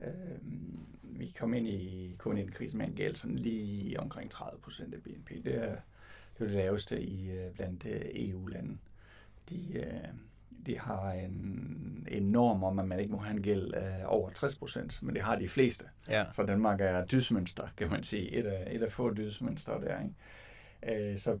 Øh, 0.00 0.38
vi 1.02 1.34
kom 1.38 1.54
ind 1.54 1.68
i 1.68 2.14
kun 2.18 2.38
en 2.38 2.50
krise 2.50 2.76
med 2.76 2.86
en 2.86 2.94
gæld 2.94 3.14
sådan 3.14 3.38
lige 3.38 4.00
omkring 4.00 4.30
30 4.30 4.60
procent 4.60 4.94
af 4.94 5.02
BNP. 5.02 5.30
Det 5.44 5.54
er, 5.54 5.76
det 6.38 6.40
er 6.40 6.44
det 6.44 6.50
laveste 6.50 7.02
i 7.02 7.30
øh, 7.30 7.54
blandt 7.54 7.86
øh, 7.86 8.00
EU-lande. 8.14 8.78
De, 9.48 9.72
øh, 9.74 10.08
de 10.66 10.78
har 10.78 11.12
en, 11.12 12.08
en 12.10 12.22
norm 12.22 12.64
om, 12.64 12.78
at 12.78 12.88
man 12.88 13.00
ikke 13.00 13.12
må 13.12 13.18
have 13.18 13.36
en 13.36 13.42
gæld 13.42 13.74
øh, 13.76 13.82
over 14.04 14.30
60 14.30 14.58
procent, 14.58 15.02
men 15.02 15.14
det 15.14 15.22
har 15.22 15.36
de 15.36 15.48
fleste. 15.48 15.84
Ja. 16.08 16.24
Så 16.32 16.42
Danmark 16.42 16.80
er 16.80 17.04
dysmønster, 17.04 17.68
kan 17.76 17.90
man 17.90 18.02
sige. 18.02 18.32
Et 18.32 18.46
af, 18.46 18.74
et 18.74 18.82
af 18.82 18.92
få 18.92 19.14
dysmønster 19.14 19.80
der. 19.80 19.98
Ikke? 20.02 21.12
Øh, 21.12 21.18
så, 21.18 21.38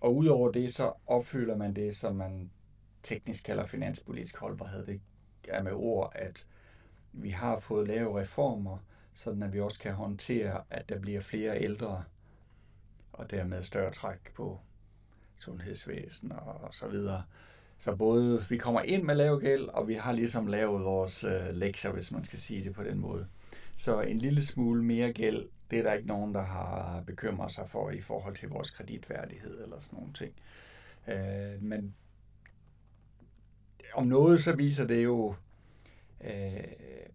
og 0.00 0.16
udover 0.16 0.52
det, 0.52 0.74
så 0.74 0.92
opfylder 1.06 1.56
man 1.56 1.74
det, 1.74 1.96
som 1.96 2.16
man 2.16 2.50
teknisk 3.02 3.44
kalder 3.44 3.66
finanspolitisk 3.66 4.36
holdbarhed. 4.36 4.86
Det 4.86 5.00
er 5.48 5.62
med 5.62 5.72
ord, 5.72 6.12
at 6.14 6.46
vi 7.12 7.30
har 7.30 7.58
fået 7.58 7.88
lavet 7.88 8.16
reformer, 8.16 8.78
sådan 9.14 9.42
at 9.42 9.52
vi 9.52 9.60
også 9.60 9.78
kan 9.78 9.92
håndtere, 9.92 10.62
at 10.70 10.88
der 10.88 10.98
bliver 10.98 11.20
flere 11.20 11.60
ældre, 11.60 12.04
og 13.12 13.30
dermed 13.30 13.62
større 13.62 13.92
træk 13.92 14.34
på 14.34 14.60
sundhedsvæsen 15.36 16.32
og 16.32 16.74
så 16.74 16.88
videre. 16.88 17.22
Så 17.78 17.96
både 17.96 18.44
vi 18.48 18.56
kommer 18.56 18.82
ind 18.82 19.02
med 19.02 19.14
lav 19.14 19.40
gæld, 19.40 19.68
og 19.68 19.88
vi 19.88 19.94
har 19.94 20.12
ligesom 20.12 20.46
lavet 20.46 20.84
vores 20.84 21.24
øh, 21.24 21.54
lektier, 21.54 21.92
hvis 21.92 22.12
man 22.12 22.24
skal 22.24 22.38
sige 22.38 22.64
det 22.64 22.74
på 22.74 22.82
den 22.82 22.98
måde. 22.98 23.26
Så 23.76 24.00
en 24.00 24.18
lille 24.18 24.44
smule 24.46 24.84
mere 24.84 25.12
gæld, 25.12 25.48
det 25.70 25.78
er 25.78 25.82
der 25.82 25.92
ikke 25.92 26.08
nogen, 26.08 26.34
der 26.34 26.42
har 26.42 27.02
bekymret 27.06 27.52
sig 27.52 27.68
for 27.68 27.90
i 27.90 28.00
forhold 28.00 28.36
til 28.36 28.48
vores 28.48 28.70
kreditværdighed 28.70 29.62
eller 29.62 29.80
sådan 29.80 29.98
nogle 29.98 30.12
ting. 30.12 30.32
Øh, 31.08 31.62
men 31.62 31.94
om 33.94 34.06
noget, 34.06 34.42
så 34.42 34.56
viser 34.56 34.86
det 34.86 35.04
jo 35.04 35.34
øh, 36.24 36.64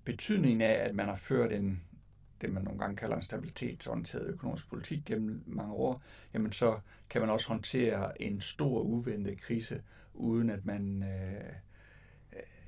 betydningen 0.05 0.61
af, 0.61 0.73
at 0.73 0.95
man 0.95 1.05
har 1.05 1.15
ført 1.15 1.51
en, 1.51 1.81
det 2.41 2.53
man 2.53 2.63
nogle 2.63 2.79
gange 2.79 2.95
kalder 2.95 3.15
en 3.15 3.21
stabilitetsorienteret 3.21 4.27
økonomisk 4.27 4.69
politik 4.69 5.05
gennem 5.05 5.43
mange 5.45 5.73
år, 5.73 6.01
jamen 6.33 6.51
så 6.51 6.79
kan 7.09 7.21
man 7.21 7.29
også 7.29 7.47
håndtere 7.47 8.21
en 8.21 8.41
stor 8.41 8.81
uventet 8.81 9.41
krise, 9.41 9.81
uden 10.13 10.49
at 10.49 10.65
man 10.65 11.03
øh, 11.03 11.53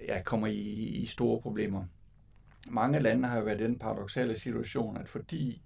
ja, 0.08 0.22
kommer 0.22 0.48
i, 0.48 0.60
i 1.02 1.06
store 1.06 1.42
problemer. 1.42 1.86
Mange 2.68 3.00
lande 3.00 3.28
har 3.28 3.38
jo 3.38 3.44
været 3.44 3.62
i 3.62 3.64
den 3.64 3.80
paradoxale 3.80 4.40
situation, 4.40 4.98
at 4.98 5.10
fordi 5.10 5.62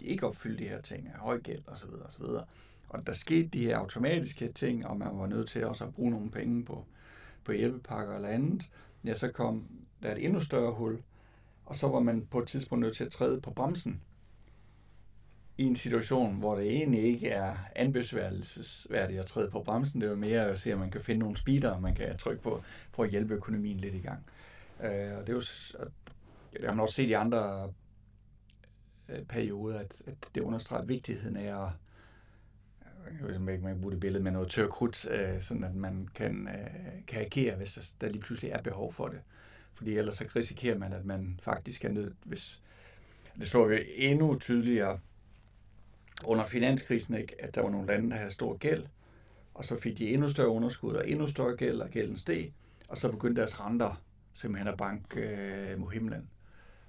de 0.00 0.06
ikke 0.06 0.26
opfyldte 0.26 0.64
de 0.64 0.68
her 0.68 0.80
ting, 0.80 1.08
høj 1.16 1.40
gæld 1.40 1.62
osv. 1.66 1.90
osv., 2.08 2.24
og 2.88 3.06
der 3.06 3.12
skete 3.12 3.48
de 3.48 3.64
her 3.64 3.76
automatiske 3.76 4.52
ting, 4.52 4.86
og 4.86 4.96
man 4.96 5.18
var 5.18 5.26
nødt 5.26 5.48
til 5.48 5.66
også 5.66 5.84
at 5.84 5.94
bruge 5.94 6.10
nogle 6.10 6.30
penge 6.30 6.64
på, 6.64 6.86
på 7.44 7.52
hjælpepakker 7.52 8.14
eller 8.14 8.28
andet, 8.28 8.70
ja, 9.04 9.14
så 9.14 9.32
kom 9.32 9.66
der 10.02 10.12
et 10.12 10.24
endnu 10.24 10.40
større 10.40 10.72
hul, 10.72 11.02
og 11.64 11.76
så 11.76 11.88
var 11.88 12.00
man 12.00 12.26
på 12.26 12.38
et 12.38 12.48
tidspunkt 12.48 12.82
nødt 12.82 12.96
til 12.96 13.04
at 13.04 13.12
træde 13.12 13.40
på 13.40 13.50
bremsen 13.50 14.00
i 15.60 15.64
en 15.64 15.76
situation, 15.76 16.36
hvor 16.36 16.54
det 16.54 16.66
egentlig 16.66 17.02
ikke 17.02 17.28
er 17.28 17.56
anbefalelsesværdigt 17.76 19.20
at 19.20 19.26
træde 19.26 19.50
på 19.50 19.62
bremsen. 19.62 20.00
Det 20.00 20.06
er 20.06 20.10
jo 20.10 20.16
mere 20.16 20.48
at 20.48 20.58
se, 20.58 20.72
at 20.72 20.78
man 20.78 20.90
kan 20.90 21.00
finde 21.00 21.18
nogle 21.18 21.36
speeder, 21.36 21.80
man 21.80 21.94
kan 21.94 22.16
trykke 22.18 22.42
på, 22.42 22.62
for 22.92 23.02
at 23.02 23.10
hjælpe 23.10 23.34
økonomien 23.34 23.76
lidt 23.76 23.94
i 23.94 23.98
gang. 24.00 24.24
Øh, 24.82 25.18
og 25.18 25.26
det 25.26 25.28
er 25.28 25.32
jo, 25.32 25.40
det 26.52 26.64
har 26.64 26.74
man 26.74 26.80
også 26.80 26.94
set 26.94 27.08
i 27.08 27.12
andre 27.12 27.72
øh, 29.08 29.24
perioder, 29.24 29.78
at, 29.78 30.02
at 30.06 30.14
det 30.34 30.40
understreger 30.40 30.84
vigtigheden 30.84 31.36
af 31.36 31.42
at 31.42 31.72
jeg 33.32 33.40
man 33.40 33.54
ikke 33.54 33.64
man 33.64 33.80
bruge 33.80 33.92
det 33.92 34.00
billede 34.00 34.24
med 34.24 34.32
noget 34.32 34.48
tør 34.48 34.66
krudt, 34.66 35.10
øh, 35.10 35.42
sådan 35.42 35.64
at 35.64 35.74
man 35.74 36.08
kan, 36.14 36.48
øh, 36.48 37.06
kan 37.06 37.20
agere, 37.20 37.56
hvis 37.56 37.74
der, 37.74 38.06
der 38.06 38.12
lige 38.12 38.22
pludselig 38.22 38.50
er 38.50 38.62
behov 38.62 38.92
for 38.92 39.08
det. 39.08 39.20
Fordi 39.74 39.98
ellers 39.98 40.16
så 40.16 40.24
risikerer 40.36 40.78
man, 40.78 40.92
at 40.92 41.04
man 41.04 41.40
faktisk 41.42 41.84
er 41.84 41.88
nødt, 41.88 42.16
hvis 42.24 42.62
det 43.38 43.48
så 43.48 43.66
vi 43.66 43.78
endnu 43.96 44.38
tydeligere 44.38 44.98
under 46.24 46.46
finanskrisen, 46.46 47.14
ikke, 47.14 47.34
at 47.38 47.54
der 47.54 47.62
var 47.62 47.70
nogle 47.70 47.86
lande, 47.86 48.10
der 48.10 48.16
havde 48.16 48.30
stor 48.30 48.56
gæld, 48.56 48.86
og 49.54 49.64
så 49.64 49.80
fik 49.80 49.98
de 49.98 50.08
endnu 50.08 50.30
større 50.30 50.48
underskud 50.48 50.94
og 50.94 51.08
endnu 51.08 51.28
større 51.28 51.56
gæld, 51.56 51.80
og 51.80 51.88
gælden 51.88 52.16
steg, 52.16 52.52
og 52.88 52.98
så 52.98 53.10
begyndte 53.10 53.40
deres 53.40 53.60
renter 53.60 54.02
simpelthen 54.34 54.68
at 54.68 54.76
banke 54.76 55.20
øh, 55.20 55.78
mod 55.78 55.90
himlen. 55.90 56.30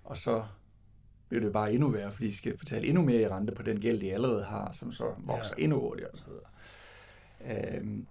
Og 0.03 0.17
så 0.17 0.43
bliver 1.29 1.43
det 1.43 1.53
bare 1.53 1.73
endnu 1.73 1.89
værre, 1.89 2.11
fordi 2.11 2.27
de 2.27 2.35
skal 2.35 2.57
betale 2.57 2.87
endnu 2.87 3.01
mere 3.01 3.21
i 3.21 3.27
rente 3.27 3.55
på 3.55 3.63
den 3.63 3.79
gæld, 3.79 4.01
de 4.01 4.13
allerede 4.13 4.43
har, 4.43 4.71
som 4.71 4.91
så 4.91 5.13
vokser 5.17 5.53
ja. 5.57 5.63
endnu 5.63 5.79
hurtigere 5.79 6.11
osv. 6.11 6.31
Øhm, 7.45 8.07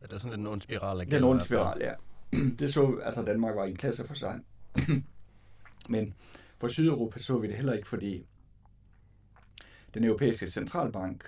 ja, 0.00 0.06
det 0.06 0.12
er 0.12 0.18
sådan 0.18 0.40
en 0.40 0.46
ond 0.46 0.62
spiral 0.62 1.00
af 1.00 1.06
gæld. 1.06 1.10
Det 1.10 1.24
er 1.24 1.26
en 1.28 1.30
ond 1.30 1.40
spiral, 1.40 1.78
ja. 1.80 1.94
Det 2.58 2.74
så, 2.74 3.00
altså 3.04 3.22
Danmark 3.22 3.56
var 3.56 3.64
i 3.64 3.70
en 3.70 3.76
klasse 3.76 4.06
for 4.06 4.14
sig. 4.14 4.40
Men 5.88 6.14
for 6.58 6.68
Sydeuropa 6.68 7.18
så 7.18 7.38
vi 7.38 7.46
det 7.46 7.56
heller 7.56 7.72
ikke, 7.72 7.88
fordi 7.88 8.26
den 9.94 10.04
europæiske 10.04 10.46
centralbank, 10.46 11.24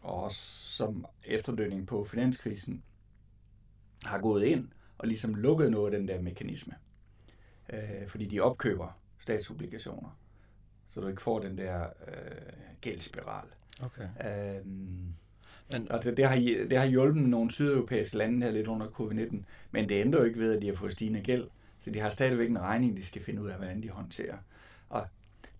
og 0.00 0.22
også 0.22 0.40
som 0.76 1.06
efterdønning 1.24 1.86
på 1.86 2.04
finanskrisen, 2.04 2.82
har 4.04 4.18
gået 4.18 4.44
ind 4.44 4.68
og 4.98 5.08
ligesom 5.08 5.34
lukket 5.34 5.70
noget 5.70 5.94
af 5.94 5.98
den 5.98 6.08
der 6.08 6.22
mekanisme. 6.22 6.74
Øh, 7.72 8.08
fordi 8.08 8.26
de 8.26 8.40
opkøber 8.40 9.00
statsobligationer, 9.18 10.18
så 10.88 11.00
du 11.00 11.06
ikke 11.06 11.22
får 11.22 11.38
den 11.38 11.58
der 11.58 11.86
øh, 12.08 12.74
gældsspiral. 12.80 13.46
Okay. 13.82 14.08
Øhm, 14.24 15.14
men, 15.72 15.92
og 15.92 16.04
det, 16.04 16.16
det, 16.16 16.24
har, 16.24 16.34
det 16.70 16.78
har 16.78 16.86
hjulpet 16.86 17.22
nogle 17.22 17.50
sydeuropæiske 17.50 18.16
lande 18.16 18.46
her 18.46 18.52
lidt 18.52 18.66
under 18.66 18.86
covid-19, 18.86 19.36
men 19.70 19.88
det 19.88 20.00
ændrer 20.00 20.20
jo 20.20 20.26
ikke 20.26 20.38
ved, 20.38 20.56
at 20.56 20.62
de 20.62 20.66
har 20.66 20.74
fået 20.74 20.92
stigende 20.92 21.20
gæld. 21.20 21.48
Så 21.80 21.90
de 21.90 22.00
har 22.00 22.10
stadigvæk 22.10 22.50
en 22.50 22.58
regning, 22.60 22.96
de 22.96 23.04
skal 23.04 23.22
finde 23.22 23.42
ud 23.42 23.48
af, 23.48 23.56
hvordan 23.56 23.82
de 23.82 23.90
håndterer. 23.90 24.36
Og 24.88 25.06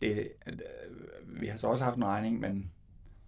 det, 0.01 0.33
øh, 0.47 1.41
vi 1.41 1.47
har 1.47 1.57
så 1.57 1.67
også 1.67 1.85
haft 1.85 1.97
en 1.97 2.05
regning, 2.05 2.41
men 2.41 2.73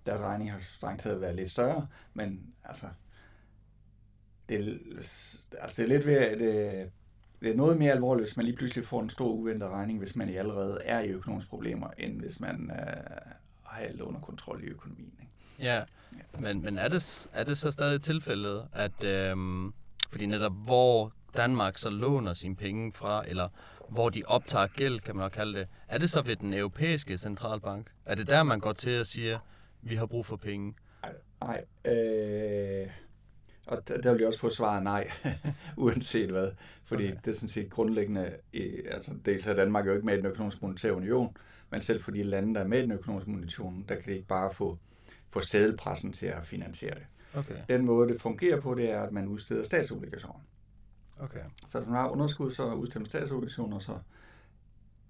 deres 0.07 0.21
regning 0.21 0.53
har 0.53 0.61
strengt 0.77 1.03
taget 1.03 1.21
været 1.21 1.35
lidt 1.35 1.51
større, 1.51 1.87
men 2.15 2.55
altså, 2.65 2.87
det, 4.49 4.81
altså 5.61 5.77
det 5.77 5.85
er 5.85 5.89
lidt 5.89 6.07
ved, 6.07 6.17
at 6.17 6.39
det, 6.39 6.91
det 7.41 7.51
er 7.51 7.57
noget 7.57 7.79
mere 7.79 7.93
alvorligt, 7.93 8.29
hvis 8.29 8.37
man 8.37 8.47
lige 8.47 8.57
pludselig 8.57 8.87
får 8.87 9.03
en 9.03 9.11
stor 9.11 9.29
uventet 9.29 9.69
regning, 9.69 9.99
hvis 9.99 10.17
man 10.17 10.29
allerede 10.29 10.79
er 10.85 11.01
i 11.01 11.09
økonomiske 11.09 11.51
problemer, 11.51 11.89
end 11.99 12.21
hvis 12.21 12.41
man 12.41 12.71
øh, 12.71 12.87
har 13.63 13.83
alt 13.83 14.01
under 14.01 14.21
kontrol 14.21 14.65
i 14.65 14.67
økonomien. 14.67 15.13
Ikke? 15.21 15.33
Ja, 15.59 15.77
ja. 15.77 16.41
men, 16.41 16.63
men 16.63 16.79
er, 16.79 16.89
det, 16.89 17.29
er 17.33 17.45
det 17.45 17.59
så 17.59 17.71
stadig 17.71 18.03
tilfældet, 18.03 18.69
at 18.73 19.05
øhm, 19.05 19.73
fordi 20.11 20.27
netop 20.27 20.53
hvor 20.65 21.13
Danmark 21.37 21.79
så 21.79 21.91
låner 21.91 22.35
sine 22.35 22.57
penge 22.57 22.93
fra, 22.93 23.25
eller 23.29 23.49
hvor 23.93 24.11
de 24.11 24.23
optager 24.27 24.67
gæld, 24.67 25.01
kan 25.01 25.17
man 25.17 25.25
nok 25.25 25.33
kalde 25.33 25.59
det, 25.59 25.69
er 25.89 25.99
det 25.99 26.11
så 26.11 26.23
ved 26.23 26.37
den 26.37 26.55
europæiske 26.55 27.19
centralbank? 27.19 27.91
Er 28.07 28.15
det 28.15 28.27
der, 28.27 28.43
man 28.43 28.61
går 28.61 28.73
til 28.73 29.01
og 29.01 29.07
siger, 29.07 29.39
vi 29.83 29.95
har 29.95 30.07
brug 30.07 30.27
for 30.27 30.37
penge? 30.37 30.75
Nej, 31.41 31.65
øh, 31.85 32.91
og 33.67 33.89
der, 33.89 34.01
der 34.01 34.13
vil 34.13 34.19
jeg 34.19 34.29
også 34.29 34.41
få 34.41 34.51
svaret 34.51 34.83
nej, 34.83 35.11
uanset 35.77 36.31
hvad. 36.31 36.51
Fordi 36.85 37.05
okay. 37.05 37.17
det 37.25 37.31
er 37.31 37.35
sådan 37.35 37.49
set 37.49 37.71
grundlæggende, 37.71 38.35
i, 38.53 38.63
altså 38.91 39.11
dels 39.25 39.47
er 39.47 39.55
Danmark 39.55 39.87
jo 39.87 39.95
ikke 39.95 40.07
med 40.07 40.15
i 40.15 40.17
den 40.17 40.27
økonomiske 40.27 40.61
monetære 40.63 40.95
union, 40.95 41.37
men 41.71 41.83
selv 41.83 42.03
for 42.03 42.11
de 42.11 42.23
lande, 42.23 42.55
der 42.55 42.61
er 42.61 42.67
med 42.67 42.79
i 42.79 42.83
den 42.83 42.93
økonomiske 42.93 43.31
monetære 43.31 43.67
union, 43.67 43.85
der 43.89 43.95
kan 43.95 44.05
det 44.05 44.13
ikke 44.13 44.29
bare 44.29 44.55
få, 44.55 44.79
få 45.31 45.41
sædelpressen 45.41 46.13
til 46.13 46.27
at 46.27 46.47
finansiere 46.47 46.95
det. 46.95 47.07
Okay. 47.35 47.55
Den 47.69 47.87
måde, 47.87 48.09
det 48.13 48.21
fungerer 48.21 48.61
på, 48.61 48.75
det 48.75 48.91
er, 48.91 49.03
at 49.03 49.13
man 49.13 49.29
udsteder 49.29 49.65
statsobligationer. 49.65 50.41
Okay. 51.23 51.41
Så 51.69 51.79
hvis 51.79 51.89
man 51.89 51.99
har 51.99 52.09
underskud, 52.09 52.51
så 52.51 52.73
udsteder 52.73 53.01
man 53.01 53.07
statsobligationer, 53.07 53.79
så 53.79 53.99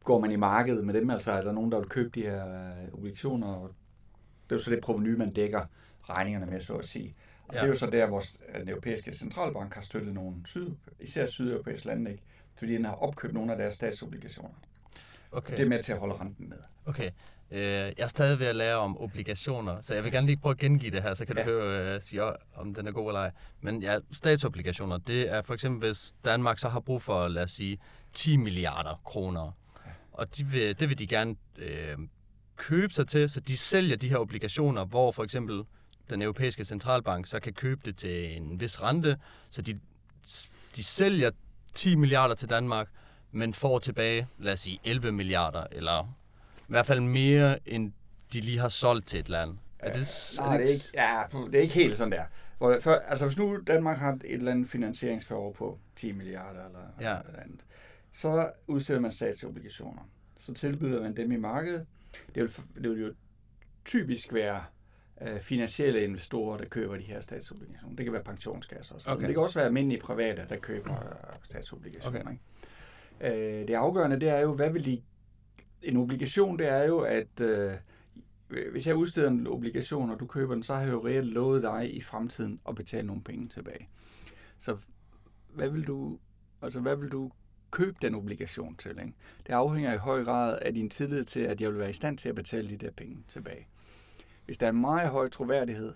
går 0.04 0.20
man 0.20 0.30
i 0.30 0.36
markedet 0.36 0.84
med 0.84 0.94
dem, 0.94 1.10
altså 1.10 1.32
er 1.32 1.40
der 1.40 1.52
nogen, 1.52 1.72
der 1.72 1.78
vil 1.78 1.88
købe 1.88 2.10
de 2.14 2.22
her 2.22 2.48
øh, 2.48 2.94
obligationer, 2.94 3.46
og 3.46 3.74
det 4.44 4.54
er 4.54 4.58
jo 4.58 4.64
så 4.64 4.70
det 4.70 4.80
proveny, 4.80 5.14
man 5.14 5.32
dækker 5.32 5.64
regningerne 6.02 6.46
med, 6.46 6.60
så 6.60 6.74
at 6.74 6.84
sige. 6.84 7.14
Og 7.48 7.54
ja. 7.54 7.60
det 7.60 7.64
er 7.64 7.68
jo 7.68 7.78
så 7.78 7.86
der, 7.86 8.06
hvor 8.06 8.22
den 8.58 8.68
europæiske 8.68 9.14
centralbank 9.14 9.74
har 9.74 9.82
støttet 9.82 10.14
nogle 10.14 10.36
syd, 10.44 10.70
især 11.00 11.26
sydeuropæiske 11.26 11.86
lande, 11.86 12.10
ikke? 12.10 12.22
fordi 12.54 12.74
den 12.74 12.84
har 12.84 12.92
opkøbt 12.92 13.34
nogle 13.34 13.52
af 13.52 13.58
deres 13.58 13.74
statsobligationer. 13.74 14.54
Okay. 15.32 15.56
Det 15.56 15.62
er 15.64 15.68
med 15.68 15.82
til 15.82 15.92
at 15.92 15.98
holde 15.98 16.14
renten 16.14 16.48
med. 16.48 16.58
Okay. 16.86 17.10
Øh, 17.52 17.62
jeg 17.62 17.94
er 17.98 18.08
stadig 18.08 18.38
ved 18.38 18.46
at 18.46 18.56
lære 18.56 18.76
om 18.76 18.98
obligationer, 18.98 19.80
så 19.80 19.94
jeg 19.94 20.04
vil 20.04 20.12
gerne 20.12 20.26
lige 20.26 20.36
prøve 20.36 20.50
at 20.50 20.58
gengive 20.58 20.90
det 20.90 21.02
her, 21.02 21.14
så 21.14 21.24
kan 21.24 21.36
ja. 21.36 21.44
du 21.44 21.48
høre, 21.50 21.96
uh, 21.96 22.02
sige, 22.02 22.22
om 22.54 22.74
den 22.74 22.86
er 22.86 22.92
god 22.92 23.08
eller 23.08 23.20
ej. 23.20 23.30
Men 23.60 23.82
ja, 23.82 23.98
statsobligationer, 24.12 24.98
det 24.98 25.32
er 25.32 25.42
for 25.42 25.54
eksempel, 25.54 25.88
hvis 25.88 26.14
Danmark 26.24 26.58
så 26.58 26.68
har 26.68 26.80
brug 26.80 27.02
for, 27.02 27.28
lad 27.28 27.42
os 27.42 27.50
sige, 27.50 27.78
10 28.12 28.36
milliarder 28.36 29.00
kroner. 29.04 29.56
Og 30.12 30.36
de 30.36 30.46
vil, 30.46 30.80
det 30.80 30.88
vil 30.88 30.98
de 30.98 31.06
gerne 31.06 31.36
øh, 31.58 31.98
købe 32.56 32.94
sig 32.94 33.08
til, 33.08 33.30
så 33.30 33.40
de 33.40 33.56
sælger 33.56 33.96
de 33.96 34.08
her 34.08 34.16
obligationer, 34.16 34.84
hvor 34.84 35.12
for 35.12 35.24
eksempel 35.24 35.62
den 36.10 36.22
europæiske 36.22 36.64
centralbank 36.64 37.26
så 37.26 37.40
kan 37.40 37.52
købe 37.52 37.80
det 37.84 37.96
til 37.96 38.36
en 38.36 38.60
vis 38.60 38.82
rente, 38.82 39.16
så 39.50 39.62
de, 39.62 39.80
de 40.76 40.84
sælger 40.84 41.30
10 41.74 41.94
milliarder 41.94 42.34
til 42.34 42.50
Danmark, 42.50 42.88
men 43.32 43.54
får 43.54 43.78
tilbage, 43.78 44.26
lad 44.38 44.52
os 44.52 44.60
sige, 44.60 44.78
11 44.84 45.12
milliarder, 45.12 45.66
eller 45.72 46.14
i 46.72 46.74
hvert 46.74 46.86
fald 46.86 47.00
mere, 47.00 47.68
end 47.68 47.92
de 48.32 48.40
lige 48.40 48.58
har 48.58 48.68
solgt 48.68 49.06
til 49.06 49.18
et 49.18 49.28
land. 49.28 49.58
Er 49.78 49.92
det, 49.92 50.36
Nej, 50.38 50.54
er 50.54 50.58
det, 50.58 50.66
det, 50.66 50.74
ikke, 50.74 50.84
ja, 50.94 51.22
det 51.46 51.54
er 51.54 51.60
ikke 51.60 51.74
helt 51.74 51.96
sådan 51.96 52.12
der. 52.12 52.24
Hvor, 52.58 52.78
for, 52.80 52.90
altså 52.90 53.26
hvis 53.26 53.38
nu 53.38 53.58
Danmark 53.66 53.98
har 53.98 54.12
et 54.12 54.20
eller 54.24 54.52
andet 54.52 54.68
finansieringsbehov 54.68 55.54
på 55.54 55.78
10 55.96 56.12
milliarder 56.12 56.66
eller 56.66 56.80
ja. 57.00 57.18
eller 57.26 57.40
andet, 57.40 57.60
så 58.12 58.50
udstiller 58.66 59.00
man 59.00 59.12
statsobligationer. 59.12 60.02
Så 60.40 60.54
tilbyder 60.54 61.02
man 61.02 61.16
dem 61.16 61.32
i 61.32 61.36
markedet. 61.36 61.86
Det 62.34 62.42
vil, 62.42 62.50
det 62.82 62.90
vil 62.90 63.00
jo 63.00 63.14
typisk 63.84 64.32
være 64.32 64.64
øh, 65.22 65.40
finansielle 65.40 66.04
investorer, 66.04 66.58
der 66.58 66.64
køber 66.64 66.96
de 66.96 67.02
her 67.02 67.20
statsobligationer. 67.20 67.96
Det 67.96 68.04
kan 68.04 68.12
være 68.12 68.24
pensionskasser. 68.24 68.94
Okay. 68.94 69.20
Men 69.20 69.26
det 69.26 69.34
kan 69.34 69.42
også 69.42 69.58
være 69.58 69.66
almindelige 69.66 70.00
private, 70.00 70.46
der 70.48 70.56
køber 70.56 70.92
øh, 70.92 71.34
statsobligationer. 71.42 72.20
Okay. 72.20 72.32
Ikke? 72.32 73.60
Øh, 73.60 73.68
det 73.68 73.74
afgørende, 73.74 74.20
det 74.20 74.28
er 74.28 74.40
jo, 74.40 74.54
hvad 74.54 74.70
vil 74.70 74.84
de... 74.84 75.02
En 75.82 75.96
obligation, 75.96 76.58
det 76.58 76.68
er 76.68 76.84
jo, 76.84 76.98
at 76.98 77.40
øh, 77.40 77.72
hvis 78.70 78.86
jeg 78.86 78.96
udsteder 78.96 79.30
en 79.30 79.46
obligation, 79.46 80.10
og 80.10 80.20
du 80.20 80.26
køber 80.26 80.54
den, 80.54 80.62
så 80.62 80.74
har 80.74 80.82
jeg 80.82 80.92
jo 80.92 81.06
reelt 81.06 81.32
lovet 81.32 81.62
dig 81.62 81.96
i 81.96 82.00
fremtiden 82.00 82.60
at 82.68 82.74
betale 82.74 83.06
nogle 83.06 83.22
penge 83.22 83.48
tilbage. 83.48 83.88
Så 84.58 84.76
hvad 85.48 85.68
vil 85.68 85.86
du, 85.86 86.18
altså 86.62 86.80
hvad 86.80 86.96
vil 86.96 87.08
du 87.08 87.30
købe 87.70 87.96
den 88.02 88.14
obligation 88.14 88.76
til? 88.76 88.90
Ikke? 88.90 89.12
Det 89.46 89.52
afhænger 89.52 89.94
i 89.94 89.96
høj 89.96 90.24
grad 90.24 90.58
af 90.62 90.74
din 90.74 90.90
tillid 90.90 91.24
til, 91.24 91.40
at 91.40 91.60
jeg 91.60 91.70
vil 91.70 91.78
være 91.78 91.90
i 91.90 91.92
stand 91.92 92.18
til 92.18 92.28
at 92.28 92.34
betale 92.34 92.68
de 92.68 92.76
der 92.76 92.90
penge 92.90 93.24
tilbage. 93.28 93.66
Hvis 94.44 94.58
der 94.58 94.66
er 94.66 94.72
meget 94.72 95.08
høj 95.08 95.28
troværdighed, 95.28 95.92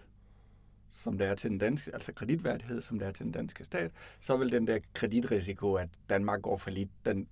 som 0.92 1.18
der 1.18 1.26
er 1.26 1.34
til 1.34 1.50
den 1.50 1.58
danske, 1.58 1.94
altså 1.94 2.12
kreditværdighed, 2.12 2.82
som 2.82 2.98
der 2.98 3.06
er 3.06 3.12
til 3.12 3.24
den 3.24 3.32
danske 3.32 3.64
stat, 3.64 3.90
så 4.20 4.36
vil 4.36 4.52
den 4.52 4.66
der 4.66 4.78
kreditrisiko, 4.94 5.74
at 5.74 5.88
Danmark 6.10 6.42
går 6.42 6.56
for 6.56 6.70
lidt, 6.70 6.90
den, 7.04 7.28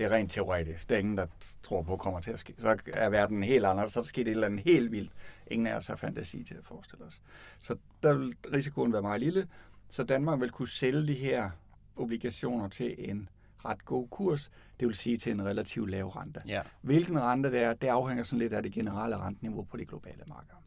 det 0.00 0.06
er 0.06 0.12
rent 0.12 0.30
teoretisk. 0.30 0.88
Det 0.88 0.94
er 0.94 0.98
ingen, 0.98 1.16
der 1.16 1.26
tror 1.62 1.82
på, 1.82 1.96
kommer 1.96 2.20
til 2.20 2.30
at 2.30 2.38
ske. 2.38 2.54
Så 2.58 2.76
er 2.92 3.08
verden 3.08 3.42
helt 3.42 3.64
anderledes. 3.64 3.92
Så 3.92 4.00
er 4.00 4.02
der 4.02 4.08
sket 4.08 4.28
et 4.28 4.30
eller 4.30 4.46
andet 4.46 4.60
helt 4.60 4.92
vildt. 4.92 5.12
Ingen 5.46 5.66
af 5.66 5.76
os 5.76 5.86
har 5.86 5.96
fantasi 5.96 6.44
til 6.44 6.54
at 6.54 6.64
forestille 6.64 7.04
os. 7.04 7.22
Så 7.58 7.76
der 8.02 8.14
vil 8.14 8.34
risikoen 8.54 8.92
være 8.92 9.02
meget 9.02 9.20
lille. 9.20 9.48
Så 9.88 10.02
Danmark 10.02 10.40
vil 10.40 10.50
kunne 10.50 10.68
sælge 10.68 11.06
de 11.06 11.14
her 11.14 11.50
obligationer 11.96 12.68
til 12.68 13.10
en 13.10 13.28
ret 13.64 13.84
god 13.84 14.08
kurs, 14.08 14.50
det 14.80 14.88
vil 14.88 14.96
sige 14.96 15.16
til 15.16 15.32
en 15.32 15.44
relativt 15.44 15.90
lav 15.90 16.08
rente. 16.08 16.42
Ja. 16.46 16.62
Hvilken 16.80 17.20
rente 17.20 17.50
det 17.50 17.62
er, 17.62 17.74
det 17.74 17.88
afhænger 17.88 18.24
sådan 18.24 18.38
lidt 18.38 18.52
af 18.52 18.62
det 18.62 18.72
generelle 18.72 19.16
renteniveau 19.16 19.62
på 19.62 19.76
de 19.76 19.84
globale 19.84 20.22
markeder. 20.26 20.62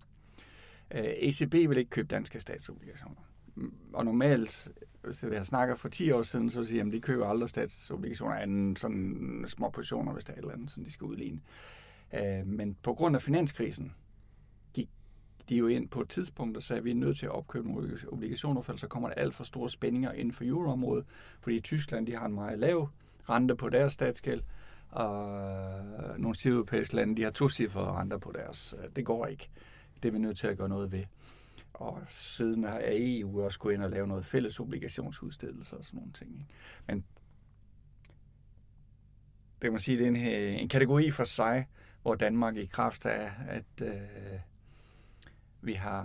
Øh, 0.91 1.03
ECB 1.03 1.53
vil 1.53 1.77
ikke 1.77 1.89
købe 1.89 2.07
danske 2.07 2.39
statsobligationer. 2.39 3.21
Og 3.93 4.05
normalt, 4.05 4.71
hvis 5.03 5.23
jeg 5.23 5.45
snakker 5.45 5.75
for 5.75 5.89
10 5.89 6.11
år 6.11 6.23
siden, 6.23 6.49
så 6.49 6.59
vil 6.59 6.65
jeg 6.65 6.69
sige, 6.69 6.81
at 6.81 6.93
de 6.93 7.01
køber 7.01 7.27
aldrig 7.27 7.49
statsobligationer 7.49 8.35
anden 8.35 8.75
sådan 8.75 9.45
små 9.47 9.69
positioner, 9.69 10.13
hvis 10.13 10.23
der 10.25 10.33
er 10.33 10.37
et 10.37 10.41
eller 10.41 10.53
andet, 10.53 10.71
som 10.71 10.83
de 10.83 10.91
skal 10.91 11.05
udligne. 11.05 11.39
Øh, 12.13 12.47
Men 12.47 12.77
på 12.83 12.93
grund 12.93 13.15
af 13.15 13.21
finanskrisen 13.21 13.93
gik 14.73 14.89
de 15.49 15.55
jo 15.55 15.67
ind 15.67 15.89
på 15.89 16.01
et 16.01 16.09
tidspunkt 16.09 16.57
og 16.57 16.63
sagde, 16.63 16.77
at 16.77 16.85
vi 16.85 16.91
er 16.91 16.95
nødt 16.95 17.17
til 17.17 17.25
at 17.25 17.31
opkøbe 17.31 17.67
nogle 17.67 17.97
obligationer, 18.07 18.61
for 18.61 18.77
så 18.77 18.87
kommer 18.87 19.09
der 19.09 19.15
alt 19.15 19.35
for 19.35 19.43
store 19.43 19.69
spændinger 19.69 20.11
inden 20.11 20.33
for 20.33 20.43
euroområdet, 20.43 21.05
fordi 21.41 21.59
Tyskland 21.59 22.07
de 22.07 22.15
har 22.15 22.25
en 22.25 22.33
meget 22.33 22.59
lav 22.59 22.89
rente 23.29 23.55
på 23.55 23.69
deres 23.69 23.93
statsgæld, 23.93 24.41
og 24.89 25.41
nogle 26.17 26.35
sydeuropæiske 26.35 26.95
lande, 26.95 27.15
de 27.15 27.23
har 27.23 27.31
to 27.31 27.45
renter 27.45 28.17
på 28.17 28.31
deres. 28.35 28.75
Det 28.95 29.05
går 29.05 29.25
ikke. 29.25 29.49
Det 30.03 30.09
er 30.09 30.13
vi 30.13 30.19
nødt 30.19 30.37
til 30.37 30.47
at 30.47 30.57
gøre 30.57 30.69
noget 30.69 30.91
ved. 30.91 31.03
Og 31.73 31.99
siden 32.09 32.63
har 32.63 32.81
EU 32.83 33.41
også 33.43 33.59
gået 33.59 33.73
ind 33.73 33.83
og 33.83 33.89
lave 33.89 34.07
noget 34.07 34.25
fælles 34.25 34.59
obligationsudstedelse 34.59 35.77
og 35.77 35.83
sådan 35.85 35.97
nogle 35.97 36.13
ting. 36.13 36.31
Ikke? 36.33 36.47
Men 36.87 36.97
det 39.55 39.61
kan 39.61 39.71
man 39.71 39.79
sige, 39.79 39.97
det 39.97 40.03
er 40.05 40.09
en, 40.09 40.15
en 40.59 40.69
kategori 40.69 41.11
for 41.11 41.23
sig, 41.23 41.67
hvor 42.01 42.15
Danmark 42.15 42.55
i 42.57 42.65
kraft 42.65 43.05
af, 43.05 43.31
at 43.47 43.65
øh, 43.81 43.91
vi 45.61 45.73
har, 45.73 46.03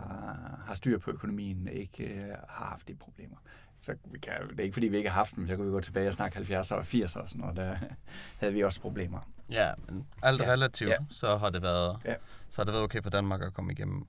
har 0.66 0.74
styr 0.74 0.98
på 0.98 1.10
økonomien, 1.10 1.68
ikke 1.68 2.04
øh, 2.04 2.28
har 2.48 2.64
haft 2.64 2.88
de 2.88 2.94
problemer. 2.94 3.36
Så 3.82 3.94
vi 4.04 4.18
kan, 4.18 4.48
det 4.50 4.60
er 4.60 4.64
ikke, 4.64 4.72
fordi 4.74 4.88
vi 4.88 4.96
ikke 4.96 5.08
har 5.10 5.14
haft 5.18 5.36
dem. 5.36 5.48
Så 5.48 5.56
kan 5.56 5.66
vi 5.66 5.70
gå 5.70 5.80
tilbage 5.80 6.08
og 6.08 6.14
snakke 6.14 6.38
70'er 6.38 6.74
og 6.74 6.80
80'er 6.80 7.20
og 7.20 7.28
sådan 7.28 7.40
noget. 7.40 7.56
Der 7.56 7.76
havde 8.40 8.52
vi 8.54 8.64
også 8.64 8.80
problemer. 8.80 9.20
Ja, 9.50 9.72
men 9.88 10.06
alt 10.22 10.40
Ja. 10.40 10.50
relativt, 10.52 10.90
Ja. 10.90 10.96
så 11.10 11.36
har 11.36 11.50
det 11.50 11.62
været, 11.62 11.96
Ja. 12.04 12.14
så 12.48 12.60
har 12.60 12.64
det 12.64 12.72
været 12.72 12.84
okay 12.84 13.02
for 13.02 13.10
Danmark 13.10 13.42
at 13.42 13.54
komme 13.54 13.72
igennem. 13.72 14.06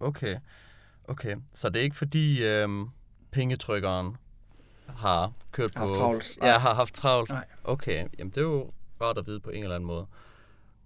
Okay, 0.00 0.36
okay. 1.04 1.36
Så 1.54 1.68
det 1.68 1.80
er 1.80 1.84
ikke 1.84 1.96
fordi 1.96 2.44
øhm, 2.44 2.88
pengetrykkeren 3.30 4.16
har 4.86 5.32
kørt 5.52 5.74
Haft 5.74 5.88
på... 5.88 5.94
travlt. 5.94 6.38
Ja, 6.42 6.58
har 6.58 6.74
haft 6.74 6.94
travlt. 6.94 7.30
Nej. 7.30 7.44
Okay, 7.64 8.06
jamen 8.18 8.30
det 8.30 8.38
er 8.38 8.42
jo 8.42 8.70
rart 9.00 9.18
at 9.18 9.26
vide 9.26 9.40
på 9.40 9.50
en 9.50 9.62
eller 9.62 9.74
anden 9.74 9.86
måde. 9.86 10.06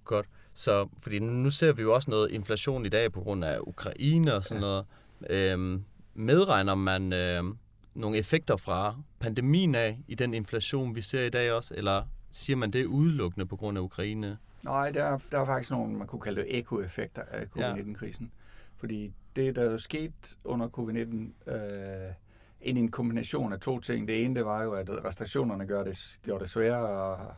Godt. 0.04 0.26
Så, 0.54 0.88
fordi 1.02 1.18
nu 1.18 1.50
ser 1.50 1.72
vi 1.72 1.82
jo 1.82 1.94
også 1.94 2.10
noget 2.10 2.30
inflation 2.30 2.86
i 2.86 2.88
dag 2.88 3.12
på 3.12 3.20
grund 3.20 3.44
af 3.44 3.58
Ukraine 3.60 4.34
og 4.34 4.44
sådan 4.44 4.62
ja. 4.62 4.68
noget. 4.68 4.84
Øhm, 5.30 5.84
medregner 6.14 6.74
man 6.74 7.12
øhm, 7.12 7.58
nogle 7.94 8.18
effekter 8.18 8.56
fra 8.56 8.96
pandemien 9.20 9.74
af 9.74 9.98
i 10.08 10.14
den 10.14 10.34
inflation, 10.34 10.94
vi 10.94 11.02
ser 11.02 11.24
i 11.24 11.30
dag 11.30 11.52
også? 11.52 11.74
Eller 11.76 12.02
siger 12.30 12.56
man 12.56 12.70
det 12.70 12.84
udelukkende 12.84 13.46
på 13.46 13.56
grund 13.56 13.78
af 13.78 13.82
Ukraine? 13.82 14.38
Nej, 14.64 14.90
der 14.90 15.04
er, 15.04 15.18
der 15.30 15.40
er 15.40 15.46
faktisk 15.46 15.70
nogle, 15.70 15.94
man 15.98 16.06
kunne 16.06 16.20
kalde 16.20 16.40
det 16.40 16.58
ekoeffekter 16.58 17.22
af 17.22 17.46
covid-19-krisen. 17.46 18.30
Fordi 18.76 19.12
det, 19.36 19.56
der 19.56 19.64
jo 19.64 19.78
skete 19.78 20.12
under 20.44 20.68
covid-19, 20.68 21.50
øh, 21.50 22.12
ind 22.60 22.78
i 22.78 22.80
en 22.80 22.90
kombination 22.90 23.52
af 23.52 23.60
to 23.60 23.80
ting. 23.80 24.08
Det 24.08 24.24
ene, 24.24 24.34
det 24.34 24.44
var 24.44 24.62
jo, 24.62 24.72
at 24.72 25.04
restriktionerne 25.04 25.66
gør 25.66 25.84
det, 25.84 26.18
gjorde 26.22 26.42
det 26.42 26.50
sværere 26.50 27.34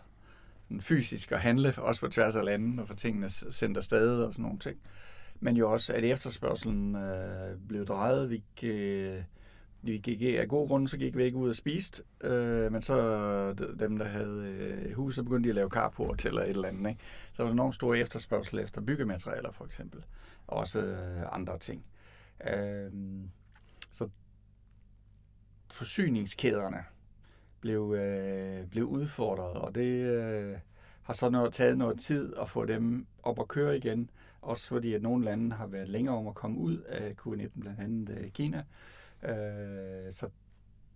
sådan 0.67 0.81
fysisk 0.81 1.33
at 1.33 1.41
handle, 1.41 1.75
også 1.79 2.01
på 2.01 2.09
tværs 2.09 2.37
af 2.37 2.45
landet, 2.45 2.81
og 2.81 2.89
få 2.89 2.95
tingene 2.95 3.31
sendt 3.31 3.77
afsted 3.77 4.23
og 4.23 4.33
sådan 4.33 4.43
nogle 4.43 4.59
ting. 4.59 4.77
Men 5.41 5.57
jo 5.57 5.73
også, 5.73 5.93
at 5.93 6.05
efterspørgselen 6.05 6.97
øh, 6.97 7.59
blev 7.69 7.87
drejet. 7.87 8.31
Vi, 8.31 8.43
øh, 8.69 9.23
vi 9.83 9.99
gik 9.99 10.23
af 10.23 10.49
gode 10.49 10.69
grunde, 10.69 10.89
så 10.89 10.97
gik 10.97 11.17
vi 11.17 11.23
ikke 11.23 11.37
ud 11.37 11.49
og 11.49 11.57
spiste, 11.57 12.03
øh, 12.21 12.73
men 12.73 12.83
så 12.83 13.53
dem, 13.79 13.99
der 13.99 14.05
havde 14.05 14.57
øh, 14.59 14.93
hus, 14.93 15.15
så 15.15 15.23
begyndte 15.23 15.47
de 15.47 15.51
at 15.51 15.55
lave 15.55 15.69
carport 15.69 16.25
eller 16.25 16.43
et 16.43 16.49
eller 16.49 16.69
andet. 16.69 16.89
Ikke? 16.91 17.01
Så 17.33 17.43
var 17.43 17.49
der 17.49 17.53
enormt 17.53 17.75
stor 17.75 17.95
efterspørgsel 17.95 18.59
efter 18.59 18.81
byggematerialer, 18.81 19.53
for 19.53 19.65
eksempel. 19.65 20.03
Også 20.47 20.81
øh, 20.81 21.35
andre 21.35 21.59
ting. 21.59 21.85
Øh, 22.55 22.93
så 23.91 24.09
forsyningskæderne 25.71 26.85
blev, 27.61 27.95
øh, 27.99 28.67
blev 28.67 28.85
udfordret, 28.85 29.53
og 29.53 29.75
det 29.75 30.05
øh, 30.05 30.59
har 31.03 31.15
så 31.15 31.31
noget, 31.31 31.53
taget 31.53 31.79
noget 31.79 32.01
tid 32.01 32.35
at 32.41 32.51
få 32.51 32.65
dem 32.65 33.07
op 33.23 33.41
at 33.41 33.49
køre 33.49 33.77
igen. 33.77 34.11
Også 34.43 34.69
fordi, 34.69 34.95
at 34.95 35.03
nogle 35.03 35.25
lande 35.25 35.57
har 35.57 35.67
været 35.67 35.89
længere 35.89 36.17
om 36.17 36.27
at 36.27 36.35
komme 36.35 36.59
ud 36.59 36.79
af 36.79 37.15
covid-19, 37.27 37.61
blandt 37.61 37.81
andet 37.81 38.19
øh, 38.19 38.31
Kina. 38.31 38.65
Øh, 39.23 40.13
så 40.13 40.29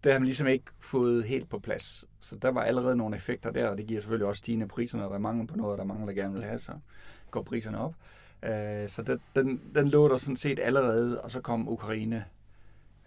det 0.05 0.13
har 0.13 0.19
man 0.19 0.27
ligesom 0.27 0.47
ikke 0.47 0.65
fået 0.81 1.25
helt 1.25 1.49
på 1.49 1.59
plads. 1.59 2.05
Så 2.21 2.37
der 2.37 2.49
var 2.49 2.63
allerede 2.63 2.97
nogle 2.97 3.17
effekter 3.17 3.51
der, 3.51 3.69
og 3.69 3.79
det 3.79 3.87
giver 3.87 4.01
selvfølgelig 4.01 4.27
også 4.27 4.39
stigende 4.39 4.69
priser, 4.69 4.99
når 4.99 5.09
der 5.09 5.15
er 5.15 5.19
mangel 5.19 5.47
på 5.47 5.57
noget, 5.57 5.73
og 5.73 5.79
der 5.79 5.85
er 5.85 5.89
mange, 5.89 6.07
der 6.07 6.13
gerne 6.13 6.33
vil 6.35 6.45
have, 6.45 6.59
så 6.59 6.73
går 7.31 7.43
priserne 7.43 7.79
op. 7.79 7.95
Øh, 7.95 8.20
så 8.89 9.03
den, 9.07 9.21
den, 9.37 9.61
den 9.75 9.89
lå 9.89 10.09
der 10.09 10.19
sådan 10.19 10.37
set 10.37 10.59
allerede, 10.63 11.21
og 11.21 11.31
så 11.31 11.41
kom 11.41 11.69
Ukraine 11.69 12.25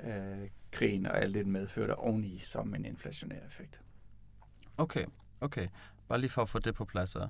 øh, 0.04 0.50
krigen 0.72 1.06
og 1.06 1.22
alt 1.22 1.36
det, 1.36 1.48
medførte 1.48 1.96
oveni 1.96 2.40
som 2.46 2.76
en 2.76 2.86
inflationær 2.86 3.40
effekt. 3.48 3.80
Okay, 4.78 5.06
okay. 5.42 5.68
Bare 6.08 6.20
lige 6.20 6.30
for 6.30 6.42
at 6.42 6.50
få 6.50 6.60
det 6.60 6.76
på 6.76 6.86
plads, 6.86 7.16
øh, 7.16 7.26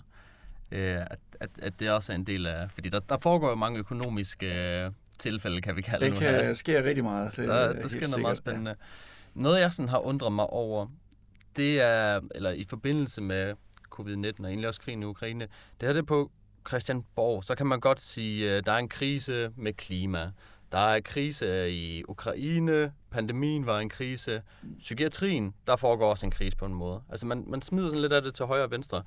at, 0.71 1.19
at, 1.39 1.49
at 1.61 1.79
det 1.79 1.91
også 1.91 2.11
er 2.11 2.15
en 2.15 2.23
del 2.23 2.47
af... 2.47 2.71
Fordi 2.71 2.89
der, 2.89 2.99
der 2.99 3.17
foregår 3.17 3.49
jo 3.49 3.55
mange 3.55 3.79
økonomiske 3.79 4.79
øh, 4.79 4.91
tilfælde, 5.19 5.61
kan 5.61 5.75
vi 5.75 5.81
kalde 5.81 6.05
Det 6.05 6.13
nu 6.13 6.19
her. 6.19 6.41
kan 6.43 6.55
ske 6.55 6.83
rigtig 6.83 7.03
meget. 7.03 7.35
Det 7.35 7.45
er 7.45 7.47
Der, 7.47 7.73
der 7.73 7.87
sker 7.87 7.99
noget 7.99 8.09
sikkert, 8.13 8.21
meget 8.21 8.37
spændende. 8.37 8.75
Noget, 9.33 9.59
jeg 9.59 9.73
sådan 9.73 9.89
har 9.89 9.99
undret 9.99 10.31
mig 10.31 10.47
over, 10.47 10.87
det 11.55 11.81
er, 11.81 12.21
eller 12.35 12.51
i 12.51 12.65
forbindelse 12.69 13.21
med 13.21 13.53
covid-19 13.95 14.43
og 14.43 14.49
egentlig 14.49 14.67
også 14.67 14.81
krigen 14.81 15.03
i 15.03 15.05
Ukraine, 15.05 15.47
det 15.81 15.87
her 15.89 15.93
det 15.93 16.05
på 16.05 16.31
Christianborg, 16.67 17.43
så 17.43 17.55
kan 17.55 17.67
man 17.67 17.79
godt 17.79 17.99
sige, 17.99 18.51
at 18.51 18.65
der 18.65 18.71
er 18.71 18.77
en 18.77 18.89
krise 18.89 19.51
med 19.55 19.73
klima. 19.73 20.31
Der 20.71 20.77
er 20.79 20.99
krise 20.99 21.71
i 21.71 22.03
Ukraine, 22.07 22.93
pandemien 23.11 23.65
var 23.65 23.79
en 23.79 23.89
krise. 23.89 24.41
Psykiatrien, 24.79 25.53
der 25.67 25.75
foregår 25.75 26.09
også 26.09 26.25
en 26.25 26.31
krise 26.31 26.57
på 26.57 26.65
en 26.65 26.73
måde. 26.73 27.01
Altså 27.09 27.25
man, 27.25 27.43
man 27.47 27.61
smider 27.61 27.87
sådan 27.87 28.01
lidt 28.01 28.13
af 28.13 28.21
det 28.21 28.33
til 28.33 28.45
højre 28.45 28.63
og 28.63 28.71
venstre. 28.71 29.03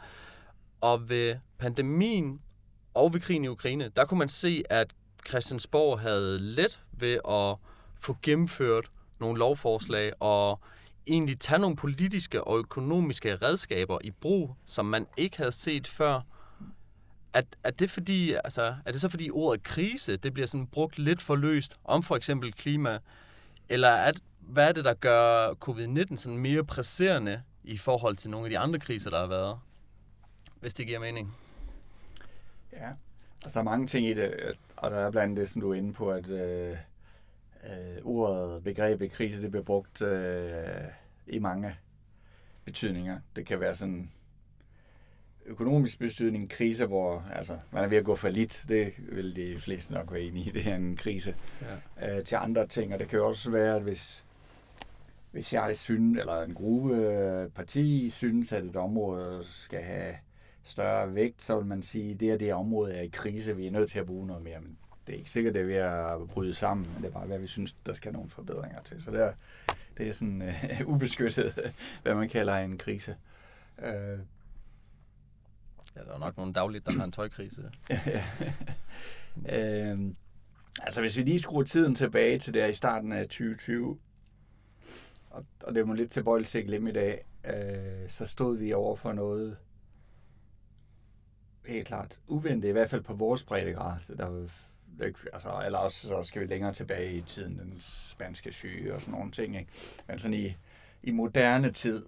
Og 0.81 1.09
ved 1.09 1.37
pandemien 1.59 2.41
og 2.95 3.13
ved 3.15 3.21
krigen 3.21 3.45
i 3.45 3.49
Ukraine, 3.49 3.91
der 3.97 4.05
kunne 4.05 4.19
man 4.19 4.29
se, 4.29 4.63
at 4.71 4.95
Christiansborg 5.29 6.01
havde 6.01 6.39
let 6.39 6.81
ved 6.93 7.15
at 7.29 7.57
få 8.01 8.17
gennemført 8.23 8.85
nogle 9.21 9.39
lovforslag 9.39 10.13
og 10.21 10.61
egentlig 11.07 11.41
tage 11.41 11.59
nogle 11.59 11.77
politiske 11.77 12.45
og 12.45 12.59
økonomiske 12.59 13.37
redskaber 13.37 13.99
i 14.05 14.11
brug, 14.11 14.57
som 14.65 14.87
man 14.87 15.07
ikke 15.17 15.37
havde 15.37 15.53
set 15.53 15.87
før. 15.87 16.21
Er, 17.37 17.43
er, 17.65 17.71
det 17.71 17.91
fordi, 17.91 18.33
altså, 18.33 18.75
er 18.87 18.93
det 18.93 19.01
så 19.01 19.09
fordi 19.09 19.31
ordet 19.31 19.63
krise, 19.63 20.17
det 20.17 20.35
bliver 20.35 20.47
sådan 20.47 20.67
brugt 20.67 20.99
lidt 20.99 21.23
for 21.23 21.37
løst 21.37 21.77
om 21.85 22.03
for 22.03 22.17
eksempel 22.17 22.53
klima? 22.53 22.99
Eller 23.69 23.89
er, 23.89 24.13
hvad 24.41 24.69
er 24.69 24.73
det, 24.73 24.85
der 24.85 24.95
gør 24.95 25.53
covid-19 25.69 26.17
sådan 26.17 26.39
mere 26.39 26.65
presserende 26.65 27.43
i 27.65 27.77
forhold 27.77 28.17
til 28.17 28.31
nogle 28.31 28.47
af 28.47 28.51
de 28.51 28.59
andre 28.59 28.79
kriser, 28.79 29.11
der 29.11 29.19
har 29.19 29.27
været? 29.27 29.59
Hvis 30.61 30.75
det 30.75 30.87
giver 30.87 30.99
mening. 30.99 31.37
Ja, 32.73 32.89
altså 33.45 33.59
der 33.59 33.61
er 33.61 33.71
mange 33.71 33.87
ting 33.87 34.07
i 34.07 34.15
det, 34.15 34.35
og 34.77 34.91
der 34.91 34.97
er 34.97 35.11
blandt 35.11 35.25
andet 35.25 35.37
det, 35.37 35.51
som 35.51 35.61
du 35.61 35.71
er 35.71 35.75
inde 35.75 35.93
på, 35.93 36.11
at 36.11 36.31
øh, 36.31 36.77
øh, 37.65 37.97
ordet, 38.05 38.65
begrebet 38.65 39.13
krise, 39.13 39.43
det 39.43 39.51
bliver 39.51 39.65
brugt 39.65 40.03
øh, 40.03 40.85
i 41.27 41.39
mange 41.39 41.77
betydninger. 42.65 43.21
Det 43.37 43.47
kan 43.47 43.61
være 43.61 43.75
sådan 43.75 44.11
økonomisk 45.47 45.99
betydning, 45.99 46.51
krise, 46.51 46.87
hvor 46.87 47.25
altså, 47.35 47.59
man 47.71 47.85
er 47.85 47.89
ved 47.89 47.97
at 47.97 48.05
gå 48.05 48.17
for 48.17 48.29
lidt. 48.29 48.65
Det 48.69 48.93
vil 48.99 49.37
de 49.37 49.61
fleste 49.61 49.93
nok 49.93 50.13
være 50.13 50.23
enige 50.23 50.47
i. 50.47 50.51
Det 50.51 50.67
er 50.67 50.77
en 50.77 50.97
krise. 50.97 51.35
Ja. 52.01 52.19
øh, 52.19 52.25
til 52.25 52.35
andre 52.35 52.67
ting. 52.67 52.93
Og 52.95 52.99
det 52.99 53.09
kan 53.09 53.19
jo 53.19 53.29
også 53.29 53.51
være, 53.51 53.77
at 53.77 53.83
hvis, 53.83 54.25
hvis 55.31 55.53
jeg 55.53 55.77
synes, 55.77 56.21
eller 56.21 56.43
en 56.43 56.55
gruppe 56.55 56.97
øh, 56.97 57.51
parti 57.51 58.11
synes, 58.11 58.53
at 58.53 58.65
et 58.65 58.77
område 58.77 59.41
skal 59.45 59.83
have 59.83 60.15
større 60.65 61.15
vægt, 61.15 61.43
så 61.43 61.57
vil 61.57 61.67
man 61.67 61.83
sige, 61.83 62.15
at 62.15 62.21
det 62.21 62.29
her 62.29 62.39
det 62.39 62.47
her 62.47 62.55
område 62.55 62.95
er 62.95 63.03
i 63.03 63.11
krise, 63.13 63.57
vi 63.57 63.67
er 63.67 63.71
nødt 63.71 63.91
til 63.91 63.99
at 63.99 64.07
bruge 64.07 64.27
noget 64.27 64.43
mere. 64.43 64.61
Men 64.61 64.77
det 65.07 65.15
er 65.15 65.19
ikke 65.19 65.31
sikkert, 65.31 65.55
det 65.55 65.63
er 65.63 65.67
ved 65.67 65.75
at 65.75 66.29
bryde 66.29 66.55
sammen, 66.55 66.87
men 66.95 67.03
det 67.03 67.09
er 67.09 67.13
bare, 67.13 67.27
hvad 67.27 67.39
vi 67.39 67.47
synes, 67.47 67.77
der 67.87 67.95
skal 67.95 68.13
nogle 68.13 68.31
forbedringer 68.31 68.83
til. 68.83 69.03
Så 69.03 69.11
det 69.11 69.21
er, 69.21 69.33
det 69.99 70.09
er 70.09 70.13
sådan 70.13 70.43
øh, 70.43 70.81
ubeskyttet, 70.95 71.73
hvad 72.03 72.15
man 72.15 72.29
kalder 72.29 72.57
en 72.57 72.79
krise. 72.79 73.17
Øh, 73.83 74.19
Ja, 75.97 76.01
der 76.01 76.15
er 76.15 76.19
nok 76.19 76.37
nogle 76.37 76.53
dagligt, 76.53 76.87
der 76.87 76.93
har 76.93 77.05
en 77.05 77.13
tøjkrise. 77.13 77.63
øhm, 79.57 80.17
altså 80.81 81.01
hvis 81.01 81.17
vi 81.17 81.23
lige 81.23 81.41
skruer 81.41 81.65
tiden 81.65 81.95
tilbage 81.95 82.39
til 82.39 82.55
der 82.55 82.67
i 82.67 82.75
starten 82.75 83.13
af 83.13 83.25
2020, 83.25 83.99
og, 85.31 85.45
og 85.63 85.75
det 85.75 85.81
er 85.81 85.85
man 85.85 85.97
lidt 85.97 86.11
tilbøjelig 86.11 86.49
til 86.49 86.59
at 86.59 86.65
glemme 86.65 86.91
i 86.91 86.93
dag, 86.93 87.25
øh, 87.45 88.11
så 88.11 88.27
stod 88.27 88.57
vi 88.57 88.73
over 88.73 88.97
for 88.97 89.13
noget 89.13 89.57
helt 91.67 91.87
klart 91.87 92.21
uventet, 92.27 92.69
i 92.69 92.73
hvert 92.73 92.91
fald 92.91 93.03
på 93.03 93.15
vores 93.15 93.45
breddegrad. 93.45 94.17
Der 94.17 94.27
var, 94.27 94.49
altså, 95.33 95.63
eller 95.67 95.79
også 95.79 96.09
så 96.09 96.23
skal 96.23 96.43
vi 96.43 96.47
længere 96.47 96.73
tilbage 96.73 97.13
i 97.13 97.23
tiden, 97.23 97.59
den 97.59 97.75
spanske 97.81 98.53
syge 98.53 98.95
og 98.95 99.01
sådan 99.01 99.15
nogle 99.15 99.33
ting. 99.33 99.59
Ikke? 99.59 99.71
Men 100.09 100.19
sådan 100.19 100.37
i, 100.37 100.57
i 101.03 101.11
moderne 101.11 101.73
tid, 101.73 102.07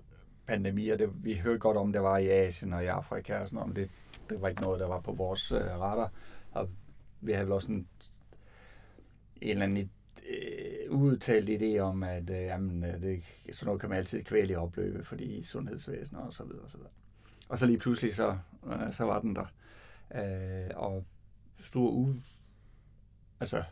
pandemier, 0.49 0.97
det, 0.97 1.25
vi 1.25 1.35
hørte 1.35 1.59
godt 1.59 1.77
om, 1.77 1.93
det 1.93 2.03
var 2.03 2.19
i 2.19 2.29
Asien 2.29 2.73
og 2.73 2.85
i 2.85 2.87
Afrika 2.87 3.39
og 3.39 3.49
sådan 3.49 3.59
noget, 3.59 3.77
det, 3.77 3.91
det 4.31 4.43
var 4.43 4.49
ikke 4.49 4.63
noget, 4.63 4.81
der 4.81 4.87
var 4.87 5.01
på 5.01 5.13
vores 5.13 5.53
øh, 5.53 5.61
radar. 5.61 6.13
Og 6.53 6.69
vi 7.21 7.33
havde 7.33 7.47
vel 7.47 7.53
også 7.53 7.69
en, 7.69 7.89
en 9.41 9.51
eller 9.51 9.65
anden 9.65 9.91
øh, 10.29 10.91
udtalt 10.91 11.49
idé 11.49 11.79
om, 11.79 12.03
at 12.03 12.31
øh, 12.31 12.37
jamen, 12.37 12.85
øh, 12.85 13.03
det, 13.03 13.23
sådan 13.53 13.67
noget 13.67 13.81
kan 13.81 13.89
man 13.89 13.99
altid 13.99 14.25
kvæle 14.25 14.53
i 14.53 14.57
opløbet, 14.57 15.07
fordi 15.07 15.43
sundhedsvæsenet 15.43 16.23
og 16.23 16.33
så 16.33 16.45
videre 16.45 16.63
og 16.63 16.71
så 16.71 16.77
videre. 16.77 16.93
Og 17.49 17.59
så 17.59 17.67
lige 17.67 17.79
pludselig, 17.79 18.15
så, 18.15 18.39
øh, 18.67 18.93
så 18.93 19.05
var 19.05 19.21
den 19.21 19.37
der. 19.37 19.47
Øh, 20.15 20.71
og 20.77 21.05
stor 21.65 21.91
u, 21.91 22.15
altså, 23.41 23.63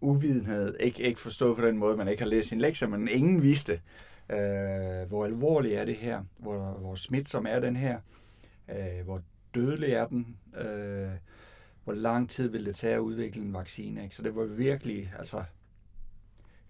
uvidenhed, 0.00 0.76
ikke, 0.80 1.02
ikke 1.02 1.20
forstået 1.20 1.56
på 1.56 1.66
den 1.66 1.76
måde, 1.78 1.96
man 1.96 2.08
ikke 2.08 2.22
har 2.22 2.30
læst 2.30 2.48
sin 2.48 2.60
lektier, 2.60 2.88
men 2.88 3.08
ingen 3.08 3.42
vidste, 3.42 3.72
øh, 4.28 5.08
hvor 5.08 5.24
alvorlig 5.24 5.72
er 5.72 5.84
det 5.84 5.96
her, 5.96 6.24
hvor, 6.38 6.70
hvor 6.70 6.94
smitsom 6.94 7.46
er 7.46 7.60
den 7.60 7.76
her, 7.76 8.00
øh, 8.68 9.04
hvor 9.04 9.22
dødelig 9.54 9.92
er 9.92 10.06
den, 10.06 10.36
øh, 10.56 11.10
hvor 11.84 11.92
lang 11.92 12.30
tid 12.30 12.48
vil 12.48 12.66
det 12.66 12.76
tage 12.76 12.94
at 12.94 12.98
udvikle 12.98 13.42
en 13.42 13.54
vaccine. 13.54 14.02
Ikke? 14.02 14.16
Så 14.16 14.22
det 14.22 14.36
var 14.36 14.44
virkelig, 14.44 15.12
altså, 15.18 15.44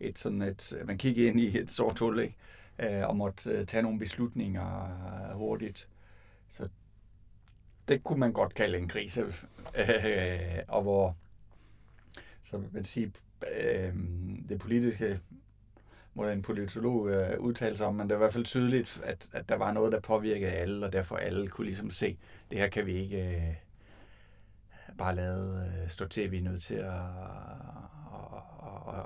et 0.00 0.18
sådan 0.18 0.42
et, 0.42 0.82
man 0.84 0.98
kiggede 0.98 1.28
ind 1.28 1.40
i 1.40 1.58
et 1.58 1.70
sort 1.70 1.98
hul, 1.98 2.18
ikke? 2.18 2.36
Øh, 2.78 3.08
og 3.08 3.16
måtte 3.16 3.50
øh, 3.50 3.66
tage 3.66 3.82
nogle 3.82 3.98
beslutninger 3.98 4.84
øh, 4.84 5.36
hurtigt. 5.36 5.88
Så 6.48 6.68
det 7.88 8.04
kunne 8.04 8.20
man 8.20 8.32
godt 8.32 8.54
kalde 8.54 8.78
en 8.78 8.88
krise. 8.88 9.24
Øh, 9.78 10.58
og 10.68 10.82
hvor, 10.82 11.16
som 12.44 12.66
man 12.72 12.84
sige, 12.84 13.12
øh, 13.60 13.94
det 14.48 14.58
politiske 14.58 15.20
må 16.14 16.28
en 16.28 16.42
politolog 16.42 17.10
øh, 17.10 17.40
udtale 17.40 17.76
sig 17.76 17.86
om, 17.86 17.94
men 17.94 18.08
det 18.08 18.14
var 18.14 18.16
i 18.16 18.24
hvert 18.24 18.32
fald 18.32 18.44
tydeligt, 18.44 19.00
at, 19.04 19.28
at 19.32 19.48
der 19.48 19.54
var 19.54 19.72
noget, 19.72 19.92
der 19.92 20.00
påvirkede 20.00 20.50
alle, 20.50 20.86
og 20.86 20.92
derfor 20.92 21.16
alle 21.16 21.48
kunne 21.48 21.64
ligesom 21.64 21.90
se, 21.90 22.18
det 22.50 22.58
her 22.58 22.68
kan 22.68 22.86
vi 22.86 22.92
ikke 22.92 23.36
øh, 23.36 23.54
bare 24.98 25.14
lade 25.14 25.72
øh, 25.82 25.90
stå 25.90 26.06
til, 26.06 26.30
vi 26.30 26.38
er 26.38 26.42
nødt 26.42 26.62
til 26.62 26.74
at, 26.74 26.84
at, 26.84 28.42
at, 28.88 29.04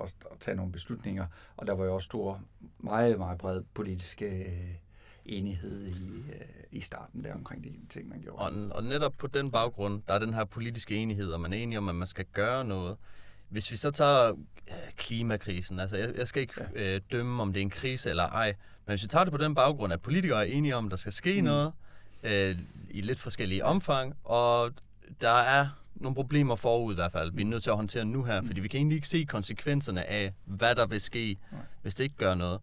at, 0.00 0.12
og 0.24 0.40
tage 0.40 0.56
nogle 0.56 0.72
beslutninger. 0.72 1.26
Og 1.56 1.66
der 1.66 1.72
var 1.72 1.84
jo 1.84 1.94
også 1.94 2.06
stor, 2.06 2.42
meget, 2.78 3.18
meget 3.18 3.38
brede 3.38 3.64
politisk 3.74 4.22
øh, 4.22 4.74
enighed 5.28 5.86
i, 5.86 6.32
øh, 6.32 6.40
i 6.72 6.80
starten 6.80 7.24
der 7.24 7.34
omkring 7.34 7.64
de 7.64 7.70
ting, 7.90 8.08
man 8.08 8.20
gjorde. 8.20 8.38
Og, 8.38 8.52
og 8.70 8.84
netop 8.84 9.14
på 9.18 9.26
den 9.26 9.50
baggrund, 9.50 10.02
der 10.08 10.14
er 10.14 10.18
den 10.18 10.34
her 10.34 10.44
politiske 10.44 10.96
enighed, 10.96 11.32
og 11.32 11.40
man 11.40 11.52
er 11.52 11.56
enige 11.56 11.78
om, 11.78 11.88
at 11.88 11.94
man 11.94 12.06
skal 12.06 12.24
gøre 12.32 12.64
noget. 12.64 12.96
Hvis 13.48 13.70
vi 13.70 13.76
så 13.76 13.90
tager 13.90 14.30
øh, 14.68 14.74
klimakrisen, 14.96 15.80
altså 15.80 15.96
jeg, 15.96 16.14
jeg 16.16 16.28
skal 16.28 16.42
ikke 16.42 16.54
ja. 16.74 16.94
øh, 16.94 17.00
dømme, 17.12 17.42
om 17.42 17.52
det 17.52 17.60
er 17.60 17.62
en 17.62 17.70
krise 17.70 18.10
eller 18.10 18.24
ej, 18.24 18.54
men 18.86 18.92
hvis 18.92 19.02
vi 19.02 19.08
tager 19.08 19.24
det 19.24 19.32
på 19.32 19.38
den 19.38 19.54
baggrund, 19.54 19.92
at 19.92 20.02
politikere 20.02 20.48
er 20.48 20.52
enige 20.52 20.76
om, 20.76 20.84
at 20.84 20.90
der 20.90 20.96
skal 20.96 21.12
ske 21.12 21.40
mm. 21.40 21.44
noget 21.44 21.72
øh, 22.22 22.58
i 22.90 23.00
lidt 23.00 23.18
forskellige 23.18 23.64
omfang, 23.64 24.14
og 24.24 24.72
der 25.20 25.34
er 25.34 25.68
nogle 25.94 26.14
problemer 26.14 26.56
forud 26.56 26.92
i 26.92 26.94
hvert 26.94 27.12
fald, 27.12 27.32
vi 27.32 27.42
er 27.42 27.46
nødt 27.46 27.62
til 27.62 27.70
at 27.70 27.76
håndtere 27.76 28.04
nu 28.04 28.24
her, 28.24 28.42
fordi 28.42 28.60
vi 28.60 28.68
kan 28.68 28.78
egentlig 28.78 28.96
ikke 28.96 29.08
se 29.08 29.24
konsekvenserne 29.24 30.04
af, 30.04 30.32
hvad 30.44 30.74
der 30.74 30.86
vil 30.86 31.00
ske, 31.00 31.36
hvis 31.82 31.94
det 31.94 32.04
ikke 32.04 32.16
gør 32.16 32.34
noget. 32.34 32.60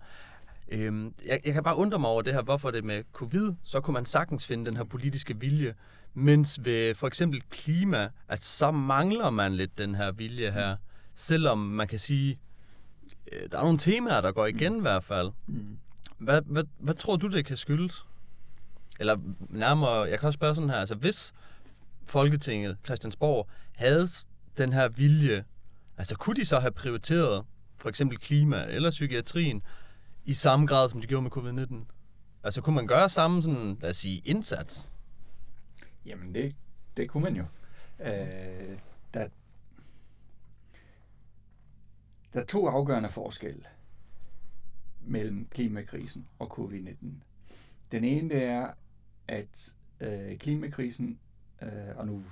Øhm, 0.68 1.14
jeg, 1.26 1.40
jeg 1.46 1.54
kan 1.54 1.64
bare 1.64 1.78
undre 1.78 2.00
mig 2.00 2.10
over 2.10 2.22
det 2.22 2.34
her, 2.34 2.42
hvorfor 2.42 2.72
det 2.72 2.84
med 2.84 3.04
covid, 3.14 3.54
så 3.64 3.82
kunne 3.82 3.94
man 3.94 4.06
sagtens 4.06 4.46
finde 4.46 4.66
den 4.66 4.78
her 4.78 4.84
politiske 4.84 5.40
vilje, 5.40 5.74
mens 6.14 6.66
ved 6.66 6.96
for 6.96 7.08
eksempel 7.08 7.42
klima, 7.50 8.10
at 8.28 8.44
så 8.44 8.72
mangler 8.72 9.30
man 9.30 9.54
lidt 9.54 9.78
den 9.78 9.96
her 9.96 10.12
vilje 10.12 10.52
her, 10.52 10.78
selvom 11.16 11.58
man 11.58 11.88
kan 11.88 12.00
sige, 12.00 12.40
øh, 13.32 13.50
der 13.52 13.58
er 13.58 13.64
nogle 13.64 13.78
temaer, 13.78 14.22
der 14.22 14.32
går 14.32 14.46
igen 14.46 14.78
i 14.78 14.82
hvert 14.82 15.04
fald. 15.04 15.32
Hvad, 16.18 16.42
hvad, 16.46 16.64
hvad 16.80 16.94
tror 16.94 17.16
du, 17.16 17.28
det 17.28 17.46
kan 17.46 17.58
skyldes? 17.58 18.06
Eller 19.00 19.18
nærmere, 19.50 20.02
jeg 20.02 20.20
kan 20.20 20.28
også 20.28 20.38
spørge 20.38 20.56
sådan 20.56 20.70
her, 20.70 20.78
altså 20.78 20.96
hvis 20.96 21.34
Folketinget, 22.08 22.78
Christiansborg, 22.86 23.50
havde 23.76 24.08
den 24.58 24.74
her 24.74 24.90
vilje, 24.90 25.44
altså 25.98 26.16
kunne 26.16 26.36
de 26.36 26.46
så 26.46 26.60
have 26.60 26.72
prioriteret 26.72 27.46
for 27.78 27.90
eksempel 27.90 28.18
klima 28.18 28.66
eller 28.70 28.90
psykiatrien 28.90 29.62
i 30.26 30.34
samme 30.34 30.68
grad, 30.68 30.90
som 30.90 31.02
de 31.02 31.08
gjorde 31.08 31.24
med 31.24 31.32
covid-19? 31.38 31.76
Altså 32.44 32.62
kunne 32.62 32.76
man 32.76 32.88
gøre 32.88 33.10
samme 33.10 33.42
sådan, 33.42 33.78
lad 33.82 33.90
os 33.90 33.98
sige, 33.98 34.22
indsats? 34.26 34.90
Jamen 36.06 36.36
det, 36.36 36.56
det 36.98 37.10
kunne 37.10 37.24
man 37.24 37.36
jo. 37.36 37.46
Øh, 38.00 38.78
der, 39.14 39.28
der 42.34 42.42
er 42.42 42.46
to 42.46 42.68
afgørende 42.68 43.10
forskelle 43.10 43.64
mellem 45.02 45.48
klimakrisen 45.52 46.28
og 46.40 46.60
covid-19. 46.60 47.06
Den 47.92 48.04
ene 48.04 48.30
det 48.30 48.44
er, 48.44 48.70
at 49.28 49.76
øh, 50.00 50.38
klimakrisen 50.38 51.20
Øh, 51.62 51.98
og 51.98 52.08
nu 52.08 52.24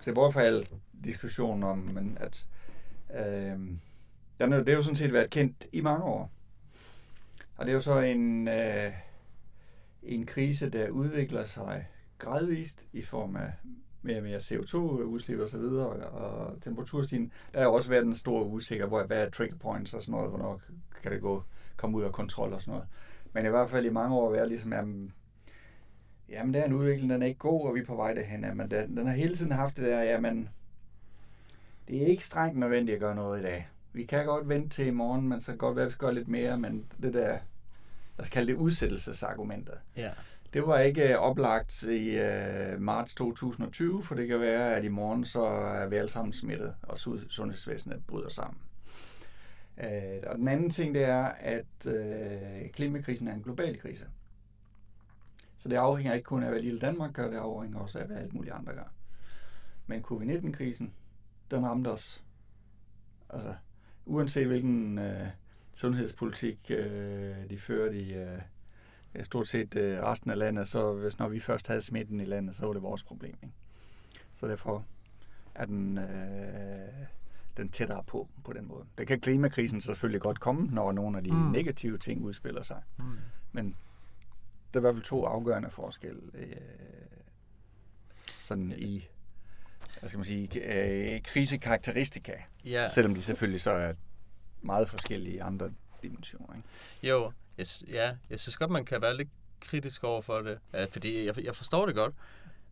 ser 0.00 0.14
bort 0.14 0.32
fra 0.32 0.42
al 0.42 0.68
diskussion 1.04 1.62
om, 1.62 1.78
men 1.78 2.18
at 2.20 2.46
øh, 3.14 3.58
den 4.38 4.52
er, 4.52 4.56
det 4.56 4.68
har 4.68 4.74
jo 4.74 4.82
sådan 4.82 4.96
set 4.96 5.12
været 5.12 5.30
kendt 5.30 5.66
i 5.72 5.80
mange 5.80 6.04
år. 6.04 6.30
Og 7.62 7.66
det 7.66 7.72
er 7.72 7.76
jo 7.76 7.82
så 7.82 7.98
en, 8.00 8.48
øh, 8.48 8.92
en 10.02 10.26
krise, 10.26 10.70
der 10.70 10.90
udvikler 10.90 11.44
sig 11.44 11.86
gradvist 12.18 12.86
i 12.92 13.02
form 13.02 13.36
af 13.36 13.52
mere 14.02 14.16
og 14.16 14.22
mere 14.22 14.38
CO2-udslip 14.38 15.40
og 15.40 15.48
så 15.48 15.58
videre, 15.58 15.86
og 15.86 16.62
temperaturstigning. 16.62 17.32
Der 17.54 17.60
er 17.60 17.64
jo 17.64 17.74
også 17.74 17.88
været 17.88 18.04
en 18.04 18.14
stor 18.14 18.44
usikker, 18.44 18.86
hvor, 18.86 19.02
hvad 19.02 19.26
er 19.26 19.30
trigger 19.30 19.56
points 19.56 19.94
og 19.94 20.02
sådan 20.02 20.12
noget, 20.12 20.30
hvornår 20.30 20.60
kan 21.02 21.12
det 21.12 21.20
gå, 21.20 21.42
komme 21.76 21.98
ud 21.98 22.02
af 22.02 22.12
kontrol 22.12 22.52
og 22.52 22.60
sådan 22.60 22.72
noget. 22.72 22.88
Men 23.32 23.46
i 23.46 23.48
hvert 23.48 23.70
fald 23.70 23.86
i 23.86 23.90
mange 23.90 24.16
år 24.16 24.30
været 24.30 24.48
ligesom, 24.48 24.72
jamen, 24.72 25.12
jamen, 26.28 26.54
der 26.54 26.60
er 26.60 26.64
en 26.64 26.72
udvikling, 26.72 27.12
den 27.12 27.22
er 27.22 27.26
ikke 27.26 27.38
god, 27.38 27.68
og 27.68 27.74
vi 27.74 27.80
er 27.80 27.86
på 27.86 27.96
vej 27.96 28.14
derhen. 28.14 28.56
Men 28.56 28.70
den, 28.70 28.96
den 28.96 29.06
har 29.06 29.14
hele 29.14 29.36
tiden 29.36 29.52
haft 29.52 29.76
det 29.76 29.84
der, 29.84 30.02
jamen, 30.02 30.48
det 31.88 32.02
er 32.02 32.06
ikke 32.06 32.24
strengt 32.24 32.58
nødvendigt 32.58 32.94
at 32.94 33.00
gøre 33.00 33.14
noget 33.14 33.40
i 33.40 33.42
dag. 33.42 33.68
Vi 33.92 34.04
kan 34.04 34.26
godt 34.26 34.48
vente 34.48 34.68
til 34.68 34.86
i 34.86 34.90
morgen, 34.90 35.28
men 35.28 35.40
så 35.40 35.46
kan 35.46 35.58
godt 35.58 35.76
være, 35.76 35.84
at 35.84 35.88
vi 35.88 35.92
skal 35.92 36.06
gøre 36.06 36.14
lidt 36.14 36.28
mere, 36.28 36.58
men 36.58 36.86
det 37.02 37.14
der, 37.14 37.38
lad 38.22 38.26
os 38.26 38.30
kalde 38.30 38.52
det 38.52 38.58
udsættelsesargumentet. 38.58 39.78
Ja. 39.96 40.10
Det 40.52 40.66
var 40.66 40.78
ikke 40.78 41.18
oplagt 41.18 41.82
i 41.82 42.18
uh, 42.20 42.80
marts 42.80 43.14
2020, 43.14 44.04
for 44.04 44.14
det 44.14 44.28
kan 44.28 44.40
være, 44.40 44.76
at 44.76 44.84
i 44.84 44.88
morgen 44.88 45.24
så 45.24 45.44
er 45.44 45.86
vi 45.86 45.96
alle 45.96 46.08
sammen 46.08 46.32
smittet, 46.32 46.74
og 46.82 46.98
sundhedsvæsenet 47.28 48.02
bryder 48.06 48.28
sammen. 48.28 48.60
Uh, 49.76 49.86
og 50.26 50.38
den 50.38 50.48
anden 50.48 50.70
ting, 50.70 50.94
det 50.94 51.04
er, 51.04 51.24
at 51.24 51.86
uh, 51.86 52.70
klimakrisen 52.72 53.28
er 53.28 53.34
en 53.34 53.42
global 53.42 53.80
krise. 53.80 54.06
Så 55.58 55.68
det 55.68 55.76
afhænger 55.76 56.14
ikke 56.14 56.24
kun 56.24 56.42
af, 56.42 56.50
hvad 56.50 56.62
lille 56.62 56.80
Danmark 56.80 57.12
gør, 57.12 57.30
det 57.30 57.36
afhænger 57.36 57.78
også 57.78 57.98
af, 57.98 58.06
hvad 58.06 58.16
alt 58.16 58.32
muligt 58.32 58.54
andre 58.54 58.72
gør. 58.72 58.92
Men 59.86 60.02
covid-19-krisen, 60.02 60.92
den 61.50 61.66
ramte 61.66 61.88
os. 61.88 62.24
Altså, 63.30 63.54
uanset 64.06 64.46
hvilken 64.46 64.98
øh, 64.98 65.26
sundhedspolitik 65.74 66.58
øh, 66.70 67.50
de 67.50 67.58
førte 67.58 68.00
i 68.00 68.14
øh, 68.14 68.38
stort 69.22 69.48
set 69.48 69.76
øh, 69.76 70.02
resten 70.02 70.30
af 70.30 70.38
landet, 70.38 70.68
så 70.68 70.92
hvis 70.92 71.18
når 71.18 71.28
vi 71.28 71.40
først 71.40 71.68
havde 71.68 71.82
smitten 71.82 72.20
i 72.20 72.24
landet, 72.24 72.56
så 72.56 72.66
var 72.66 72.72
det 72.72 72.82
vores 72.82 73.02
problem. 73.02 73.36
Ikke? 73.42 73.54
Så 74.34 74.48
derfor 74.48 74.84
er 75.54 75.64
den, 75.64 75.98
øh, 75.98 77.06
den 77.56 77.68
tættere 77.68 78.04
på 78.04 78.28
på 78.44 78.52
den 78.52 78.68
måde. 78.68 78.84
Det 78.98 79.06
kan 79.06 79.20
klimakrisen 79.20 79.80
selvfølgelig 79.80 80.20
godt 80.20 80.40
komme, 80.40 80.68
når 80.70 80.92
nogle 80.92 81.18
af 81.18 81.24
de 81.24 81.32
mm. 81.32 81.50
negative 81.50 81.98
ting 81.98 82.24
udspiller 82.24 82.62
sig. 82.62 82.82
Mm. 82.96 83.04
Men 83.52 83.76
der 84.74 84.78
er 84.78 84.80
i 84.80 84.84
hvert 84.84 84.94
fald 84.94 85.04
to 85.04 85.24
afgørende 85.24 85.70
forskelle 85.70 86.22
øh, 86.34 86.56
sådan 88.42 88.74
i 88.78 89.08
hvad 90.00 90.08
skal 90.08 90.18
man 90.18 90.24
sige, 90.24 90.48
øh, 91.14 91.22
krisekarakteristika. 91.22 92.32
Ja. 92.64 92.88
Selvom 92.88 93.14
de 93.14 93.22
selvfølgelig 93.22 93.60
så 93.60 93.70
er 93.70 93.92
meget 94.62 94.88
forskellige 94.88 95.42
andre 95.42 95.70
dimensioner. 96.02 96.54
Ikke? 96.56 96.68
Jo, 97.02 97.32
jeg, 97.58 97.66
ja, 97.92 98.16
jeg 98.30 98.40
synes 98.40 98.56
godt, 98.56 98.70
man 98.70 98.84
kan 98.84 99.02
være 99.02 99.16
lidt 99.16 99.28
kritisk 99.60 100.04
over 100.04 100.22
for 100.22 100.38
det. 100.38 100.58
Ja, 100.72 100.84
fordi 100.84 101.26
jeg, 101.26 101.44
jeg 101.44 101.56
forstår 101.56 101.86
det 101.86 101.94
godt. 101.94 102.14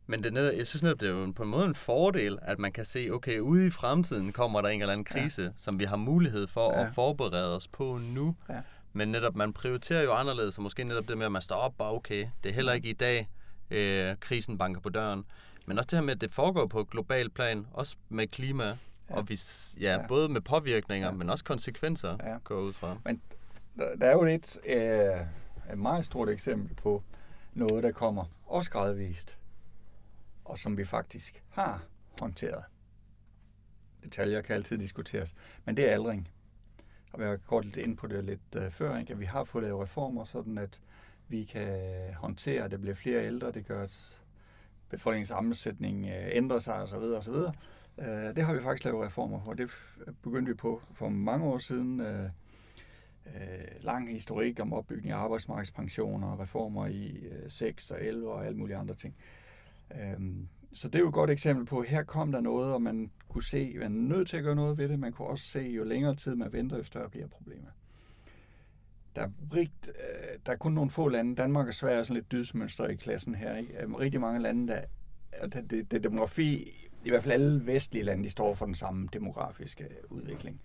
Men 0.06 0.24
det 0.24 0.32
netop, 0.32 0.54
jeg 0.56 0.66
synes 0.66 0.82
netop, 0.82 1.00
det 1.00 1.08
er 1.08 1.12
jo 1.12 1.32
på 1.36 1.42
en 1.42 1.48
måde 1.48 1.66
en 1.66 1.74
fordel, 1.74 2.38
at 2.42 2.58
man 2.58 2.72
kan 2.72 2.84
se, 2.84 3.10
okay, 3.10 3.38
ude 3.38 3.66
i 3.66 3.70
fremtiden 3.70 4.32
kommer 4.32 4.60
der 4.60 4.68
en 4.68 4.80
eller 4.80 4.92
anden 4.92 5.04
krise, 5.04 5.42
ja. 5.42 5.48
som 5.56 5.78
vi 5.78 5.84
har 5.84 5.96
mulighed 5.96 6.46
for 6.46 6.72
ja. 6.72 6.86
at 6.86 6.94
forberede 6.94 7.56
os 7.56 7.68
på 7.68 7.98
nu. 8.02 8.36
Ja. 8.48 8.60
Men 8.92 9.08
netop, 9.08 9.36
man 9.36 9.52
prioriterer 9.52 10.02
jo 10.02 10.12
anderledes, 10.12 10.56
og 10.56 10.62
måske 10.62 10.84
netop 10.84 11.08
det 11.08 11.18
med, 11.18 11.26
at 11.26 11.32
man 11.32 11.42
står 11.42 11.56
op 11.56 11.74
og 11.78 11.94
okay, 11.94 12.26
det 12.44 12.50
er 12.50 12.54
heller 12.54 12.72
ikke 12.72 12.90
i 12.90 12.92
dag, 12.92 13.28
øh, 13.70 14.16
krisen 14.20 14.58
banker 14.58 14.80
på 14.80 14.88
døren. 14.88 15.24
Men 15.66 15.78
også 15.78 15.86
det 15.90 15.96
her 15.96 16.04
med, 16.04 16.14
at 16.14 16.20
det 16.20 16.32
foregår 16.32 16.66
på 16.66 16.84
global 16.84 17.30
plan, 17.30 17.66
også 17.72 17.96
med 18.08 18.26
klima, 18.26 18.76
ja. 19.10 19.16
og 19.16 19.28
vi, 19.28 19.40
ja, 19.80 19.92
ja. 19.92 20.06
både 20.06 20.28
med 20.28 20.40
påvirkninger, 20.40 21.08
ja. 21.08 21.14
men 21.14 21.30
også 21.30 21.44
konsekvenser 21.44 22.16
ja. 22.20 22.38
går 22.44 22.60
ud 22.60 22.72
fra. 22.72 22.98
Men 23.04 23.22
der, 23.78 23.96
der 23.96 24.06
er 24.06 24.12
jo 24.12 24.22
lidt, 24.22 24.58
øh, 24.66 25.26
et 25.72 25.78
meget 25.78 26.04
stort 26.04 26.28
eksempel 26.28 26.74
på 26.74 27.02
noget, 27.54 27.82
der 27.82 27.92
kommer 27.92 28.24
også 28.46 28.70
gradvist, 28.70 29.38
og 30.44 30.58
som 30.58 30.76
vi 30.76 30.84
faktisk 30.84 31.42
har 31.48 31.82
håndteret. 32.20 32.64
Detaljer 34.04 34.40
kan 34.40 34.54
altid 34.54 34.78
diskuteres, 34.78 35.34
men 35.64 35.76
det 35.76 35.88
er 35.88 35.92
aldring. 35.92 36.28
Og 37.12 37.20
vi 37.20 37.24
har 37.24 37.36
gået 37.36 37.64
lidt 37.64 37.76
ind 37.76 37.96
på 37.96 38.06
det 38.06 38.24
lidt 38.24 38.56
uh, 38.56 38.70
før, 38.70 38.98
ikke? 38.98 39.12
at 39.12 39.20
vi 39.20 39.24
har 39.24 39.44
fået 39.44 39.64
lavet 39.64 39.82
reformer, 39.82 40.24
sådan 40.24 40.58
at 40.58 40.80
vi 41.28 41.44
kan 41.44 42.14
håndtere, 42.14 42.64
at 42.64 42.70
der 42.70 42.76
bliver 42.76 42.94
flere 42.94 43.26
ældre, 43.26 43.52
det 43.52 43.66
gør, 43.66 43.82
at 43.82 44.20
befolkningens 44.88 45.28
sammensætning 45.28 46.04
uh, 46.04 46.10
ændrer 46.12 46.58
sig 46.58 46.82
osv. 46.82 46.94
osv. 46.94 47.34
Øh, 48.00 48.36
det 48.36 48.44
har 48.44 48.54
vi 48.54 48.62
faktisk 48.62 48.84
lavet 48.84 49.06
reformer 49.06 49.40
for. 49.44 49.54
Det 49.54 49.70
begyndte 50.22 50.52
vi 50.52 50.54
på 50.54 50.82
for 50.92 51.08
mange 51.08 51.46
år 51.46 51.58
siden. 51.58 52.00
Øh, 52.00 52.24
øh 53.26 53.30
lang 53.80 54.12
historik 54.12 54.60
om 54.60 54.72
opbygning 54.72 55.10
af 55.10 55.16
arbejdsmarkedspensioner, 55.16 56.40
reformer 56.40 56.86
i 56.86 57.08
øh, 57.10 57.50
6 57.50 57.90
og 57.90 58.04
11 58.04 58.32
og 58.32 58.46
alle 58.46 58.58
mulige 58.58 58.76
andre 58.76 58.94
ting. 58.94 59.14
Øh, 59.94 60.20
så 60.72 60.88
det 60.88 60.94
er 60.94 60.98
jo 61.00 61.08
et 61.08 61.14
godt 61.14 61.30
eksempel 61.30 61.66
på, 61.66 61.78
at 61.80 61.88
her 61.88 62.02
kom 62.02 62.32
der 62.32 62.40
noget, 62.40 62.72
og 62.72 62.82
man 62.82 63.10
kunne 63.28 63.44
se, 63.44 63.72
at 63.74 63.90
man 63.90 64.12
er 64.12 64.16
nødt 64.16 64.28
til 64.28 64.36
at 64.36 64.44
gøre 64.44 64.54
noget 64.54 64.78
ved 64.78 64.88
det. 64.88 64.98
Man 64.98 65.12
kunne 65.12 65.28
også 65.28 65.44
se, 65.44 65.60
jo 65.60 65.84
længere 65.84 66.14
tid 66.14 66.34
man 66.34 66.52
venter, 66.52 66.76
jo 66.76 66.84
større 66.84 67.10
bliver 67.10 67.26
problemet. 67.26 67.70
Der 69.16 69.22
er, 69.22 69.30
rigt, 69.54 69.88
øh, 69.88 70.38
der 70.46 70.52
er 70.52 70.56
kun 70.56 70.72
nogle 70.72 70.90
få 70.90 71.08
lande. 71.08 71.36
Danmark 71.36 71.68
og 71.68 71.74
Sverige 71.74 71.98
er 71.98 72.02
sådan 72.02 72.14
lidt 72.14 72.32
dydsmønster 72.32 72.86
i 72.86 72.94
klassen 72.94 73.34
her. 73.34 73.56
Ikke? 73.56 73.82
Øhm, 73.82 73.94
rigtig 73.94 74.20
mange 74.20 74.40
lande, 74.40 74.68
der 74.68 74.80
det, 75.46 75.70
det, 75.70 75.90
det 75.90 76.04
demografi, 76.04 76.72
i 77.04 77.10
hvert 77.10 77.22
fald 77.22 77.32
alle 77.32 77.66
vestlige 77.66 78.04
lande, 78.04 78.24
de 78.24 78.30
står 78.30 78.54
for 78.54 78.66
den 78.66 78.74
samme 78.74 79.08
demografiske 79.12 79.88
udvikling. 80.08 80.60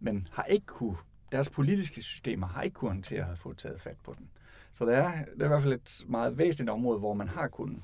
Men 0.00 0.28
har 0.32 0.44
ikke 0.44 0.66
kunne, 0.66 0.96
deres 1.32 1.50
politiske 1.50 2.02
systemer 2.02 2.46
har 2.46 2.62
ikke 2.62 2.74
kunnet 2.74 2.92
håndtere 2.92 3.30
at 3.32 3.38
få 3.38 3.54
taget 3.54 3.80
fat 3.80 3.96
på 4.02 4.14
den. 4.18 4.28
Så 4.72 4.86
det 4.86 4.94
er, 4.94 5.10
det 5.24 5.42
er 5.42 5.44
i 5.44 5.48
hvert 5.48 5.62
fald 5.62 5.72
et 5.72 6.04
meget 6.08 6.38
væsentligt 6.38 6.70
område, 6.70 6.98
hvor 6.98 7.14
man 7.14 7.28
har 7.28 7.48
kunnet. 7.48 7.82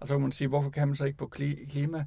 Og 0.00 0.08
så 0.08 0.14
kan 0.14 0.20
man 0.20 0.32
sige, 0.32 0.48
hvorfor 0.48 0.70
kan 0.70 0.88
man 0.88 0.96
så 0.96 1.04
ikke 1.04 1.18
på 1.18 1.26
klima? 1.68 2.06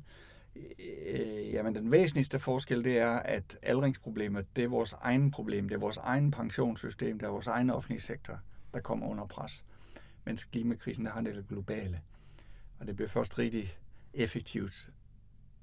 Øh, 0.55 1.53
jamen, 1.53 1.75
den 1.75 1.91
væsentligste 1.91 2.39
forskel, 2.39 2.83
det 2.83 2.97
er, 2.97 3.11
at 3.11 3.57
aldringsproblemet, 3.61 4.45
det 4.55 4.63
er 4.63 4.67
vores 4.67 4.93
egen 5.01 5.31
problem. 5.31 5.69
Det 5.69 5.75
er 5.75 5.79
vores 5.79 5.97
egen 5.97 6.31
pensionssystem, 6.31 7.19
det 7.19 7.25
er 7.25 7.31
vores 7.31 7.47
egen 7.47 7.69
offentlige 7.69 8.01
sektor, 8.01 8.39
der 8.73 8.79
kommer 8.79 9.07
under 9.07 9.25
pres. 9.25 9.63
Mens 10.25 10.43
klimakrisen, 10.43 11.05
der 11.05 11.11
har 11.11 11.21
det 11.21 11.45
globale. 11.49 12.01
Og 12.79 12.87
det 12.87 12.95
bliver 12.95 13.09
først 13.09 13.39
rigtig 13.39 13.77
effektivt, 14.13 14.89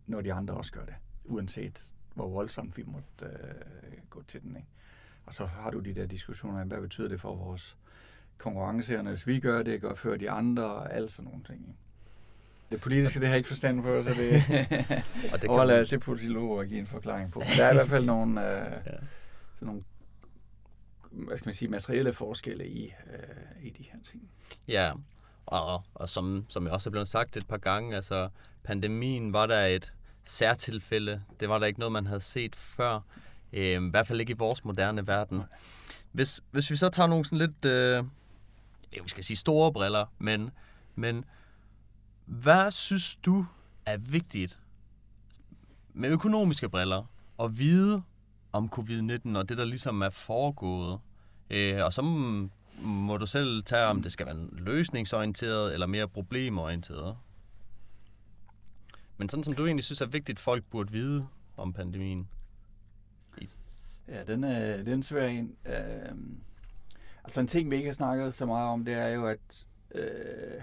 når 0.06 0.20
de 0.20 0.32
andre 0.32 0.54
også 0.54 0.72
gør 0.72 0.84
det. 0.84 0.94
Uanset 1.24 1.92
hvor 2.14 2.28
voldsomt 2.28 2.76
vi 2.76 2.82
måtte 2.86 3.24
øh, 3.24 3.98
gå 4.10 4.22
til 4.22 4.42
den. 4.42 4.56
Ikke? 4.56 4.68
Og 5.26 5.34
så 5.34 5.46
har 5.46 5.70
du 5.70 5.80
de 5.80 5.94
der 5.94 6.06
diskussioner 6.06 6.64
hvad 6.64 6.80
betyder 6.80 7.08
det 7.08 7.20
for 7.20 7.34
vores 7.34 7.76
konkurrenceerne, 8.38 9.10
hvis 9.10 9.26
vi 9.26 9.40
gør 9.40 9.62
det, 9.62 9.80
gør 9.80 9.94
før 9.94 10.16
de 10.16 10.30
andre, 10.30 10.64
og 10.64 10.94
alle 10.94 11.08
sådan 11.08 11.30
nogle 11.30 11.44
ting. 11.44 11.60
Ikke? 11.60 11.78
Det 12.70 12.80
politiske, 12.80 13.20
det 13.20 13.26
har 13.28 13.34
jeg 13.34 13.38
ikke 13.38 13.48
forstand 13.48 13.82
for, 13.82 14.02
så 14.02 14.10
det, 14.10 14.42
og 15.32 15.42
det 15.42 15.50
overlader 15.50 15.78
jeg 15.78 15.86
til 15.86 15.98
politologer 15.98 16.60
at 16.60 16.68
give 16.68 16.80
en 16.80 16.86
forklaring 16.86 17.32
på. 17.32 17.38
Men 17.38 17.48
der 17.58 17.64
er 17.64 17.70
i 17.70 17.74
hvert 17.74 17.88
fald 17.88 18.04
nogle, 18.04 18.40
øh, 18.40 18.72
ja. 18.86 18.92
sådan 19.54 19.66
nogle 19.66 19.82
hvad 21.10 21.36
skal 21.36 21.48
man 21.48 21.54
sige, 21.54 21.68
materielle 21.68 22.12
forskelle 22.12 22.68
i, 22.68 22.84
øh, 22.86 23.66
i 23.66 23.70
de 23.70 23.82
her 23.82 23.98
ting. 24.04 24.30
Ja, 24.68 24.92
og, 25.46 25.82
og 25.94 26.08
som, 26.08 26.44
som 26.48 26.64
jeg 26.64 26.72
også 26.72 26.88
er 26.88 26.90
blevet 26.90 27.08
sagt 27.08 27.36
et 27.36 27.46
par 27.46 27.56
gange, 27.56 27.96
altså 27.96 28.28
pandemien 28.64 29.32
var 29.32 29.46
der 29.46 29.66
et 29.66 29.92
særtilfælde. 30.24 31.22
Det 31.40 31.48
var 31.48 31.58
der 31.58 31.66
ikke 31.66 31.78
noget, 31.78 31.92
man 31.92 32.06
havde 32.06 32.20
set 32.20 32.56
før. 32.56 33.00
Øh, 33.52 33.86
I 33.86 33.90
hvert 33.90 34.06
fald 34.06 34.20
ikke 34.20 34.30
i 34.30 34.36
vores 34.36 34.64
moderne 34.64 35.06
verden. 35.06 35.42
Hvis, 36.12 36.40
hvis 36.50 36.70
vi 36.70 36.76
så 36.76 36.88
tager 36.88 37.06
nogle 37.06 37.24
sådan 37.24 37.38
lidt, 37.38 37.64
øh, 37.64 38.04
vi 39.04 39.08
skal 39.08 39.24
sige 39.24 39.36
store 39.36 39.72
briller, 39.72 40.06
men, 40.18 40.50
men 40.94 41.24
hvad 42.24 42.70
synes 42.70 43.16
du 43.16 43.46
er 43.86 43.96
vigtigt 43.96 44.58
med 45.94 46.10
økonomiske 46.10 46.68
briller 46.68 47.04
at 47.40 47.58
vide 47.58 48.02
om 48.52 48.70
covid-19 48.78 49.38
og 49.38 49.48
det, 49.48 49.58
der 49.58 49.64
ligesom 49.64 50.02
er 50.02 50.10
foregået? 50.10 51.00
Øh, 51.50 51.84
og 51.84 51.92
så 51.92 52.02
må 52.82 53.16
du 53.16 53.26
selv 53.26 53.62
tage, 53.62 53.86
om 53.86 54.02
det 54.02 54.12
skal 54.12 54.26
være 54.26 54.48
løsningsorienteret 54.52 55.72
eller 55.72 55.86
mere 55.86 56.08
problemorienteret. 56.08 57.16
Men 59.16 59.28
sådan 59.28 59.44
som 59.44 59.54
du 59.54 59.66
egentlig 59.66 59.84
synes 59.84 60.00
er 60.00 60.06
vigtigt, 60.06 60.38
folk 60.38 60.64
burde 60.70 60.92
vide 60.92 61.26
om 61.56 61.72
pandemien. 61.72 62.28
Ja, 64.08 64.24
den 64.24 64.44
er, 64.44 64.82
den 64.82 64.98
er 64.98 65.02
svær 65.02 65.26
en. 65.26 65.56
Øh, 65.66 66.16
altså 67.24 67.40
en 67.40 67.46
ting, 67.46 67.70
vi 67.70 67.76
ikke 67.76 67.88
har 67.88 67.94
snakket 67.94 68.34
så 68.34 68.46
meget 68.46 68.68
om, 68.68 68.84
det 68.84 68.94
er 68.94 69.08
jo, 69.08 69.26
at 69.26 69.66
øh, 69.94 70.62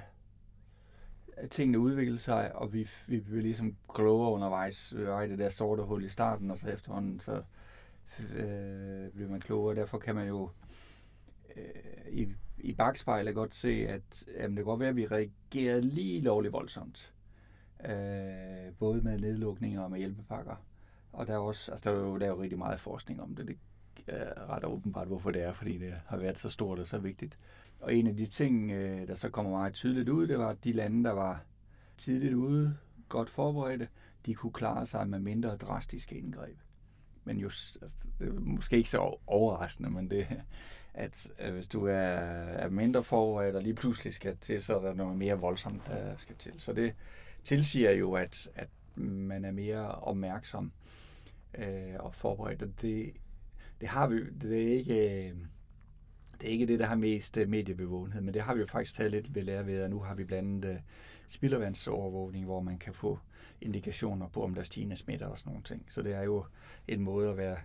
at 1.38 1.50
tingene 1.50 1.80
udvikler 1.80 2.18
sig, 2.18 2.56
og 2.56 2.74
vi, 2.74 2.90
vi 3.08 3.20
bliver 3.20 3.42
ligesom 3.42 3.76
klogere 3.94 4.32
undervejs. 4.32 4.94
Vi 4.98 5.06
var 5.06 5.22
i 5.22 5.30
det 5.30 5.40
der 5.40 5.50
sorte 5.50 5.84
hul 5.84 6.04
i 6.04 6.10
starten, 6.10 6.52
og 6.52 6.58
så 6.58 6.70
efterhånden, 6.70 7.20
så 7.20 7.42
øh, 8.20 9.12
bliver 9.14 9.30
man 9.30 9.40
klogere. 9.40 9.76
Derfor 9.76 9.98
kan 9.98 10.16
man 10.16 10.28
jo 10.28 10.44
øh, 10.44 10.63
i, 12.74 12.76
bagspejlet 12.76 13.36
godt 13.36 13.56
se, 13.56 13.88
at 13.88 14.26
jamen, 14.38 14.58
det 14.58 14.58
kan 14.58 14.66
godt 14.66 14.80
være, 14.80 14.90
at 14.90 14.96
vi 14.96 15.08
reagerede 15.08 15.82
lige 15.82 16.22
lovligt 16.22 16.54
voldsomt. 16.54 17.14
Øh, 17.86 18.74
både 18.80 19.02
med 19.02 19.20
nedlukninger 19.20 19.82
og 19.82 19.92
med 19.92 20.00
hjælpepakker. 20.00 20.56
Og 21.14 21.28
der 21.28 21.34
er, 21.34 21.38
også, 21.38 21.72
altså 21.72 21.90
der 21.90 21.96
er, 21.96 22.02
jo, 22.02 22.18
der 22.18 22.26
er 22.26 22.30
jo 22.30 22.42
rigtig 22.42 22.58
meget 22.58 22.80
forskning 22.80 23.22
om 23.22 23.36
det. 23.36 23.48
Det 23.48 23.58
øh, 24.08 24.16
er 24.16 24.50
ret 24.50 24.66
åbenbart, 24.66 25.08
hvorfor 25.08 25.32
det 25.32 25.44
er, 25.44 25.52
fordi 25.52 25.78
det 25.78 25.94
har 26.06 26.18
været 26.18 26.38
så 26.38 26.50
stort 26.50 26.80
og 26.80 26.88
så 26.88 26.98
vigtigt. 26.98 27.38
Og 27.80 27.96
en 27.96 28.08
af 28.08 28.18
de 28.18 28.26
ting, 28.26 28.72
øh, 28.72 29.08
der 29.08 29.16
så 29.16 29.30
kommer 29.30 29.52
meget 29.52 29.74
tydeligt 29.74 30.10
ud, 30.10 30.28
det 30.28 30.40
var, 30.40 30.50
at 30.50 30.64
de 30.64 30.72
lande, 30.72 31.04
der 31.04 31.12
var 31.12 31.44
tidligt 31.98 32.34
ude, 32.34 32.78
godt 33.10 33.30
forberedte, 33.30 33.88
de 34.26 34.34
kunne 34.34 34.54
klare 34.54 34.86
sig 34.86 35.10
med 35.10 35.20
mindre 35.20 35.58
drastiske 35.58 36.16
indgreb. 36.16 36.58
Men 37.24 37.38
jo, 37.38 37.48
altså, 37.82 37.98
det 38.20 38.28
er 38.28 38.34
måske 38.34 38.78
ikke 38.78 38.90
så 38.90 39.18
overraskende, 39.28 39.90
men 39.90 40.10
det, 40.10 40.28
at, 40.94 41.32
øh, 41.40 41.54
hvis 41.54 41.68
du 41.68 41.86
er, 41.86 41.94
er 41.94 42.70
mindre 42.70 43.04
forberedt 43.04 43.56
og 43.56 43.62
lige 43.62 43.74
pludselig 43.74 44.14
skal 44.14 44.38
til, 44.38 44.62
så 44.62 44.78
er 44.78 44.82
der 44.82 44.94
noget 44.94 45.18
mere 45.18 45.40
voldsomt, 45.40 45.88
der 45.88 46.18
skal 46.18 46.36
til. 46.36 46.54
Så 46.58 46.74
det 46.74 46.96
tilsiger 47.44 47.92
jo, 47.92 48.14
at, 48.14 48.50
at 48.56 48.70
man 48.96 49.46
er 49.46 49.52
mere 49.52 49.92
opmærksom 49.92 50.72
øh, 51.58 51.96
og 52.00 52.16
forberedt. 52.16 52.62
Og 52.62 52.70
det, 52.82 53.14
det 53.82 53.90
har 53.90 54.08
vi, 54.08 54.30
det 54.30 54.64
er 54.64 54.78
ikke... 54.78 55.30
Øh, 55.30 55.36
det 56.42 56.50
er 56.50 56.54
ikke 56.54 56.68
det, 56.68 56.80
der 56.80 56.86
har 56.86 56.96
mest 56.96 57.38
øh, 57.38 57.50
mediebevågenhed, 57.50 58.22
men 58.22 58.34
det 58.34 58.42
har 58.42 58.54
vi 58.54 58.60
jo 58.60 58.66
faktisk 58.66 58.96
taget 58.96 59.12
lidt 59.12 59.36
ved 59.36 59.44
lære 59.44 59.66
ved, 59.66 59.84
og 59.84 59.90
nu 59.90 60.00
har 60.00 60.16
vi 60.16 60.24
blandt 60.24 60.66
andet 60.66 60.76
øh, 60.76 60.80
spildevandsovervågning, 61.28 62.46
hvor 62.46 62.62
man 62.62 62.78
kan 62.78 62.94
få 62.94 63.20
indikationer 63.62 64.28
på, 64.28 64.44
om 64.44 64.54
der 64.54 64.62
er 64.62 64.66
stigende 64.66 64.96
smitter 64.96 65.28
og 65.28 65.40
sådan 65.40 65.52
nogle 65.52 65.64
ting. 65.64 65.86
Så 65.90 66.02
det 66.02 66.14
er 66.14 66.22
jo 66.22 66.46
en 66.88 67.02
måde 67.02 67.30
at 67.30 67.38
være, 67.38 67.58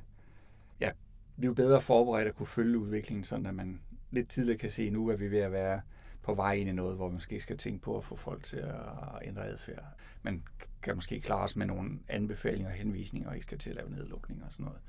ja, 0.80 0.90
blive 1.38 1.54
bedre 1.54 1.82
forberedt 1.82 2.28
at 2.28 2.34
kunne 2.34 2.46
følge 2.46 2.78
udviklingen, 2.78 3.24
sådan 3.24 3.46
at 3.46 3.54
man 3.54 3.80
lidt 4.10 4.28
tidligere 4.28 4.58
kan 4.58 4.70
se, 4.70 4.90
nu 4.90 5.08
er 5.08 5.16
vi 5.16 5.30
ved 5.30 5.38
at 5.38 5.52
være 5.52 5.80
på 6.22 6.34
vej 6.34 6.52
ind 6.52 6.68
i 6.68 6.72
noget, 6.72 6.96
hvor 6.96 7.06
man 7.06 7.14
måske 7.14 7.40
skal 7.40 7.58
tænke 7.58 7.82
på 7.82 7.96
at 7.96 8.04
få 8.04 8.16
folk 8.16 8.44
til 8.44 8.56
at 8.56 9.22
ændre 9.22 9.46
adfærd. 9.46 9.84
Man 10.22 10.42
kan 10.82 10.94
måske 10.94 11.20
klare 11.20 11.48
sig 11.48 11.58
med 11.58 11.66
nogle 11.66 11.98
anbefalinger 12.08 12.70
og 12.70 12.76
henvisninger, 12.76 13.28
og 13.28 13.34
ikke 13.34 13.44
skal 13.44 13.58
til 13.58 13.70
at 13.70 13.76
lave 13.76 13.90
nedlukninger 13.90 14.46
og 14.46 14.52
sådan 14.52 14.64
noget. 14.64 14.80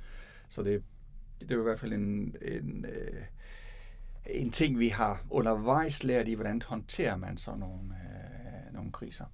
Så 0.49 0.63
det, 0.63 0.83
det 1.39 1.51
er 1.51 1.55
jo 1.55 1.61
i 1.61 1.63
hvert 1.63 1.79
fald 1.79 1.93
en, 1.93 2.35
en 2.41 2.85
øh, 2.85 3.23
en 4.25 4.51
ting, 4.51 4.79
vi 4.79 4.87
har 4.87 5.25
undervejs 5.29 6.03
lært 6.03 6.27
i, 6.27 6.33
hvordan 6.33 6.61
håndterer 6.61 7.15
man 7.15 7.37
sådan 7.37 7.59
nogle, 7.59 7.81
øh, 7.83 8.73
nogle 8.73 8.91
kriser. 8.91 9.25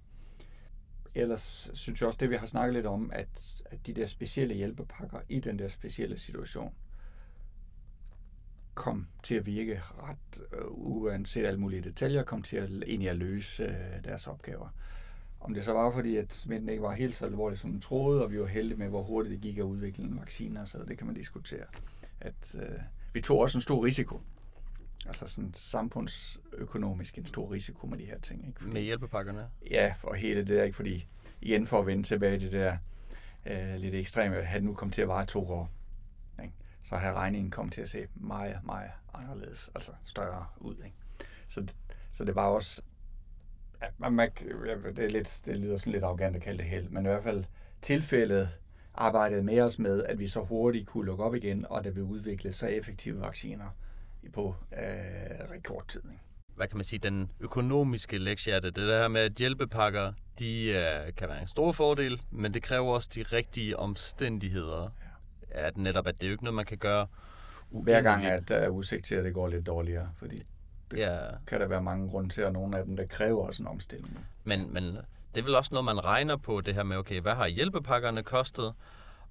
Ellers 1.15 1.71
synes 1.73 2.01
jeg 2.01 2.07
også, 2.07 2.17
det 2.17 2.29
vi 2.29 2.35
har 2.35 2.47
snakket 2.47 2.73
lidt 2.73 2.85
om, 2.85 3.11
at, 3.13 3.63
at 3.65 3.87
de 3.87 3.93
der 3.93 4.07
specielle 4.07 4.55
hjælpepakker 4.55 5.19
i 5.29 5.39
den 5.39 5.59
der 5.59 5.67
specielle 5.67 6.17
situation, 6.19 6.73
kom 8.75 9.07
til 9.23 9.35
at 9.35 9.45
virke 9.45 9.81
ret, 10.03 10.41
øh, 10.53 10.65
uanset 10.67 11.45
alle 11.45 11.59
mulige 11.59 11.81
detaljer, 11.81 12.23
kom 12.23 12.41
til 12.41 12.57
at 12.57 12.69
egentlig 12.69 13.09
at 13.09 13.15
løse 13.15 13.63
øh, 13.63 14.03
deres 14.03 14.27
opgaver. 14.27 14.69
Om 15.39 15.53
det 15.53 15.63
så 15.63 15.73
var 15.73 15.91
fordi, 15.91 16.17
at 16.17 16.33
smitten 16.33 16.69
ikke 16.69 16.83
var 16.83 16.93
helt 16.93 17.15
så 17.15 17.25
alvorlig, 17.25 17.59
som 17.59 17.69
man 17.69 17.81
troede, 17.81 18.23
og 18.23 18.31
vi 18.31 18.39
var 18.39 18.45
heldige 18.45 18.77
med, 18.77 18.87
hvor 18.87 19.03
hurtigt 19.03 19.33
det 19.33 19.41
gik 19.41 19.57
at 19.57 19.63
udvikle 19.63 20.03
en 20.03 20.19
vaccine, 20.19 20.67
så 20.67 20.77
det 20.87 20.97
kan 20.97 21.07
man 21.07 21.15
diskutere. 21.15 21.65
At, 22.21 22.55
øh, 22.55 22.79
vi 23.13 23.21
tog 23.21 23.39
også 23.39 23.57
en 23.57 23.61
stor 23.61 23.85
risiko 23.85 24.21
Altså 25.07 25.27
sådan 25.27 25.53
samfundsøkonomisk 25.55 27.17
en 27.17 27.25
stor 27.25 27.51
risiko 27.51 27.87
med 27.87 27.97
de 27.97 28.05
her 28.05 28.19
ting. 28.19 28.47
Ikke? 28.47 28.59
Fordi, 28.59 28.73
med 28.73 28.81
hjælpepakkerne? 28.81 29.47
Ja, 29.71 29.93
for 29.99 30.13
hele 30.13 30.39
det 30.39 30.47
der, 30.47 30.63
ikke? 30.63 30.75
fordi 30.75 31.07
igen 31.41 31.67
for 31.67 31.79
at 31.79 31.85
vende 31.85 32.03
tilbage 32.03 32.39
det 32.39 32.51
der 32.51 32.77
øh, 33.45 33.75
lidt 33.75 33.95
ekstreme, 33.95 34.35
havde 34.35 34.65
nu 34.65 34.73
kommet 34.73 34.95
til 34.95 35.01
at 35.01 35.07
vare 35.07 35.25
to 35.25 35.49
år? 35.51 35.69
Så 36.85 36.95
har 36.95 37.13
regningen 37.13 37.51
kommet 37.51 37.73
til 37.73 37.81
at 37.81 37.89
se 37.89 38.07
meget, 38.15 38.59
meget 38.63 38.91
anderledes, 39.13 39.71
altså 39.75 39.91
større 40.03 40.45
ud. 40.57 40.75
Ikke? 40.85 40.95
Så, 41.47 41.67
så 42.11 42.25
det 42.25 42.35
var 42.35 42.47
også, 42.47 42.81
ja, 43.81 43.87
man, 43.97 44.13
man, 44.13 44.29
det, 44.95 44.99
er 44.99 45.09
lidt, 45.09 45.41
det 45.45 45.57
lyder 45.57 45.77
sådan 45.77 45.93
lidt 45.93 46.03
arrogant 46.03 46.35
at 46.35 46.41
kalde 46.41 46.57
det 46.57 46.65
held, 46.65 46.89
men 46.89 47.05
i 47.05 47.07
hvert 47.07 47.23
fald 47.23 47.43
tilfældet 47.81 48.49
arbejdede 48.93 49.43
med 49.43 49.61
os 49.61 49.79
med, 49.79 50.03
at 50.03 50.19
vi 50.19 50.27
så 50.27 50.39
hurtigt 50.39 50.87
kunne 50.87 51.05
lukke 51.05 51.23
op 51.23 51.35
igen, 51.35 51.65
og 51.69 51.83
der 51.83 51.91
blev 51.91 52.05
udviklet 52.05 52.55
så 52.55 52.67
effektive 52.67 53.21
vacciner, 53.21 53.69
på 54.33 54.55
øh, 54.73 54.79
rekordtid. 55.51 56.01
Ikke? 56.03 56.21
hvad 56.55 56.67
kan 56.67 56.77
man 56.77 56.83
sige, 56.83 56.99
den 56.99 57.31
økonomiske 57.39 58.17
lektie 58.17 58.53
er 58.53 58.59
det. 58.59 58.75
Det 58.75 58.87
der 58.87 59.07
med, 59.07 59.21
at 59.21 59.33
hjælpepakker, 59.33 60.13
de 60.39 60.63
øh, 60.63 61.15
kan 61.17 61.29
være 61.29 61.41
en 61.41 61.47
stor 61.47 61.71
fordel, 61.71 62.21
men 62.31 62.53
det 62.53 62.63
kræver 62.63 62.93
også 62.93 63.09
de 63.15 63.23
rigtige 63.23 63.79
omstændigheder. 63.79 64.89
At 65.57 65.77
netop, 65.77 66.07
at 66.07 66.15
det 66.15 66.23
er 66.23 66.27
jo 66.27 66.31
ikke 66.31 66.43
noget, 66.43 66.55
man 66.55 66.65
kan 66.65 66.77
gøre 66.77 67.07
Hver 67.69 68.01
gang, 68.01 68.25
at 68.25 68.49
der 68.49 68.55
er 68.55 68.69
udsigt 68.69 69.05
til, 69.05 69.15
at 69.15 69.23
det 69.23 69.33
går 69.33 69.47
lidt 69.47 69.65
dårligere, 69.65 70.09
fordi 70.17 70.43
det 70.91 70.97
ja. 70.97 71.17
kan 71.47 71.61
der 71.61 71.67
være 71.67 71.81
mange 71.81 72.09
grunde 72.09 72.29
til, 72.29 72.45
og 72.45 72.51
nogle 72.51 72.77
af 72.77 72.85
dem, 72.85 72.95
der 72.95 73.05
kræver 73.05 73.47
også 73.47 73.63
en 73.63 73.67
omstilling. 73.67 74.19
Men, 74.43 74.73
men 74.73 74.83
det 75.35 75.41
er 75.41 75.43
vel 75.43 75.55
også 75.55 75.69
noget, 75.73 75.85
man 75.85 76.05
regner 76.05 76.37
på, 76.37 76.61
det 76.61 76.73
her 76.75 76.83
med, 76.83 76.97
okay, 76.97 77.21
hvad 77.21 77.35
har 77.35 77.47
hjælpepakkerne 77.47 78.23
kostet, 78.23 78.73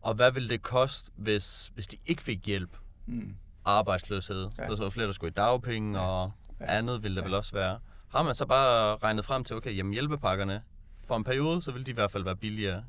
og 0.01 0.15
hvad 0.15 0.33
vil 0.33 0.51
det 0.51 0.63
koste, 0.63 1.11
hvis, 1.17 1.73
hvis 1.75 1.87
de 1.89 1.97
ikke 2.07 2.23
fik 2.23 2.47
hjælp? 2.47 2.77
Mm. 3.07 3.37
Arbejdsløshed. 3.65 4.51
Ja. 4.59 4.77
Så 4.77 4.85
er 4.85 4.91
flere, 4.91 5.07
der 5.07 5.13
skulle 5.13 5.31
i 5.31 5.35
dagpenge, 5.35 5.99
ja. 6.01 6.07
og 6.07 6.33
Ja. 6.61 6.79
andet 6.79 7.03
vil 7.03 7.11
det 7.17 7.21
Ja. 7.21 7.27
vel 7.27 7.35
også 7.35 7.53
være. 7.53 7.79
Har 8.09 8.23
man 8.23 8.35
så 8.35 8.47
bare 8.47 8.97
regnet 8.97 9.25
frem 9.25 9.45
til, 9.45 9.57
okay, 9.57 9.77
jamen 9.77 9.93
hjælpepakkerne, 9.93 10.63
for 11.05 11.17
en 11.17 11.25
periode, 11.25 11.63
så 11.63 11.73
vil 11.73 11.87
de 11.87 11.91
i 11.91 11.95
hvert 11.95 12.11
fald 12.11 12.25
være 12.25 12.37
billigere. 12.37 12.85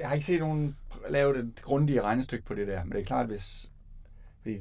Jeg 0.00 0.08
har 0.08 0.14
ikke 0.14 0.26
set 0.26 0.40
nogen 0.40 0.76
lave 1.08 1.38
et 1.38 1.52
grundigt 1.62 2.02
regnestykke 2.02 2.44
på 2.44 2.54
det 2.54 2.68
der, 2.68 2.84
men 2.84 2.92
det 2.92 3.00
er 3.00 3.04
klart, 3.04 3.26
hvis... 3.26 3.70
Fordi 4.42 4.58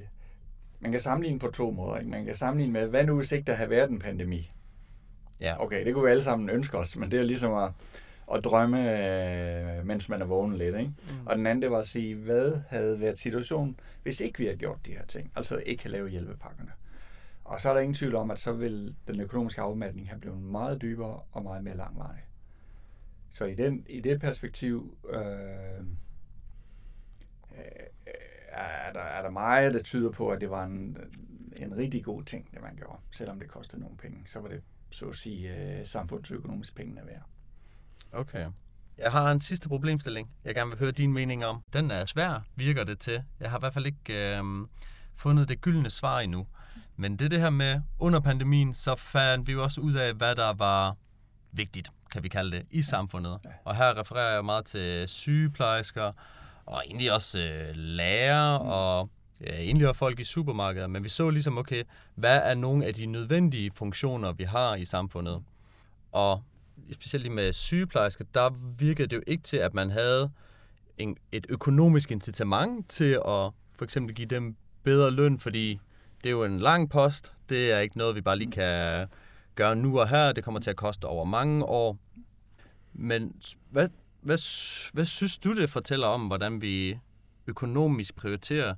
man 0.80 0.92
kan 0.92 1.02
sammenligne 1.02 1.40
på 1.40 1.48
to 1.48 1.72
måder. 1.72 1.98
Ikke? 1.98 2.12
Man 2.12 2.26
kan 2.26 2.36
sammenligne 2.36 2.74
med, 2.74 2.88
hvad 2.88 3.06
nu 3.06 3.16
hvis 3.16 3.32
ikke 3.32 3.46
der 3.46 3.54
havde 3.54 3.70
været 3.70 3.90
en 3.90 4.00
pandemi? 4.00 4.52
Ja. 5.40 5.64
Okay, 5.64 5.86
det 5.86 5.94
kunne 5.94 6.06
vi 6.06 6.12
alle 6.12 6.24
sammen 6.24 6.50
ønske 6.50 6.78
os, 6.78 6.98
men 6.98 7.12
det 7.12 7.20
er 7.20 7.24
ligesom 7.24 7.54
at, 7.54 7.72
at 8.34 8.44
drømme, 8.44 8.80
øh, 9.80 9.86
mens 9.86 10.10
man 10.10 10.22
er 10.22 10.26
vågen 10.26 10.56
lidt. 10.56 10.76
Ikke? 10.76 10.94
Mm. 11.10 11.28
Og 11.28 11.38
den 11.38 11.48
anden, 11.48 11.62
det 11.62 11.72
var 11.72 11.80
at 11.80 11.88
sige, 11.88 12.16
hvad 12.16 12.62
havde 12.70 13.00
været 13.00 13.20
situationen, 13.20 13.80
hvis 14.04 14.20
ikke 14.20 14.40
vi 14.40 14.46
havde 14.46 14.58
gjort 14.58 14.78
de 14.86 14.92
her 14.92 15.06
ting? 15.06 15.32
Altså 15.36 15.58
ikke 15.58 15.84
have 15.84 15.92
lavet 15.92 16.12
hjælpepakkerne. 16.12 16.72
Og 17.44 17.62
så 17.62 17.70
er 17.70 17.74
der 17.74 17.82
ingen 17.82 17.96
tvivl 17.96 18.16
om, 18.16 18.32
at 18.32 18.40
så 18.40 18.52
vil 18.52 18.96
den 19.08 19.20
økonomiske 19.20 19.62
afmatning 19.62 20.10
have 20.10 20.20
blevet 20.20 20.42
meget 20.42 20.82
dybere 20.82 21.20
og 21.32 21.44
meget 21.44 21.64
mere 21.64 21.78
langvarig. 21.78 22.23
Så 23.34 23.46
i, 23.46 23.56
den, 23.56 23.86
i 23.90 24.02
det 24.02 24.22
perspektiv 24.22 24.98
øh, 25.14 25.20
øh 27.52 27.84
er, 28.56 28.94
der, 28.94 29.00
er 29.00 29.22
der 29.22 29.30
meget, 29.30 29.74
der 29.74 29.84
tyder 29.84 30.12
på, 30.12 30.30
at 30.30 30.42
det 30.42 30.50
var 30.50 30.66
en, 30.66 30.98
en 31.56 31.78
rigtig 31.78 32.04
god 32.04 32.24
ting, 32.24 32.52
det 32.52 32.62
man 32.62 32.76
gjorde. 32.76 32.98
Selvom 33.12 33.40
det 33.40 33.50
kostede 33.50 33.82
nogle 33.82 33.98
penge, 33.98 34.18
så 34.26 34.40
var 34.40 34.48
det 34.48 34.62
så 34.90 35.06
at 35.06 35.16
sige 35.16 35.56
øh, 35.56 35.86
samfundsøkonomisk 35.86 36.76
pengene 36.76 37.02
værd. 37.06 37.24
Okay. 38.12 38.48
Jeg 38.98 39.12
har 39.12 39.32
en 39.32 39.42
sidste 39.42 39.70
problemstilling, 39.70 40.30
jeg 40.44 40.56
gerne 40.56 40.70
vil 40.70 40.80
høre 40.80 40.92
din 40.92 41.14
mening 41.14 41.46
om. 41.46 41.64
Den 41.74 41.92
er 41.92 42.06
svær, 42.06 42.46
virker 42.56 42.84
det 42.84 43.00
til. 43.00 43.24
Jeg 43.40 43.50
har 43.50 43.58
i 43.58 43.62
hvert 43.62 43.74
fald 43.74 43.86
ikke 43.86 44.38
øh, 44.38 44.44
fundet 45.16 45.50
det 45.50 45.62
gyldne 45.62 45.90
svar 45.90 46.20
endnu. 46.20 46.48
Men 46.96 47.12
det 47.12 47.26
er 47.26 47.30
det 47.30 47.40
her 47.40 47.50
med, 47.50 47.82
under 48.00 48.20
pandemien, 48.20 48.74
så 48.74 48.96
fandt 48.96 49.48
vi 49.48 49.52
jo 49.52 49.64
også 49.64 49.82
ud 49.82 49.94
af, 49.94 50.14
hvad 50.14 50.36
der 50.36 50.54
var 50.54 50.96
vigtigt, 51.52 51.92
kan 52.14 52.24
vi 52.24 52.30
kalde 52.30 52.57
det, 52.57 52.66
i 52.72 52.82
samfundet. 52.82 53.39
Ja. 53.45 53.49
Og 53.64 53.76
her 53.76 53.99
refererer 53.99 54.34
jeg 54.34 54.45
meget 54.45 54.66
til 54.66 55.07
sygeplejersker, 55.07 56.11
og 56.66 56.84
egentlig 56.86 57.14
også 57.14 57.39
øh, 57.39 57.72
lærer, 57.76 58.55
og 58.55 59.09
ja, 59.41 59.55
egentlig 59.55 59.88
også 59.88 59.99
folk 59.99 60.20
i 60.20 60.24
supermarkeder. 60.24 60.88
Men 60.88 61.03
vi 61.03 61.09
så 61.09 61.30
ligesom, 61.30 61.57
okay, 61.57 61.84
hvad 62.16 62.41
er 62.43 62.53
nogle 62.53 62.86
af 62.86 62.93
de 62.93 63.05
nødvendige 63.05 63.72
funktioner, 63.72 64.32
vi 64.32 64.43
har 64.43 64.76
i 64.76 64.86
samfundet? 64.86 65.43
Og 66.11 66.43
specielt 66.91 67.24
lige 67.24 67.34
med 67.34 67.53
sygeplejersker, 67.53 68.26
der 68.34 68.49
virkede 68.78 69.07
det 69.07 69.16
jo 69.16 69.22
ikke 69.28 69.43
til, 69.43 69.57
at 69.57 69.74
man 69.74 69.89
havde 69.89 70.32
en, 70.97 71.18
et 71.32 71.45
økonomisk 71.49 72.11
incitament 72.11 72.89
til 72.89 73.14
at 73.14 73.51
for 73.76 73.84
eksempel 73.84 74.16
give 74.16 74.28
dem 74.28 74.55
bedre 74.84 75.11
løn, 75.11 75.39
fordi 75.39 75.80
det 76.24 76.30
er 76.30 76.32
jo 76.32 76.43
en 76.43 76.59
lang 76.59 76.89
post. 76.89 77.34
Det 77.49 77.72
er 77.72 77.80
ikke 77.80 77.97
noget, 77.97 78.16
vi 78.16 78.22
bare 78.22 78.38
lige 78.38 78.51
kan 78.51 79.07
gøre 79.56 79.76
nu 79.76 79.99
og 79.99 80.10
her. 80.10 80.32
Det 80.32 80.43
kommer 80.43 80.60
til 80.60 80.70
at 80.70 80.76
koste 80.76 81.06
over 81.06 81.26
mange 81.26 81.66
år. 81.66 81.97
Men 82.93 83.41
hvad, 83.70 83.89
hvad, 84.22 84.38
hvad 84.93 85.06
synes 85.06 85.38
du, 85.38 85.56
det 85.56 85.70
fortæller 85.70 86.08
om, 86.08 86.28
hvordan 86.28 86.62
vi 86.62 86.99
økonomisk 87.47 88.16
prioriterer, 88.16 88.76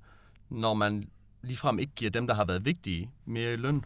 når 0.49 0.73
man 0.73 1.09
ligefrem 1.41 1.79
ikke 1.79 1.93
giver 1.95 2.11
dem, 2.11 2.27
der 2.27 2.33
har 2.33 2.45
været 2.45 2.65
vigtige, 2.65 3.11
mere 3.25 3.53
i 3.53 3.55
løn? 3.55 3.85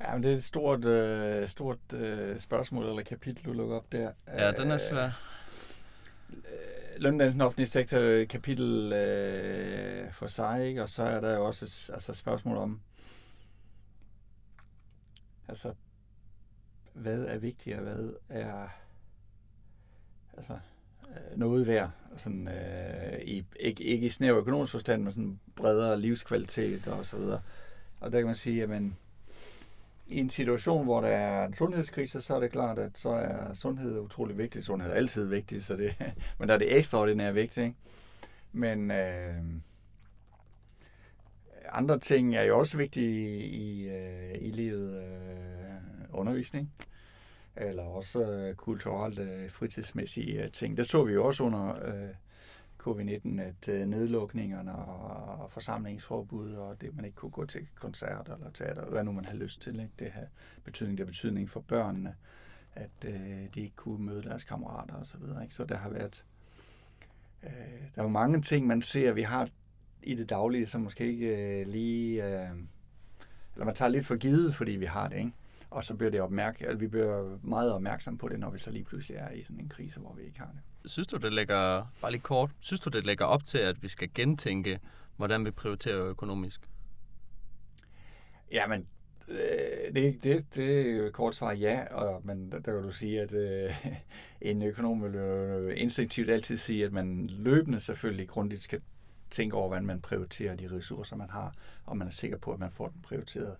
Ja, 0.00 0.14
men 0.14 0.22
det 0.22 0.32
er 0.32 0.36
et 0.36 0.44
stort, 0.44 0.84
øh, 0.84 1.48
stort 1.48 1.78
øh, 1.94 2.38
spørgsmål 2.40 2.86
eller 2.86 3.02
kapitel, 3.02 3.44
du 3.44 3.52
lukker 3.52 3.76
op 3.76 3.92
der. 3.92 4.10
Ja, 4.26 4.52
den 4.52 4.70
er 4.70 4.78
svær. 4.78 5.10
Øh, 6.30 6.34
Løndannelsen 6.98 7.40
offentlige 7.40 7.66
sektor 7.68 8.24
kapitel 8.24 8.92
øh, 8.92 10.12
for 10.12 10.26
sig, 10.26 10.68
ikke? 10.68 10.82
og 10.82 10.88
så 10.88 11.02
er 11.02 11.20
der 11.20 11.34
jo 11.34 11.44
også 11.44 11.90
altså, 11.94 12.14
spørgsmål 12.14 12.56
om, 12.56 12.80
altså, 15.48 15.74
hvad 16.92 17.24
er 17.24 17.38
vigtigt, 17.38 17.76
og 17.76 17.82
hvad 17.82 18.10
er 18.28 18.68
altså, 20.36 20.58
øh, 21.08 21.38
noget 21.38 21.66
værd, 21.66 21.90
sådan, 22.16 22.48
øh, 22.48 23.20
i, 23.22 23.44
ikke, 23.60 23.84
ikke 23.84 24.06
i 24.06 24.10
snæver 24.10 24.38
økonomisk 24.38 24.72
forstand, 24.72 25.02
men 25.02 25.12
sådan 25.12 25.40
bredere 25.56 26.00
livskvalitet 26.00 26.88
og 26.88 27.06
så 27.06 27.16
videre. 27.16 27.40
Og 28.00 28.12
der 28.12 28.18
kan 28.18 28.26
man 28.26 28.34
sige, 28.34 28.62
at 28.62 28.82
i 30.06 30.18
en 30.18 30.30
situation, 30.30 30.84
hvor 30.84 31.00
der 31.00 31.08
er 31.08 31.46
en 31.46 31.54
sundhedskrise, 31.54 32.20
så 32.20 32.34
er 32.34 32.40
det 32.40 32.52
klart, 32.52 32.78
at 32.78 32.98
så 32.98 33.10
er 33.10 33.54
sundhed 33.54 34.00
utrolig 34.00 34.38
vigtigt. 34.38 34.64
Sundhed 34.64 34.90
er 34.90 34.94
altid 34.94 35.26
vigtigt, 35.26 35.64
så 35.64 35.76
det, 35.76 35.94
men 36.38 36.48
der 36.48 36.54
er 36.54 36.58
det 36.58 36.78
ekstraordinært 36.78 37.34
vigtigt. 37.34 37.66
Ikke? 37.66 37.78
Men 38.52 38.90
øh, 38.90 39.34
andre 41.72 41.98
ting 41.98 42.36
er 42.36 42.42
jo 42.42 42.58
også 42.58 42.76
vigtige 42.76 43.38
i, 43.38 43.44
i, 43.44 43.88
øh, 43.88 44.34
i 44.40 44.50
livet. 44.50 45.02
Øh, 45.02 45.27
undervisning, 46.18 46.72
eller 47.56 47.82
også 47.82 48.32
øh, 48.32 48.54
kulturelt 48.54 49.18
øh, 49.18 49.50
fritidsmæssige 49.50 50.42
øh, 50.42 50.50
ting. 50.50 50.76
Det 50.76 50.86
så 50.86 51.04
vi 51.04 51.12
jo 51.12 51.24
også 51.24 51.44
under 51.44 51.86
øh, 51.86 52.10
covid-19, 52.82 53.40
at 53.40 53.68
øh, 53.68 53.86
nedlukningerne 53.86 54.74
og 54.74 55.50
forsamlingsforbud, 55.50 56.52
og 56.52 56.80
det, 56.80 56.96
man 56.96 57.04
ikke 57.04 57.16
kunne 57.16 57.30
gå 57.30 57.46
til 57.46 57.66
koncerter 57.74 58.34
eller 58.34 58.50
teater, 58.50 58.84
hvad 58.84 59.04
nu 59.04 59.12
man 59.12 59.24
har 59.24 59.34
lyst 59.34 59.60
til, 59.60 59.80
ikke? 59.80 59.92
det 59.98 60.10
har 60.10 60.24
betydning, 60.64 60.98
det 60.98 61.06
har 61.06 61.10
betydning 61.10 61.50
for 61.50 61.60
børnene, 61.60 62.14
at 62.74 62.90
øh, 63.06 63.46
de 63.54 63.60
ikke 63.60 63.76
kunne 63.76 64.04
møde 64.04 64.22
deres 64.22 64.44
kammerater 64.44 64.94
osv. 64.94 65.04
så 65.04 65.18
videre. 65.18 65.42
Ikke? 65.42 65.54
Så 65.54 65.64
der 65.64 65.76
har 65.76 65.90
været, 65.90 66.24
øh, 67.42 67.50
der 67.94 68.00
er 68.00 68.02
jo 68.02 68.08
mange 68.08 68.42
ting, 68.42 68.66
man 68.66 68.82
ser, 68.82 69.12
vi 69.12 69.22
har 69.22 69.48
i 70.02 70.14
det 70.14 70.30
daglige, 70.30 70.66
som 70.66 70.80
måske 70.80 71.06
ikke 71.06 71.60
øh, 71.60 71.66
lige, 71.66 72.24
øh, 72.24 72.50
eller 73.54 73.64
man 73.64 73.74
tager 73.74 73.88
lidt 73.88 74.06
for 74.06 74.16
givet, 74.16 74.54
fordi 74.54 74.72
vi 74.72 74.84
har 74.84 75.08
det, 75.08 75.16
ikke? 75.16 75.32
Og 75.70 75.84
så 75.84 75.94
bliver 75.94 76.10
det 76.10 76.20
opmærk, 76.20 76.60
eller 76.60 76.76
vi 76.76 76.86
bliver 76.86 77.38
meget 77.42 77.72
opmærksom 77.72 78.18
på 78.18 78.28
det, 78.28 78.40
når 78.40 78.50
vi 78.50 78.58
så 78.58 78.70
lige 78.70 78.84
pludselig 78.84 79.16
er 79.16 79.30
i 79.30 79.42
sådan 79.42 79.60
en 79.60 79.68
krise, 79.68 80.00
hvor 80.00 80.14
vi 80.14 80.22
ikke 80.22 80.38
har 80.38 80.50
det. 80.52 80.90
Synes 80.90 81.08
du, 81.08 81.16
det 81.16 81.32
lægger, 81.32 81.86
bare 82.00 82.10
lige 82.10 82.20
kort, 82.20 82.50
synes 82.60 82.80
du, 82.80 82.90
det 82.90 83.06
lægger 83.06 83.24
op 83.24 83.44
til, 83.44 83.58
at 83.58 83.82
vi 83.82 83.88
skal 83.88 84.10
gentænke, 84.14 84.80
hvordan 85.16 85.44
vi 85.44 85.50
prioriterer 85.50 86.06
økonomisk? 86.06 86.60
Jamen, 88.52 88.86
øh, 89.28 89.94
det, 89.94 90.24
det, 90.24 90.54
det 90.54 90.90
er 91.06 91.10
kort 91.10 91.34
svar 91.34 91.52
ja, 91.52 91.94
og, 91.94 92.20
men 92.24 92.52
der, 92.52 92.58
der 92.58 92.72
kan 92.72 92.82
du 92.82 92.92
sige, 92.92 93.20
at 93.20 93.34
øh, 93.34 93.86
en 94.40 94.62
økonom 94.62 95.02
vil 95.02 95.12
jo 95.12 95.62
instinktivt 95.62 96.30
altid 96.30 96.56
sige, 96.56 96.84
at 96.84 96.92
man 96.92 97.26
løbende 97.26 97.80
selvfølgelig 97.80 98.28
grundigt 98.28 98.62
skal 98.62 98.80
tænke 99.30 99.56
over, 99.56 99.68
hvordan 99.68 99.86
man 99.86 100.00
prioriterer 100.00 100.54
de 100.54 100.76
ressourcer, 100.76 101.16
man 101.16 101.30
har, 101.30 101.54
og 101.84 101.96
man 101.96 102.08
er 102.08 102.12
sikker 102.12 102.38
på, 102.38 102.52
at 102.52 102.58
man 102.58 102.70
får 102.70 102.88
dem 102.88 103.02
prioriteret 103.02 103.56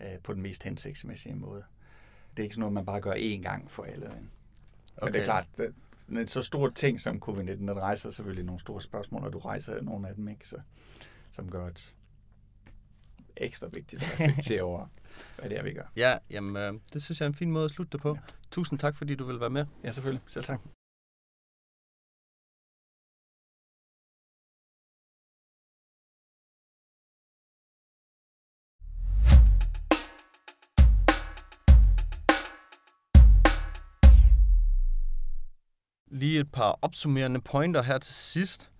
øh, 0.00 0.18
på 0.22 0.34
den 0.34 0.42
mest 0.42 0.62
hensigtsmæssige 0.62 1.34
måde. 1.34 1.64
Det 2.30 2.38
er 2.38 2.42
ikke 2.42 2.54
sådan 2.54 2.60
noget, 2.60 2.72
man 2.72 2.86
bare 2.86 3.00
gør 3.00 3.12
én 3.12 3.42
gang 3.42 3.70
for 3.70 3.82
alle. 3.82 4.06
Okay. 4.06 4.16
Men 5.02 5.12
det 5.12 5.20
er 5.20 5.24
klart, 5.24 5.46
at 5.58 5.72
en 6.08 6.28
så 6.28 6.42
stor 6.42 6.68
ting 6.68 7.00
som 7.00 7.22
covid-19, 7.28 7.50
den 7.50 7.76
rejser 7.76 8.10
selvfølgelig 8.10 8.44
nogle 8.44 8.60
store 8.60 8.82
spørgsmål, 8.82 9.24
og 9.24 9.32
du 9.32 9.38
rejser 9.38 9.82
nogle 9.82 10.08
af 10.08 10.14
dem 10.14 10.28
ikke, 10.28 10.48
så, 10.48 10.56
som 11.30 11.50
gør 11.50 11.66
det 11.66 11.94
ekstra 13.36 13.66
vigtigt 13.66 14.02
at 14.02 14.20
reflektere 14.20 14.62
over, 14.70 14.86
hvad 15.38 15.50
det 15.50 15.58
er, 15.58 15.62
vi 15.62 15.72
gør. 15.72 15.92
Ja, 15.96 16.18
jamen, 16.30 16.56
øh, 16.56 16.80
det 16.92 17.02
synes 17.02 17.20
jeg 17.20 17.26
er 17.26 17.30
en 17.30 17.34
fin 17.34 17.50
måde 17.50 17.64
at 17.64 17.70
slutte 17.70 17.92
det 17.92 18.00
på. 18.00 18.14
Ja. 18.14 18.20
Tusind 18.50 18.78
tak, 18.78 18.96
fordi 18.96 19.14
du 19.14 19.24
vil 19.24 19.40
være 19.40 19.50
med. 19.50 19.66
Ja, 19.84 19.92
selvfølgelig. 19.92 20.22
Selv 20.26 20.44
tak. 20.44 20.60
Lige 36.22 36.40
et 36.40 36.52
par 36.52 36.78
opsummerende 36.82 37.40
pointer 37.40 37.82
her 37.82 37.98
til 37.98 38.14
sidst. 38.14 38.70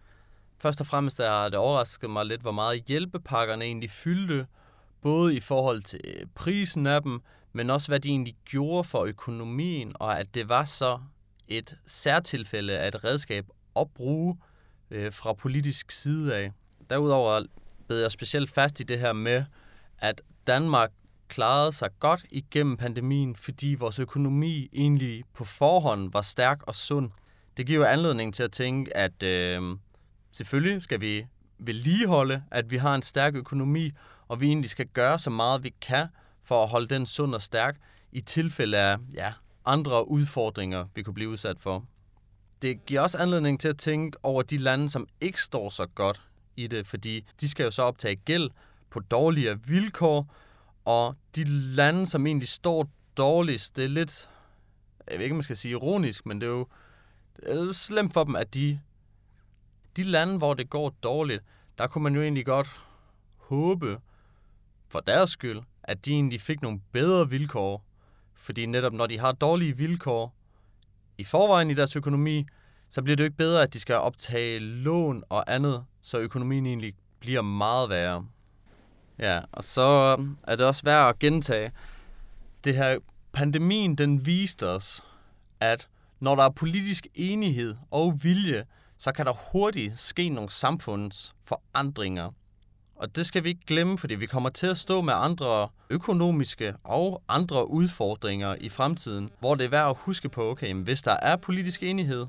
Først 0.58 0.80
og 0.80 0.86
fremmest 0.86 1.20
er 1.20 1.48
det 1.48 1.54
overrasket 1.54 2.10
mig 2.10 2.26
lidt, 2.26 2.40
hvor 2.40 2.52
meget 2.52 2.84
hjælpepakkerne 2.84 3.64
egentlig 3.64 3.90
fyldte, 3.90 4.46
både 5.00 5.36
i 5.36 5.40
forhold 5.40 5.82
til 5.82 6.00
prisen 6.34 6.86
af 6.86 7.02
dem, 7.02 7.20
men 7.52 7.70
også 7.70 7.88
hvad 7.88 8.00
de 8.00 8.08
egentlig 8.08 8.36
gjorde 8.44 8.84
for 8.84 9.04
økonomien, 9.04 9.92
og 9.94 10.20
at 10.20 10.34
det 10.34 10.48
var 10.48 10.64
så 10.64 10.98
et 11.48 11.76
særtilfælde 11.86 12.78
af 12.78 12.88
et 12.88 13.04
redskab 13.04 13.46
at 13.76 13.90
bruge 13.90 14.36
øh, 14.90 15.12
fra 15.12 15.32
politisk 15.32 15.90
side 15.90 16.36
af. 16.36 16.52
Derudover 16.90 17.42
bed 17.88 18.00
jeg 18.00 18.12
specielt 18.12 18.50
fast 18.50 18.80
i 18.80 18.82
det 18.82 18.98
her 18.98 19.12
med, 19.12 19.44
at 19.98 20.22
Danmark 20.46 20.90
klarede 21.28 21.72
sig 21.72 21.90
godt 21.98 22.24
igennem 22.30 22.76
pandemien, 22.76 23.36
fordi 23.36 23.74
vores 23.74 23.98
økonomi 23.98 24.68
egentlig 24.72 25.24
på 25.34 25.44
forhånd 25.44 26.12
var 26.12 26.22
stærk 26.22 26.62
og 26.62 26.74
sund. 26.74 27.10
Det 27.56 27.66
giver 27.66 27.78
jo 27.78 27.84
anledning 27.84 28.34
til 28.34 28.42
at 28.42 28.52
tænke, 28.52 28.96
at 28.96 29.22
øh, 29.22 29.76
selvfølgelig 30.32 30.82
skal 30.82 31.00
vi 31.00 31.26
vedligeholde, 31.58 32.42
at 32.50 32.70
vi 32.70 32.76
har 32.76 32.94
en 32.94 33.02
stærk 33.02 33.34
økonomi, 33.34 33.90
og 34.28 34.40
vi 34.40 34.46
egentlig 34.46 34.70
skal 34.70 34.86
gøre 34.86 35.18
så 35.18 35.30
meget 35.30 35.64
vi 35.64 35.74
kan 35.80 36.06
for 36.44 36.62
at 36.62 36.68
holde 36.68 36.86
den 36.86 37.06
sund 37.06 37.34
og 37.34 37.42
stærk 37.42 37.76
i 38.12 38.20
tilfælde 38.20 38.78
af 38.78 38.96
ja, 39.14 39.32
andre 39.64 40.08
udfordringer, 40.08 40.86
vi 40.94 41.02
kunne 41.02 41.14
blive 41.14 41.30
udsat 41.30 41.60
for. 41.60 41.84
Det 42.62 42.86
giver 42.86 43.00
også 43.00 43.18
anledning 43.18 43.60
til 43.60 43.68
at 43.68 43.78
tænke 43.78 44.18
over 44.22 44.42
de 44.42 44.58
lande, 44.58 44.88
som 44.88 45.06
ikke 45.20 45.42
står 45.42 45.68
så 45.68 45.86
godt 45.86 46.22
i 46.56 46.66
det, 46.66 46.86
fordi 46.86 47.24
de 47.40 47.48
skal 47.48 47.64
jo 47.64 47.70
så 47.70 47.82
optage 47.82 48.16
gæld 48.16 48.50
på 48.90 49.00
dårligere 49.00 49.58
vilkår, 49.66 50.34
og 50.84 51.16
de 51.36 51.44
lande, 51.44 52.06
som 52.06 52.26
egentlig 52.26 52.48
står 52.48 52.88
dårligst, 53.16 53.76
det 53.76 53.84
er 53.84 53.88
lidt, 53.88 54.28
jeg 55.10 55.18
ved 55.18 55.24
ikke, 55.24 55.32
om 55.32 55.36
man 55.36 55.42
skal 55.42 55.56
sige 55.56 55.72
ironisk, 55.72 56.26
men 56.26 56.40
det 56.40 56.46
er 56.46 56.50
jo, 56.50 56.66
Øh, 57.42 57.56
det 57.56 57.76
slemt 57.76 58.12
for 58.12 58.24
dem, 58.24 58.36
at 58.36 58.54
de, 58.54 58.80
de 59.96 60.02
lande, 60.02 60.38
hvor 60.38 60.54
det 60.54 60.70
går 60.70 60.90
dårligt, 61.02 61.44
der 61.78 61.86
kunne 61.86 62.02
man 62.02 62.14
jo 62.14 62.22
egentlig 62.22 62.46
godt 62.46 62.80
håbe, 63.36 63.98
for 64.88 65.00
deres 65.00 65.30
skyld, 65.30 65.60
at 65.82 66.04
de 66.04 66.12
egentlig 66.12 66.40
fik 66.40 66.62
nogle 66.62 66.80
bedre 66.92 67.30
vilkår. 67.30 67.84
Fordi 68.34 68.66
netop 68.66 68.92
når 68.92 69.06
de 69.06 69.18
har 69.18 69.32
dårlige 69.32 69.76
vilkår 69.76 70.34
i 71.18 71.24
forvejen 71.24 71.70
i 71.70 71.74
deres 71.74 71.96
økonomi, 71.96 72.46
så 72.90 73.02
bliver 73.02 73.16
det 73.16 73.24
jo 73.24 73.26
ikke 73.26 73.36
bedre, 73.36 73.62
at 73.62 73.74
de 73.74 73.80
skal 73.80 73.94
optage 73.94 74.58
lån 74.58 75.24
og 75.28 75.54
andet, 75.54 75.84
så 76.02 76.18
økonomien 76.18 76.66
egentlig 76.66 76.94
bliver 77.20 77.42
meget 77.42 77.88
værre. 77.88 78.26
Ja, 79.18 79.40
og 79.52 79.64
så 79.64 80.16
øhm, 80.18 80.36
er 80.42 80.56
det 80.56 80.66
også 80.66 80.82
værd 80.84 81.08
at 81.08 81.18
gentage, 81.18 81.72
det 82.64 82.76
her 82.76 82.98
pandemien, 83.32 83.94
den 83.94 84.26
viste 84.26 84.68
os, 84.68 85.04
at 85.60 85.88
når 86.22 86.34
der 86.34 86.42
er 86.42 86.50
politisk 86.50 87.06
enighed 87.14 87.74
og 87.90 88.24
vilje, 88.24 88.64
så 88.98 89.12
kan 89.12 89.26
der 89.26 89.32
hurtigt 89.52 89.98
ske 89.98 90.28
nogle 90.28 90.50
samfundsforandringer. 90.50 92.30
Og 92.96 93.16
det 93.16 93.26
skal 93.26 93.44
vi 93.44 93.48
ikke 93.48 93.66
glemme, 93.66 93.98
fordi 93.98 94.14
vi 94.14 94.26
kommer 94.26 94.50
til 94.50 94.66
at 94.66 94.76
stå 94.76 95.00
med 95.00 95.14
andre 95.16 95.68
økonomiske 95.90 96.74
og 96.84 97.22
andre 97.28 97.70
udfordringer 97.70 98.56
i 98.60 98.68
fremtiden, 98.68 99.30
hvor 99.40 99.54
det 99.54 99.64
er 99.64 99.68
værd 99.68 99.88
at 99.88 99.96
huske 99.98 100.28
på, 100.28 100.50
okay, 100.50 100.74
hvis 100.74 101.02
der 101.02 101.16
er 101.22 101.36
politisk 101.36 101.82
enighed, 101.82 102.26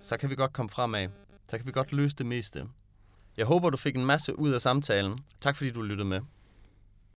så 0.00 0.16
kan 0.16 0.30
vi 0.30 0.34
godt 0.34 0.52
komme 0.52 0.68
fremad. 0.68 1.08
Så 1.48 1.56
kan 1.56 1.66
vi 1.66 1.72
godt 1.72 1.92
løse 1.92 2.16
det 2.16 2.26
meste. 2.26 2.66
Jeg 3.36 3.46
håber, 3.46 3.70
du 3.70 3.76
fik 3.76 3.96
en 3.96 4.06
masse 4.06 4.38
ud 4.38 4.52
af 4.52 4.60
samtalen. 4.60 5.18
Tak 5.40 5.56
fordi 5.56 5.70
du 5.70 5.82
lyttede 5.82 6.08
med. 6.08 6.20